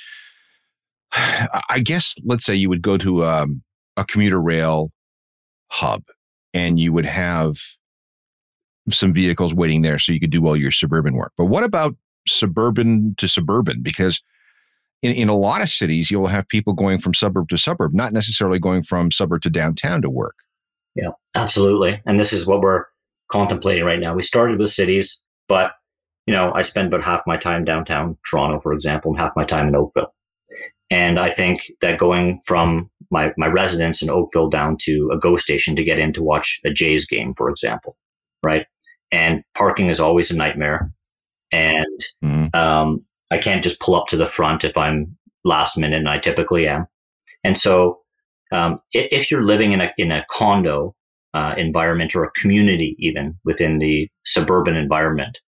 I 1.12 1.82
guess, 1.84 2.16
let's 2.24 2.46
say 2.46 2.56
you 2.56 2.70
would 2.70 2.82
go 2.82 2.98
to 2.98 3.26
um, 3.26 3.64
a 3.96 4.06
commuter 4.06 4.42
rail 4.42 4.92
hub 5.70 6.04
and 6.56 6.80
you 6.80 6.91
would 6.94 7.06
have 7.06 7.58
some 8.89 9.13
vehicles 9.13 9.54
waiting 9.54 9.82
there 9.82 10.00
so 10.00 10.12
you 10.12 10.20
could 10.20 10.32
do 10.32 10.48
all 10.48 10.56
your 10.56 10.72
suburban 10.72 11.15
work. 11.15 11.34
But 11.38 11.46
what 11.46 11.63
about 11.63 11.96
suburban 12.28 13.13
to 13.18 13.28
suburban? 13.28 13.84
Because 13.84 14.24
in, 15.04 15.12
in 15.12 15.30
a 15.30 15.36
lot 15.36 15.62
of 15.62 15.70
cities, 15.70 16.10
you'll 16.10 16.28
have 16.28 16.48
people 16.48 16.74
going 16.74 16.98
from 17.00 17.13
suburb 17.13 17.50
to 17.50 17.58
suburb, 17.58 17.94
not 17.94 18.13
necessarily 18.13 18.58
going 18.58 18.84
from 18.84 19.12
suburb 19.12 19.41
to 19.41 19.50
downtown 19.50 20.02
to 20.02 20.10
work. 20.10 20.36
Yeah, 20.96 21.10
absolutely. 21.36 22.02
And 22.06 22.20
this 22.20 22.32
is 22.32 22.48
what 22.48 22.62
we're 22.62 22.86
contemplating 23.28 23.84
right 23.84 24.00
now. 24.00 24.15
We 24.15 24.24
started 24.24 24.58
with 24.58 24.72
cities, 24.72 25.22
but 25.50 25.74
you 26.26 26.34
know, 26.34 26.54
I 26.56 26.62
spend 26.62 26.88
about 26.88 27.04
half 27.04 27.22
my 27.28 27.38
time 27.38 27.65
downtown 27.65 28.18
Toronto, 28.28 28.62
for 28.62 28.74
example, 28.74 29.12
and 29.12 29.20
half 29.20 29.34
my 29.36 29.44
time 29.44 29.68
in 29.68 29.76
Oakville. 29.76 30.14
And 30.89 31.19
I 31.19 31.30
think 31.30 31.71
that 31.82 32.00
going 32.00 32.39
from 32.45 32.89
my, 33.12 33.32
my 33.38 33.48
residence 33.48 34.02
in 34.02 34.10
Oakville 34.10 34.50
down 34.50 34.78
to 34.82 35.10
a 35.12 35.17
GO 35.17 35.38
station 35.38 35.76
to 35.76 35.84
get 35.84 36.00
in 36.00 36.13
to 36.13 36.24
watch 36.24 36.60
a 36.65 36.69
Jays 36.69 37.06
game, 37.06 37.34
for 37.34 37.50
example, 37.50 37.98
right? 38.43 38.65
and 39.12 39.43
parking 39.54 39.89
is 39.89 40.00
always 40.00 40.32
a 40.32 40.36
nightmare. 40.36 40.91
And 41.52 42.02
mm-hmm. 42.24 42.56
um, 42.56 43.06
I 43.32 43.38
can't 43.38 43.63
just 43.63 43.80
pull 43.80 43.95
up 43.95 44.08
to 44.08 44.17
the 44.17 44.28
front 44.28 44.63
if 44.63 44.78
I'm 44.78 45.17
last 45.43 45.78
minute, 45.78 45.98
and 45.98 46.10
I 46.10 46.17
typically 46.17 46.67
am. 46.67 46.88
And 47.43 47.58
so, 47.58 48.02
um, 48.52 48.80
if 48.91 49.30
you're 49.32 49.43
living 49.43 49.71
in 49.71 49.82
a 49.82 49.91
in 49.98 50.12
a 50.12 50.26
condo 50.30 50.95
uh, 51.34 51.54
environment 51.58 52.15
or 52.15 52.24
a 52.24 52.32
community, 52.32 52.95
even 53.00 53.36
within 53.45 53.78
the 53.78 54.10
suburban 54.26 54.76
environment, 54.76 55.39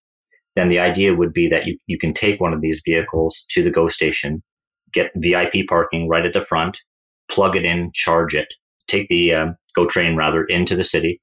then 0.56 0.67
the 0.67 0.80
idea 0.80 1.15
would 1.15 1.34
be 1.34 1.47
that 1.50 1.65
you, 1.65 1.78
you 1.88 1.97
can 1.97 2.13
take 2.13 2.39
one 2.39 2.54
of 2.54 2.62
these 2.62 2.82
vehicles 2.86 3.45
to 3.50 3.63
the 3.63 3.71
GO 3.71 3.89
station, 3.89 4.43
get 4.93 5.12
VIP 5.15 5.67
parking 5.67 6.08
right 6.08 6.26
at 6.26 6.34
the 6.34 6.41
front, 6.41 6.80
plug 7.30 7.56
it 7.56 7.65
in, 7.65 7.91
charge 7.93 8.34
it, 8.36 8.54
take 8.88 9.08
the 9.08 9.34
um, 9.34 9.58
GO 9.76 9.86
train 9.86 10.15
rather 10.15 10.43
into 10.45 10.76
the 10.76 10.84
city. 10.84 11.21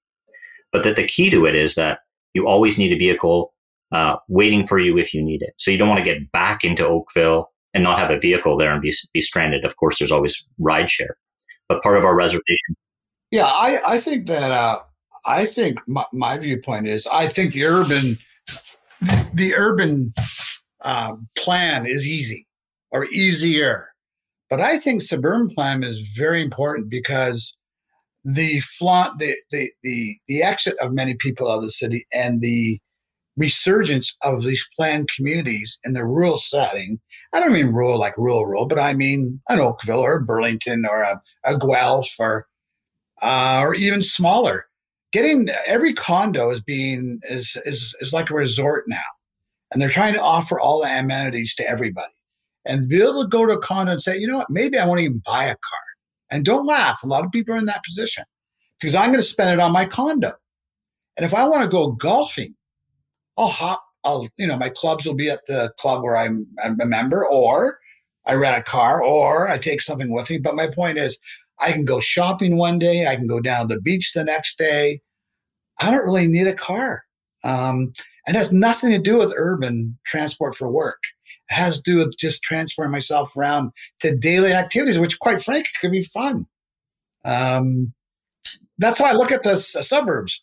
But 0.73 0.85
that 0.85 0.97
the 0.97 1.07
key 1.07 1.31
to 1.31 1.47
it 1.47 1.55
is 1.55 1.75
that 1.77 2.01
you 2.35 2.47
always 2.47 2.79
need 2.79 2.93
a 2.93 2.99
vehicle 2.99 3.53
uh, 3.93 4.17
waiting 4.29 4.67
for 4.67 4.79
you 4.79 4.99
if 4.99 5.15
you 5.15 5.23
need 5.23 5.43
it. 5.43 5.55
So 5.59 5.71
you 5.71 5.79
don't 5.79 5.89
want 5.89 5.99
to 5.99 6.05
get 6.05 6.31
back 6.33 6.65
into 6.65 6.87
Oakville 6.87 7.51
and 7.73 7.85
not 7.85 7.99
have 7.99 8.11
a 8.11 8.19
vehicle 8.19 8.57
there 8.57 8.73
and 8.73 8.83
be, 8.83 8.93
be 9.13 9.21
stranded. 9.21 9.65
Of 9.65 9.77
course, 9.77 9.99
there's 9.99 10.13
always 10.13 10.45
rideshare, 10.61 11.15
but 11.69 11.83
part 11.83 11.97
of 11.97 12.05
our 12.05 12.15
reservation. 12.15 12.77
Yeah, 13.31 13.47
I, 13.47 13.79
I 13.87 13.99
think 13.99 14.27
that 14.27 14.51
uh, 14.51 14.81
I 15.27 15.45
think 15.47 15.79
my, 15.89 16.05
my, 16.13 16.39
viewpoint 16.39 16.87
is 16.87 17.07
I 17.09 17.27
think 17.27 17.53
the 17.53 17.65
urban 17.65 18.19
the, 19.01 19.29
the 19.35 19.55
urban 19.55 20.13
uh, 20.83 21.17
plan 21.37 21.87
is 21.87 22.07
easy 22.07 22.47
or 22.95 23.05
easier, 23.07 23.89
but 24.49 24.61
I 24.61 24.79
think 24.79 25.03
suburban 25.03 25.51
plan 25.55 25.83
is 25.83 26.01
very 26.17 26.41
important 26.41 26.89
because 26.89 27.57
the 28.25 28.61
flaunt, 28.61 29.19
the, 29.19 29.35
the, 29.51 29.69
the, 29.83 30.17
the 30.29 30.43
exit 30.43 30.77
of 30.79 30.93
many 30.93 31.15
people 31.15 31.51
out 31.51 31.57
of 31.57 31.63
the 31.63 31.71
city 31.71 32.07
and 32.15 32.41
the 32.41 32.81
resurgence 33.37 34.17
of 34.23 34.45
these 34.45 34.67
planned 34.77 35.09
communities 35.15 35.79
in 35.85 35.93
the 35.93 36.05
rural 36.05 36.39
setting. 36.39 37.01
I 37.33 37.41
don't 37.41 37.53
mean 37.53 37.73
rural 37.73 37.99
like 37.99 38.17
rural, 38.17 38.47
rural, 38.47 38.67
but 38.67 38.79
I 38.79 38.95
mean 38.95 39.41
an 39.49 39.59
Oakville 39.59 40.01
or 40.01 40.21
Burlington 40.21 40.87
or 40.87 41.03
a, 41.03 41.21
a 41.45 41.59
Guelph 41.59 42.15
or, 42.19 42.47
uh, 43.23 43.59
or 43.61 43.75
even 43.75 44.03
smaller. 44.03 44.67
Getting 45.13 45.49
every 45.67 45.95
condo 45.95 46.51
is 46.51 46.61
being 46.61 47.21
is, 47.31 47.57
is 47.65 47.95
is 48.01 48.13
like 48.13 48.31
a 48.31 48.35
resort 48.35 48.85
now, 48.89 48.97
and 49.71 49.81
they're 49.81 49.89
trying 49.89 50.15
to 50.15 50.21
offer 50.21 50.59
all 50.59 50.83
the 50.83 50.89
amenities 50.89 51.55
to 51.55 51.69
everybody. 51.69 52.13
And 52.67 52.89
be 52.89 53.03
able 53.03 53.23
to 53.23 53.29
go 53.29 53.47
to 53.47 53.53
a 53.53 53.61
condo 53.61 53.93
and 53.93 54.03
say, 54.03 54.19
you 54.19 54.27
know 54.27 54.39
what, 54.39 54.51
maybe 54.51 54.79
I 54.79 54.87
won't 54.87 55.01
even 55.01 55.23
buy 55.25 55.45
a 55.45 55.49
car. 55.49 55.81
And 56.31 56.45
don't 56.45 56.67
laugh. 56.67 57.03
A 57.03 57.07
lot 57.07 57.25
of 57.25 57.31
people 57.31 57.55
are 57.55 57.59
in 57.59 57.67
that 57.67 57.85
position 57.85 58.25
because 58.81 58.95
I'm 58.95 59.11
going 59.11 59.21
to 59.21 59.23
spend 59.23 59.51
it 59.51 59.63
on 59.63 59.73
my 59.73 59.85
condo. 59.85 60.33
And 61.17 61.25
if 61.25 61.35
I 61.35 61.47
want 61.47 61.63
to 61.63 61.69
go 61.69 61.93
golfing, 61.93 62.55
I'll 63.37 63.49
hop. 63.49 63.85
I'll, 64.05 64.29
you 64.37 64.47
know, 64.47 64.59
my 64.59 64.69
clubs 64.69 65.07
will 65.07 65.15
be 65.15 65.31
at 65.31 65.47
the 65.47 65.73
club 65.79 66.03
where 66.03 66.17
I'm, 66.17 66.47
a 66.65 66.87
member, 66.87 67.27
or 67.27 67.79
I 68.27 68.35
rent 68.35 68.59
a 68.59 68.63
car, 68.63 69.03
or 69.03 69.49
I 69.49 69.57
take 69.59 69.81
something 69.81 70.11
with 70.11 70.29
me. 70.29 70.39
But 70.39 70.57
my 70.57 70.67
point 70.67 70.99
is, 70.99 71.19
I 71.61 71.73
can 71.73 71.85
go 71.85 72.01
shopping 72.01 72.57
one 72.57 72.79
day. 72.79 73.07
I 73.07 73.17
can 73.17 73.27
go 73.27 73.41
down 73.41 73.69
to 73.69 73.75
the 73.75 73.81
beach 73.81 74.13
the 74.13 74.25
next 74.25 74.59
day. 74.59 75.01
I 75.81 75.91
don't 75.91 76.05
really 76.05 76.27
need 76.27 76.47
a 76.47 76.55
car. 76.55 77.05
Um, 77.45 77.93
and 78.27 78.37
it 78.37 78.39
has 78.39 78.53
nothing 78.53 78.91
to 78.91 78.99
do 78.99 79.19
with 79.19 79.33
urban 79.37 79.99
transport 80.05 80.57
for 80.57 80.71
work 80.71 81.03
has 81.55 81.77
to 81.77 81.83
do 81.83 81.99
with 81.99 82.17
just 82.19 82.43
transferring 82.43 82.91
myself 82.91 83.37
around 83.37 83.71
to 84.01 84.17
daily 84.17 84.53
activities, 84.53 84.99
which 84.99 85.19
quite 85.19 85.43
frankly 85.43 85.71
could 85.81 85.93
be 85.93 86.03
fun. 86.03 86.47
Um, 87.25 87.95
that's 88.79 89.01
why 89.01 89.11
I 89.11 89.15
look 89.15 89.33
at 89.33 89.43
the 89.43 89.53
s- 89.53 89.77
suburbs. 89.87 90.43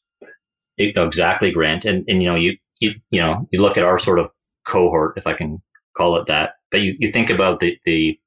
Exactly, 0.77 1.51
Grant. 1.51 1.85
And, 1.85 2.03
and, 2.07 2.23
you 2.23 2.29
know, 2.29 2.35
you, 2.35 2.57
you, 2.79 2.93
you 3.11 3.21
know, 3.21 3.47
you 3.51 3.61
look 3.61 3.77
at 3.77 3.83
our 3.83 3.99
sort 3.99 4.19
of 4.19 4.29
cohort, 4.65 5.17
if 5.17 5.27
I 5.27 5.33
can 5.33 5.61
call 5.95 6.15
it 6.15 6.25
that, 6.27 6.53
but 6.71 6.81
you, 6.81 6.95
you 6.97 7.11
think 7.11 7.29
about 7.29 7.59
the, 7.59 7.77
the, 7.85 8.17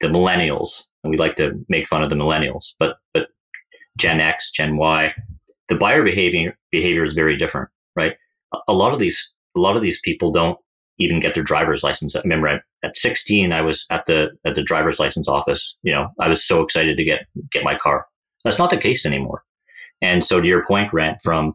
the 0.00 0.08
millennials 0.08 0.84
and 1.02 1.10
we 1.10 1.16
like 1.16 1.36
to 1.36 1.52
make 1.68 1.86
fun 1.86 2.02
of 2.02 2.10
the 2.10 2.16
millennials, 2.16 2.74
but, 2.78 2.96
but 3.12 3.28
Gen 3.96 4.20
X, 4.20 4.50
Gen 4.50 4.76
Y, 4.76 5.12
the 5.68 5.76
buyer 5.76 6.02
behavior 6.02 6.58
behavior 6.70 7.04
is 7.04 7.12
very 7.12 7.36
different, 7.36 7.68
right? 7.94 8.14
A 8.66 8.72
lot 8.72 8.92
of 8.92 8.98
these, 8.98 9.32
a 9.56 9.60
lot 9.60 9.76
of 9.76 9.82
these 9.82 10.00
people 10.02 10.32
don't 10.32 10.58
even 10.98 11.20
get 11.20 11.34
their 11.34 11.42
driver's 11.42 11.82
license. 11.82 12.14
I 12.14 12.20
remember 12.20 12.48
at, 12.48 12.62
at 12.82 12.96
16, 12.96 13.52
I 13.52 13.62
was 13.62 13.86
at 13.90 14.06
the 14.06 14.28
at 14.44 14.54
the 14.54 14.62
driver's 14.62 14.98
license 14.98 15.28
office. 15.28 15.76
You 15.82 15.92
know, 15.92 16.08
I 16.20 16.28
was 16.28 16.46
so 16.46 16.62
excited 16.62 16.96
to 16.96 17.04
get 17.04 17.26
get 17.50 17.64
my 17.64 17.76
car. 17.76 18.06
That's 18.44 18.58
not 18.58 18.70
the 18.70 18.76
case 18.76 19.06
anymore. 19.06 19.42
And 20.02 20.24
so, 20.24 20.40
to 20.40 20.46
your 20.46 20.64
point, 20.64 20.90
Grant, 20.90 21.18
from 21.22 21.54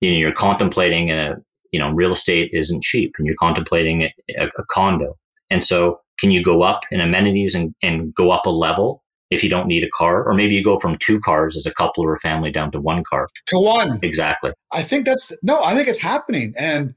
you 0.00 0.12
know, 0.12 0.18
you're 0.18 0.32
contemplating 0.32 1.10
a 1.10 1.36
you 1.72 1.78
know, 1.78 1.90
real 1.90 2.12
estate 2.12 2.50
isn't 2.52 2.82
cheap, 2.82 3.14
and 3.18 3.26
you're 3.26 3.36
contemplating 3.36 4.02
a, 4.02 4.14
a, 4.38 4.46
a 4.58 4.64
condo. 4.70 5.16
And 5.50 5.62
so, 5.62 6.00
can 6.18 6.30
you 6.30 6.42
go 6.42 6.62
up 6.62 6.80
in 6.90 7.00
amenities 7.00 7.54
and, 7.54 7.74
and 7.82 8.14
go 8.14 8.30
up 8.30 8.46
a 8.46 8.50
level 8.50 9.04
if 9.30 9.44
you 9.44 9.50
don't 9.50 9.66
need 9.66 9.84
a 9.84 9.90
car, 9.94 10.24
or 10.24 10.32
maybe 10.32 10.54
you 10.54 10.64
go 10.64 10.78
from 10.78 10.96
two 10.96 11.20
cars 11.20 11.56
as 11.56 11.66
a 11.66 11.74
couple 11.74 12.02
or 12.02 12.14
a 12.14 12.18
family 12.18 12.50
down 12.50 12.72
to 12.72 12.80
one 12.80 13.04
car 13.04 13.28
to 13.46 13.58
one. 13.58 13.98
Exactly. 14.02 14.52
I 14.72 14.82
think 14.82 15.04
that's 15.04 15.32
no. 15.42 15.62
I 15.62 15.74
think 15.74 15.88
it's 15.88 15.98
happening, 15.98 16.54
and 16.56 16.94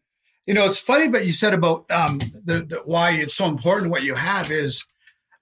You 0.51 0.55
know, 0.55 0.65
it's 0.65 0.77
funny, 0.77 1.07
but 1.07 1.25
you 1.25 1.31
said 1.31 1.53
about 1.53 1.89
um, 1.91 2.17
the, 2.43 2.65
the 2.67 2.81
why 2.83 3.11
it's 3.11 3.35
so 3.35 3.45
important. 3.45 3.89
What 3.89 4.03
you 4.03 4.15
have 4.15 4.51
is 4.51 4.85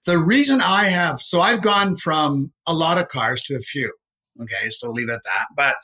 the 0.05 0.19
reason 0.19 0.61
I 0.61 0.83
have. 0.83 1.17
So 1.17 1.41
I've 1.41 1.63
gone 1.63 1.95
from 1.95 2.51
a 2.67 2.75
lot 2.75 2.99
of 2.99 3.07
cars 3.07 3.41
to 3.45 3.55
a 3.55 3.59
few. 3.59 3.91
Okay, 4.39 4.69
so 4.69 4.91
leave 4.91 5.09
it 5.09 5.13
at 5.13 5.23
that. 5.23 5.47
But 5.55 5.77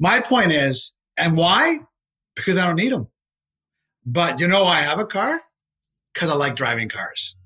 my 0.00 0.18
point 0.18 0.50
is, 0.50 0.92
and 1.16 1.36
why? 1.36 1.78
Because 2.34 2.58
I 2.58 2.66
don't 2.66 2.74
need 2.74 2.90
them. 2.90 3.06
But 4.04 4.40
you 4.40 4.48
know, 4.48 4.64
I 4.64 4.80
have 4.80 4.98
a 4.98 5.06
car 5.06 5.40
because 6.12 6.28
I 6.28 6.34
like 6.34 6.56
driving 6.56 6.88
cars. 6.88 7.36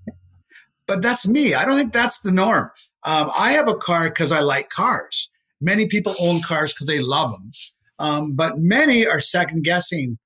But 0.86 1.02
that's 1.02 1.28
me. 1.28 1.52
I 1.52 1.66
don't 1.66 1.76
think 1.76 1.92
that's 1.92 2.22
the 2.22 2.32
norm. 2.32 2.70
Um, 3.04 3.30
I 3.38 3.52
have 3.52 3.68
a 3.68 3.76
car 3.76 4.08
because 4.08 4.32
I 4.32 4.40
like 4.40 4.70
cars. 4.70 5.28
Many 5.60 5.88
people 5.88 6.14
own 6.20 6.40
cars 6.40 6.72
because 6.72 6.86
they 6.86 7.00
love 7.00 7.32
them. 7.32 7.50
Um, 7.98 8.32
but 8.32 8.56
many 8.56 9.06
are 9.06 9.20
second 9.20 9.64
guessing. 9.64 10.16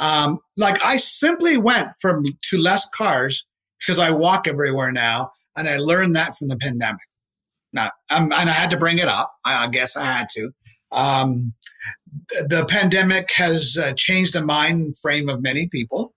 Um, 0.00 0.38
like 0.56 0.82
I 0.84 0.96
simply 0.96 1.58
went 1.58 1.90
from 2.00 2.24
to 2.50 2.58
less 2.58 2.88
cars 2.96 3.46
because 3.78 3.98
I 3.98 4.10
walk 4.10 4.48
everywhere 4.48 4.90
now, 4.90 5.30
and 5.56 5.68
I 5.68 5.76
learned 5.76 6.16
that 6.16 6.36
from 6.36 6.48
the 6.48 6.56
pandemic. 6.56 7.00
Now, 7.72 7.90
and 8.10 8.32
I 8.32 8.52
had 8.52 8.70
to 8.70 8.76
bring 8.76 8.98
it 8.98 9.06
up. 9.06 9.32
I, 9.44 9.68
guess 9.68 9.96
I 9.96 10.04
had 10.04 10.28
to. 10.34 10.50
Um, 10.90 11.54
the 12.30 12.66
pandemic 12.68 13.30
has 13.32 13.78
uh, 13.80 13.92
changed 13.92 14.34
the 14.34 14.44
mind 14.44 14.96
frame 14.98 15.28
of 15.28 15.42
many 15.42 15.68
people, 15.68 16.14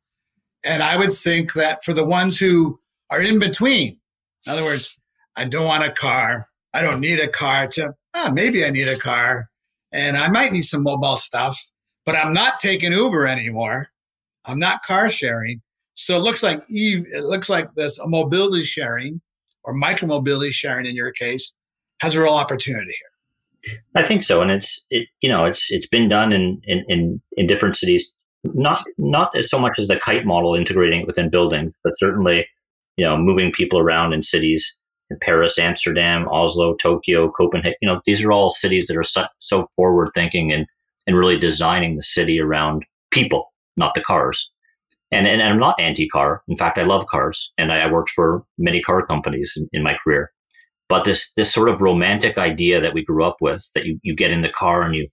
and 0.63 0.81
I 0.81 0.97
would 0.97 1.13
think 1.13 1.53
that 1.53 1.83
for 1.83 1.93
the 1.93 2.05
ones 2.05 2.37
who 2.37 2.79
are 3.11 3.21
in 3.21 3.37
between, 3.37 3.99
in 4.45 4.51
other 4.51 4.63
words, 4.63 4.97
I 5.35 5.45
don't 5.45 5.65
want 5.65 5.83
a 5.83 5.91
car, 5.91 6.47
I 6.73 6.81
don't 6.81 7.01
need 7.01 7.19
a 7.19 7.27
car. 7.27 7.67
To 7.67 7.93
oh, 8.15 8.31
maybe 8.33 8.65
I 8.65 8.71
need 8.71 8.87
a 8.87 8.97
car, 8.97 9.49
and 9.91 10.17
I 10.17 10.29
might 10.29 10.53
need 10.53 10.63
some 10.63 10.83
mobile 10.83 11.17
stuff, 11.17 11.59
but 12.05 12.15
I'm 12.15 12.33
not 12.33 12.59
taking 12.59 12.91
Uber 12.91 13.27
anymore. 13.27 13.89
I'm 14.45 14.59
not 14.59 14.83
car 14.83 15.09
sharing. 15.09 15.61
So 15.95 16.17
it 16.17 16.21
looks 16.21 16.43
like 16.43 16.61
Eve, 16.69 17.05
it 17.13 17.23
looks 17.23 17.49
like 17.49 17.73
this 17.75 17.99
mobility 18.05 18.63
sharing 18.63 19.21
or 19.63 19.73
micromobility 19.73 20.51
sharing 20.51 20.85
in 20.85 20.95
your 20.95 21.11
case 21.11 21.53
has 22.01 22.15
a 22.15 22.21
real 22.21 22.33
opportunity 22.33 22.91
here. 22.91 23.13
I 23.95 24.03
think 24.03 24.23
so, 24.23 24.41
and 24.41 24.51
it's 24.51 24.83
it 24.89 25.07
you 25.21 25.29
know 25.29 25.45
it's 25.45 25.71
it's 25.71 25.87
been 25.87 26.09
done 26.09 26.33
in 26.33 26.61
in 26.65 26.83
in, 26.89 27.21
in 27.37 27.47
different 27.47 27.77
cities. 27.77 28.13
Not 28.43 28.81
not 28.97 29.33
as 29.37 29.49
so 29.49 29.57
much 29.57 29.79
as 29.79 29.87
the 29.87 29.95
kite 29.95 30.25
model 30.25 30.53
integrating 30.53 31.01
it 31.01 31.07
within 31.07 31.29
buildings, 31.29 31.79
but 31.83 31.93
certainly 31.95 32.45
you 32.97 33.05
know 33.05 33.17
moving 33.17 33.51
people 33.51 33.79
around 33.79 34.11
in 34.11 34.21
cities 34.21 34.75
in 35.09 35.17
Paris, 35.19 35.57
Amsterdam, 35.57 36.27
Oslo, 36.29 36.75
Tokyo, 36.75 37.31
Copenhagen. 37.31 37.77
You 37.81 37.87
know 37.87 38.01
these 38.05 38.21
are 38.23 38.33
all 38.33 38.49
cities 38.49 38.87
that 38.87 38.97
are 38.97 39.03
so, 39.03 39.25
so 39.39 39.67
forward 39.77 40.09
thinking 40.13 40.51
and 40.51 40.65
and 41.07 41.17
really 41.17 41.37
designing 41.37 41.95
the 41.95 42.03
city 42.03 42.39
around 42.39 42.85
people, 43.11 43.53
not 43.77 43.93
the 43.93 44.01
cars. 44.01 44.49
And, 45.11 45.27
and, 45.27 45.41
and 45.41 45.53
I'm 45.53 45.59
not 45.59 45.79
anti-car. 45.79 46.41
In 46.47 46.57
fact, 46.57 46.77
I 46.77 46.83
love 46.83 47.05
cars, 47.07 47.51
and 47.57 47.71
I, 47.71 47.81
I 47.81 47.91
worked 47.91 48.09
for 48.09 48.43
many 48.57 48.81
car 48.81 49.05
companies 49.05 49.53
in, 49.55 49.69
in 49.71 49.83
my 49.83 49.95
career. 50.03 50.31
But 50.89 51.05
this 51.05 51.31
this 51.37 51.51
sort 51.51 51.69
of 51.69 51.81
romantic 51.81 52.37
idea 52.37 52.81
that 52.81 52.93
we 52.93 53.03
grew 53.03 53.23
up 53.23 53.37
with, 53.39 53.69
that 53.73 53.85
you, 53.85 53.99
you 54.03 54.15
get 54.15 54.31
in 54.31 54.41
the 54.41 54.49
car 54.49 54.81
and 54.83 54.93
you 54.95 55.07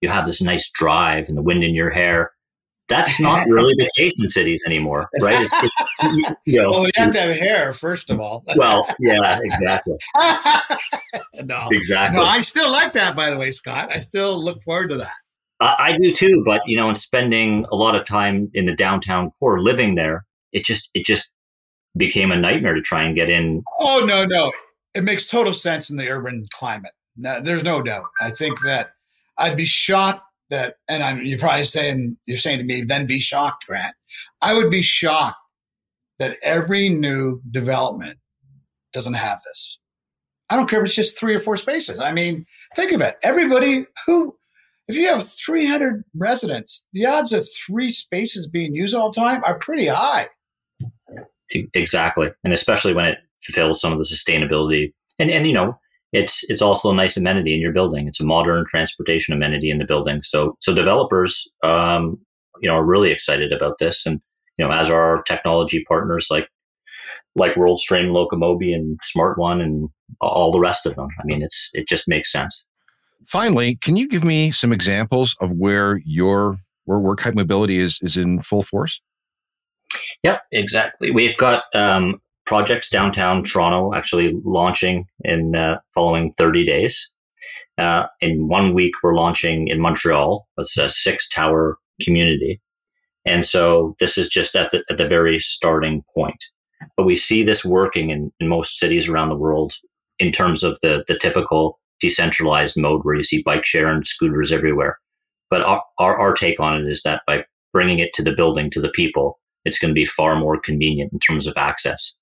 you 0.00 0.08
have 0.08 0.26
this 0.26 0.40
nice 0.40 0.70
drive 0.70 1.28
and 1.28 1.36
the 1.36 1.42
wind 1.42 1.64
in 1.64 1.74
your 1.74 1.90
hair, 1.90 2.30
that's 2.88 3.20
not 3.20 3.44
really 3.48 3.74
the 3.76 3.90
case 3.98 4.20
in 4.22 4.28
cities 4.28 4.62
anymore, 4.66 5.08
right? 5.20 5.40
It's, 5.40 5.52
it's, 5.52 6.36
you 6.44 6.62
know, 6.62 6.70
well, 6.70 6.84
you 6.84 6.90
have 6.96 7.12
to 7.12 7.20
have 7.20 7.36
hair 7.36 7.72
first 7.72 8.10
of 8.10 8.20
all. 8.20 8.44
well, 8.56 8.86
yeah, 9.00 9.38
exactly. 9.42 9.96
no, 11.44 11.68
exactly. 11.70 12.18
No, 12.18 12.24
I 12.24 12.40
still 12.42 12.70
like 12.70 12.92
that, 12.92 13.16
by 13.16 13.30
the 13.30 13.38
way, 13.38 13.50
Scott. 13.50 13.90
I 13.92 13.98
still 14.00 14.42
look 14.42 14.62
forward 14.62 14.90
to 14.90 14.96
that. 14.96 15.14
I 15.60 15.96
do 15.96 16.12
too, 16.12 16.42
but 16.44 16.60
you 16.66 16.76
know, 16.76 16.90
in 16.90 16.96
spending 16.96 17.64
a 17.72 17.76
lot 17.76 17.94
of 17.94 18.04
time 18.04 18.50
in 18.52 18.66
the 18.66 18.74
downtown 18.74 19.30
core, 19.38 19.60
living 19.60 19.94
there, 19.94 20.26
it 20.52 20.64
just 20.64 20.90
it 20.92 21.06
just 21.06 21.30
became 21.96 22.30
a 22.30 22.36
nightmare 22.36 22.74
to 22.74 22.82
try 22.82 23.02
and 23.02 23.14
get 23.14 23.30
in. 23.30 23.64
Oh 23.80 24.04
no, 24.06 24.24
no, 24.26 24.52
it 24.94 25.02
makes 25.02 25.30
total 25.30 25.52
sense 25.52 25.88
in 25.88 25.96
the 25.96 26.08
urban 26.08 26.46
climate. 26.52 26.92
No, 27.16 27.40
there's 27.40 27.64
no 27.64 27.80
doubt. 27.80 28.04
I 28.20 28.30
think 28.30 28.60
that 28.60 28.90
I'd 29.38 29.56
be 29.56 29.64
shocked 29.64 30.22
that, 30.50 30.76
and 30.88 31.02
I'm 31.02 31.22
you're 31.24 31.38
probably 31.38 31.64
saying 31.64 32.18
you're 32.26 32.36
saying 32.36 32.58
to 32.58 32.64
me, 32.64 32.82
then 32.82 33.06
be 33.06 33.18
shocked, 33.18 33.64
Grant. 33.66 33.94
I 34.42 34.52
would 34.52 34.70
be 34.70 34.82
shocked 34.82 35.38
that 36.18 36.36
every 36.42 36.90
new 36.90 37.40
development 37.50 38.18
doesn't 38.92 39.14
have 39.14 39.38
this. 39.46 39.78
I 40.50 40.56
don't 40.56 40.68
care 40.68 40.80
if 40.80 40.86
it's 40.86 40.94
just 40.94 41.18
three 41.18 41.34
or 41.34 41.40
four 41.40 41.56
spaces. 41.56 41.98
I 41.98 42.12
mean, 42.12 42.44
think 42.76 42.92
of 42.92 43.00
it. 43.00 43.16
Everybody 43.22 43.86
who 44.06 44.36
if 44.88 44.96
you 44.96 45.08
have 45.08 45.28
300 45.28 46.04
residents, 46.14 46.84
the 46.92 47.06
odds 47.06 47.32
of 47.32 47.46
three 47.66 47.90
spaces 47.90 48.48
being 48.48 48.74
used 48.74 48.94
all 48.94 49.10
the 49.10 49.20
time 49.20 49.42
are 49.44 49.58
pretty 49.58 49.86
high. 49.86 50.28
Exactly, 51.74 52.28
and 52.44 52.52
especially 52.52 52.92
when 52.92 53.04
it 53.04 53.18
fulfills 53.42 53.80
some 53.80 53.92
of 53.92 53.98
the 53.98 54.04
sustainability, 54.04 54.92
and 55.18 55.30
and 55.30 55.46
you 55.46 55.52
know, 55.52 55.78
it's 56.12 56.44
it's 56.48 56.62
also 56.62 56.90
a 56.90 56.94
nice 56.94 57.16
amenity 57.16 57.54
in 57.54 57.60
your 57.60 57.72
building. 57.72 58.08
It's 58.08 58.20
a 58.20 58.24
modern 58.24 58.64
transportation 58.68 59.32
amenity 59.32 59.70
in 59.70 59.78
the 59.78 59.84
building. 59.84 60.22
So 60.24 60.56
so 60.60 60.74
developers, 60.74 61.48
um, 61.62 62.18
you 62.60 62.68
know, 62.68 62.76
are 62.76 62.84
really 62.84 63.12
excited 63.12 63.52
about 63.52 63.78
this, 63.78 64.06
and 64.06 64.20
you 64.58 64.66
know, 64.66 64.72
as 64.72 64.90
are 64.90 65.00
our 65.00 65.22
technology 65.22 65.84
partners 65.86 66.28
like 66.30 66.48
like 67.36 67.54
WorldStream, 67.54 68.10
Locomobi, 68.10 68.74
and 68.74 68.98
Smart 69.02 69.38
One, 69.38 69.60
and 69.60 69.88
all 70.20 70.50
the 70.50 70.58
rest 70.58 70.86
of 70.86 70.96
them. 70.96 71.08
I 71.20 71.24
mean, 71.24 71.42
it's 71.42 71.70
it 71.74 71.86
just 71.86 72.08
makes 72.08 72.32
sense. 72.32 72.64
Finally, 73.26 73.76
can 73.76 73.96
you 73.96 74.08
give 74.08 74.24
me 74.24 74.50
some 74.50 74.72
examples 74.72 75.36
of 75.40 75.52
where 75.52 76.00
your 76.04 76.58
where 76.84 77.00
work 77.00 77.18
Kite 77.18 77.34
mobility 77.34 77.78
is 77.78 77.98
is 78.02 78.16
in 78.16 78.40
full 78.40 78.62
force? 78.62 79.00
Yep, 80.22 80.42
exactly. 80.52 81.10
We've 81.10 81.36
got 81.36 81.64
um, 81.74 82.20
projects 82.46 82.88
downtown 82.88 83.44
Toronto 83.44 83.94
actually 83.94 84.38
launching 84.44 85.06
in 85.24 85.56
uh, 85.56 85.78
following 85.94 86.32
30 86.38 86.64
days. 86.64 87.10
Uh, 87.78 88.06
in 88.20 88.48
one 88.48 88.72
week, 88.72 88.92
we're 89.02 89.14
launching 89.14 89.68
in 89.68 89.80
Montreal. 89.80 90.46
It's 90.58 90.78
a 90.78 90.88
six 90.88 91.28
tower 91.28 91.78
community. 92.00 92.60
And 93.24 93.44
so 93.44 93.96
this 93.98 94.16
is 94.16 94.28
just 94.28 94.54
at 94.54 94.70
the, 94.70 94.82
at 94.88 94.98
the 94.98 95.08
very 95.08 95.40
starting 95.40 96.02
point. 96.14 96.42
But 96.96 97.04
we 97.04 97.16
see 97.16 97.42
this 97.42 97.64
working 97.64 98.10
in, 98.10 98.32
in 98.40 98.48
most 98.48 98.78
cities 98.78 99.08
around 99.08 99.28
the 99.28 99.36
world 99.36 99.74
in 100.18 100.32
terms 100.32 100.62
of 100.62 100.78
the, 100.80 101.04
the 101.08 101.18
typical 101.18 101.78
decentralized 102.00 102.76
mode 102.76 103.00
where 103.02 103.14
you 103.14 103.22
see 103.22 103.42
bike 103.42 103.64
share 103.64 103.88
and 103.88 104.06
scooters 104.06 104.52
everywhere. 104.52 104.98
But 105.48 105.62
our, 105.62 105.82
our, 105.98 106.18
our 106.18 106.34
take 106.34 106.58
on 106.60 106.80
it 106.80 106.90
is 106.90 107.02
that 107.04 107.22
by 107.26 107.44
bringing 107.72 107.98
it 107.98 108.12
to 108.14 108.22
the 108.22 108.32
building, 108.32 108.70
to 108.70 108.80
the 108.80 108.90
people, 108.90 109.38
it's 109.64 109.78
going 109.78 109.90
to 109.90 109.94
be 109.94 110.06
far 110.06 110.36
more 110.36 110.60
convenient 110.60 111.12
in 111.12 111.18
terms 111.18 111.46
of 111.46 111.54
access. 111.56 112.16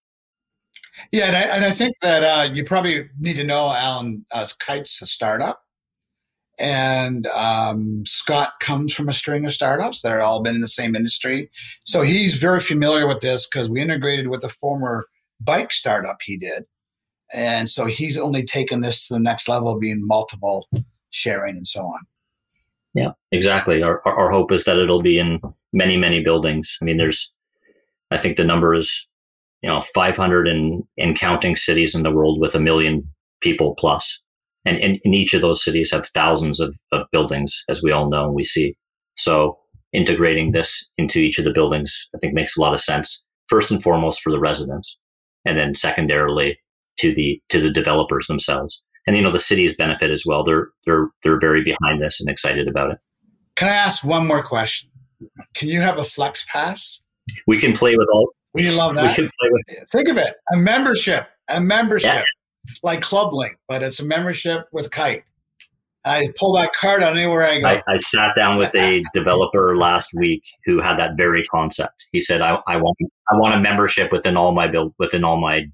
Yeah, 1.12 1.27
and 1.27 1.37
I, 1.37 1.41
and 1.41 1.64
I 1.64 1.70
think 1.70 1.95
that 2.03 2.22
uh, 2.22 2.53
you 2.53 2.64
probably 2.64 3.09
need 3.18 3.37
to 3.37 3.45
know 3.45 3.72
Alan 3.72 4.25
uh, 4.33 4.47
Kite's 4.61 5.03
a 5.03 5.07
startup, 5.07 5.61
and 6.59 7.27
um, 7.29 8.05
Scott 8.07 8.53
comes 8.61 8.95
from 8.95 9.09
a 9.09 9.12
string 9.12 9.45
of 9.45 9.53
startups 9.53 10.03
that 10.03 10.12
are 10.12 10.20
all 10.20 10.43
been 10.43 10.55
in 10.55 10.61
the 10.61 10.68
same 10.68 10.95
industry, 10.95 11.51
so 11.85 12.03
he's 12.03 12.37
very 12.37 12.61
familiar 12.61 13.09
with 13.09 13.20
this 13.20 13.49
because 13.49 13.68
we 13.68 13.81
integrated 13.81 14.29
with 14.29 14.45
a 14.45 14.49
former 14.49 15.07
bike 15.41 15.72
startup 15.72 16.18
he 16.22 16.37
did, 16.37 16.64
and 17.33 17.68
so 17.70 17.87
he's 17.87 18.18
only 18.18 18.45
taken 18.45 18.81
this 18.81 19.09
to 19.09 19.14
the 19.14 19.20
next 19.20 19.49
level, 19.49 19.79
being 19.79 20.07
multiple 20.07 20.68
sharing 21.11 21.57
and 21.57 21.66
so 21.66 21.81
on. 21.81 22.01
Yeah, 22.95 23.12
exactly. 23.33 23.83
Our, 23.83 24.07
our 24.07 24.31
hope 24.31 24.53
is 24.53 24.64
that 24.64 24.79
it'll 24.79 25.03
be 25.03 25.18
in 25.18 25.41
many, 25.72 25.97
many 25.97 26.22
buildings. 26.22 26.79
I 26.81 26.85
mean, 26.85 26.97
there's, 26.97 27.33
I 28.11 28.18
think 28.18 28.37
the 28.37 28.45
number 28.45 28.75
is, 28.75 29.09
you 29.62 29.68
know, 29.68 29.81
500 29.81 30.47
and, 30.47 30.85
and 30.97 31.18
counting 31.18 31.57
cities 31.57 31.95
in 31.95 32.05
the 32.05 32.12
world 32.12 32.41
with 32.41 32.55
a 32.55 32.61
million 32.61 33.09
people 33.41 33.75
plus. 33.75 34.20
And, 34.64 34.79
and, 34.79 34.99
and 35.05 35.14
each 35.14 35.35
of 35.35 35.43
those 35.43 35.64
cities 35.64 35.91
have 35.91 36.09
thousands 36.14 36.61
of, 36.61 36.79
of 36.93 37.07
buildings, 37.11 37.62
as 37.68 37.83
we 37.83 37.91
all 37.91 38.09
know 38.09 38.27
and 38.27 38.35
we 38.35 38.45
see. 38.45 38.77
So 39.16 39.59
integrating 39.93 40.53
this 40.53 40.89
into 40.97 41.18
each 41.18 41.39
of 41.39 41.45
the 41.45 41.53
buildings, 41.53 42.09
I 42.14 42.18
think 42.18 42.35
makes 42.35 42.57
a 42.57 42.61
lot 42.61 42.75
of 42.75 42.81
sense. 42.81 43.22
First 43.49 43.70
and 43.70 43.83
foremost 43.83 44.22
for 44.22 44.31
the 44.31 44.41
residents, 44.41 44.99
and 45.45 45.59
then 45.59 45.75
secondarily 45.75 46.59
to 46.99 47.14
the 47.14 47.40
to 47.51 47.61
the 47.61 47.70
developers 47.70 48.26
themselves. 48.26 48.82
And 49.07 49.16
you 49.16 49.22
know 49.22 49.32
the 49.32 49.38
cities 49.38 49.74
benefit 49.74 50.11
as 50.11 50.24
well. 50.26 50.45
They're 50.45 50.68
they're 50.86 51.09
they're 51.22 51.38
very 51.38 51.62
behind 51.62 52.03
this 52.03 52.20
and 52.20 52.30
excited 52.30 52.68
about 52.68 52.90
it. 52.92 52.99
Can 53.57 53.68
I 53.68 53.74
ask 53.74 54.03
one 54.03 54.26
more 54.26 54.42
question? 54.42 54.90
Can 55.55 55.68
you 55.68 55.80
have 55.80 55.99
a 55.99 56.05
flex 56.05 56.45
pass? 56.51 57.03
We 57.47 57.59
can 57.59 57.72
play 57.72 57.97
with 57.97 58.09
all. 58.12 58.28
We 58.55 58.70
love 58.70 58.95
that. 58.95 59.18
We 59.18 59.24
with, 59.24 59.88
Think 59.90 60.09
of 60.09 60.16
it: 60.16 60.34
a 60.53 60.57
membership, 60.57 61.28
a 61.49 61.61
membership, 61.61 62.14
yeah. 62.14 62.74
like 62.82 63.01
Club 63.01 63.32
Link, 63.32 63.57
but 63.68 63.82
it's 63.82 64.01
a 64.01 64.07
membership 64.07 64.66
with 64.72 64.90
Kite. 64.90 65.24
I 66.07 66.28
pull 66.38 66.53
that 66.55 66.72
card 66.74 67.03
on 67.03 67.16
anywhere 67.16 67.45
I 67.45 67.61
go. 67.61 67.66
I, 67.66 67.82
I 67.88 67.97
sat 67.97 68.34
down 68.36 68.59
with 68.59 68.74
a 68.74 69.03
developer 69.14 69.76
last 69.76 70.11
week 70.14 70.42
who 70.66 70.80
had 70.80 70.99
that 70.99 71.16
very 71.16 71.45
concept. 71.45 71.95
He 72.12 72.20
said, 72.20 72.42
I, 72.42 72.59
"I 72.66 72.76
want, 72.76 72.97
I 73.30 73.36
want 73.36 73.55
a 73.55 73.61
membership 73.61 74.12
within 74.12 74.36
all 74.36 74.53
my 74.53 74.66
build, 74.66 74.95
within 74.99 75.24
all 75.24 75.40
my 75.40 75.64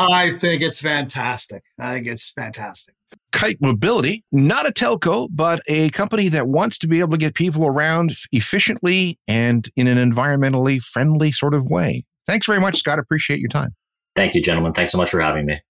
I 0.00 0.38
think 0.38 0.62
it's 0.62 0.80
fantastic. 0.80 1.62
I 1.78 1.94
think 1.94 2.06
it's 2.06 2.30
fantastic. 2.30 2.94
Kite 3.32 3.58
Mobility, 3.60 4.24
not 4.32 4.68
a 4.68 4.72
telco, 4.72 5.28
but 5.30 5.62
a 5.66 5.90
company 5.90 6.28
that 6.28 6.48
wants 6.48 6.78
to 6.78 6.88
be 6.88 7.00
able 7.00 7.12
to 7.12 7.18
get 7.18 7.34
people 7.34 7.66
around 7.66 8.14
efficiently 8.32 9.18
and 9.28 9.68
in 9.76 9.86
an 9.86 9.98
environmentally 9.98 10.80
friendly 10.80 11.32
sort 11.32 11.54
of 11.54 11.66
way. 11.66 12.04
Thanks 12.26 12.46
very 12.46 12.60
much, 12.60 12.78
Scott. 12.78 12.98
Appreciate 12.98 13.40
your 13.40 13.48
time. 13.48 13.74
Thank 14.16 14.34
you, 14.34 14.42
gentlemen. 14.42 14.72
Thanks 14.72 14.92
so 14.92 14.98
much 14.98 15.10
for 15.10 15.20
having 15.20 15.46
me. 15.46 15.60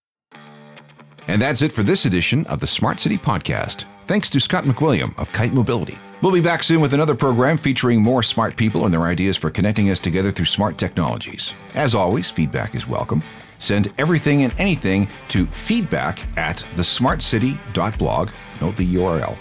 And 1.28 1.40
that's 1.40 1.62
it 1.62 1.72
for 1.72 1.82
this 1.82 2.06
edition 2.06 2.46
of 2.46 2.60
the 2.60 2.66
Smart 2.66 2.98
City 2.98 3.18
Podcast. 3.18 3.84
Thanks 4.06 4.30
to 4.30 4.40
Scott 4.40 4.64
Macwilliam 4.64 5.14
of 5.18 5.30
Kite 5.30 5.52
Mobility. 5.52 5.98
We'll 6.22 6.32
be 6.32 6.40
back 6.40 6.64
soon 6.64 6.80
with 6.80 6.92
another 6.92 7.14
program 7.14 7.56
featuring 7.56 8.02
more 8.02 8.22
smart 8.22 8.56
people 8.56 8.84
and 8.84 8.92
their 8.92 9.04
ideas 9.04 9.36
for 9.36 9.50
connecting 9.50 9.90
us 9.90 10.00
together 10.00 10.32
through 10.32 10.46
smart 10.46 10.76
technologies. 10.76 11.54
As 11.74 11.94
always, 11.94 12.28
feedback 12.30 12.74
is 12.74 12.88
welcome. 12.88 13.22
Send 13.61 13.92
everything 13.96 14.42
and 14.42 14.52
anything 14.58 15.08
to 15.28 15.46
feedback 15.46 16.18
at 16.36 16.58
thesmartcity.blog. 16.74 18.30
Note 18.61 18.76
the 18.76 18.94
URL 18.96 19.38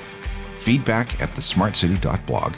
feedback 0.59 1.19
at 1.21 1.29
thesmartcity.blog. 1.31 2.53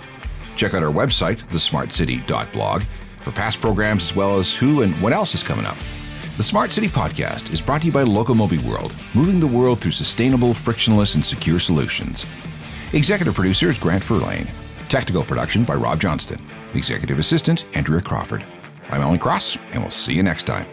Check 0.56 0.74
out 0.74 0.84
our 0.84 0.92
website, 0.92 1.38
thesmartcity.blog, 1.50 2.82
for 3.22 3.32
past 3.32 3.62
programs 3.62 4.04
as 4.04 4.16
well 4.16 4.40
as 4.40 4.54
who 4.54 4.82
and 4.82 5.00
what 5.02 5.14
else 5.14 5.34
is 5.34 5.44
coming 5.44 5.66
up. 5.66 5.78
The 6.38 6.44
Smart 6.44 6.74
City 6.74 6.88
Podcast 6.88 7.54
is 7.54 7.62
brought 7.62 7.82
to 7.82 7.88
you 7.88 7.94
by 7.94 8.04
Locomobi 8.04 8.62
World, 8.68 8.96
moving 9.14 9.40
the 9.40 9.48
world 9.48 9.80
through 9.80 9.92
sustainable, 9.92 10.54
frictionless, 10.54 11.16
and 11.16 11.26
secure 11.26 11.60
solutions. 11.60 12.26
Executive 12.94 13.36
producer 13.36 13.70
is 13.70 13.78
Grant 13.78 14.04
Furlane. 14.04 14.50
Technical 14.90 15.24
production 15.24 15.64
by 15.64 15.76
Rob 15.76 16.02
Johnston. 16.02 16.40
Executive 16.74 17.20
assistant, 17.20 17.66
Andrea 17.78 18.02
Crawford. 18.02 18.44
I'm 18.90 19.02
Alan 19.02 19.20
Cross, 19.20 19.58
and 19.72 19.82
we'll 19.82 19.92
see 19.92 20.14
you 20.14 20.24
next 20.24 20.44
time. 20.44 20.66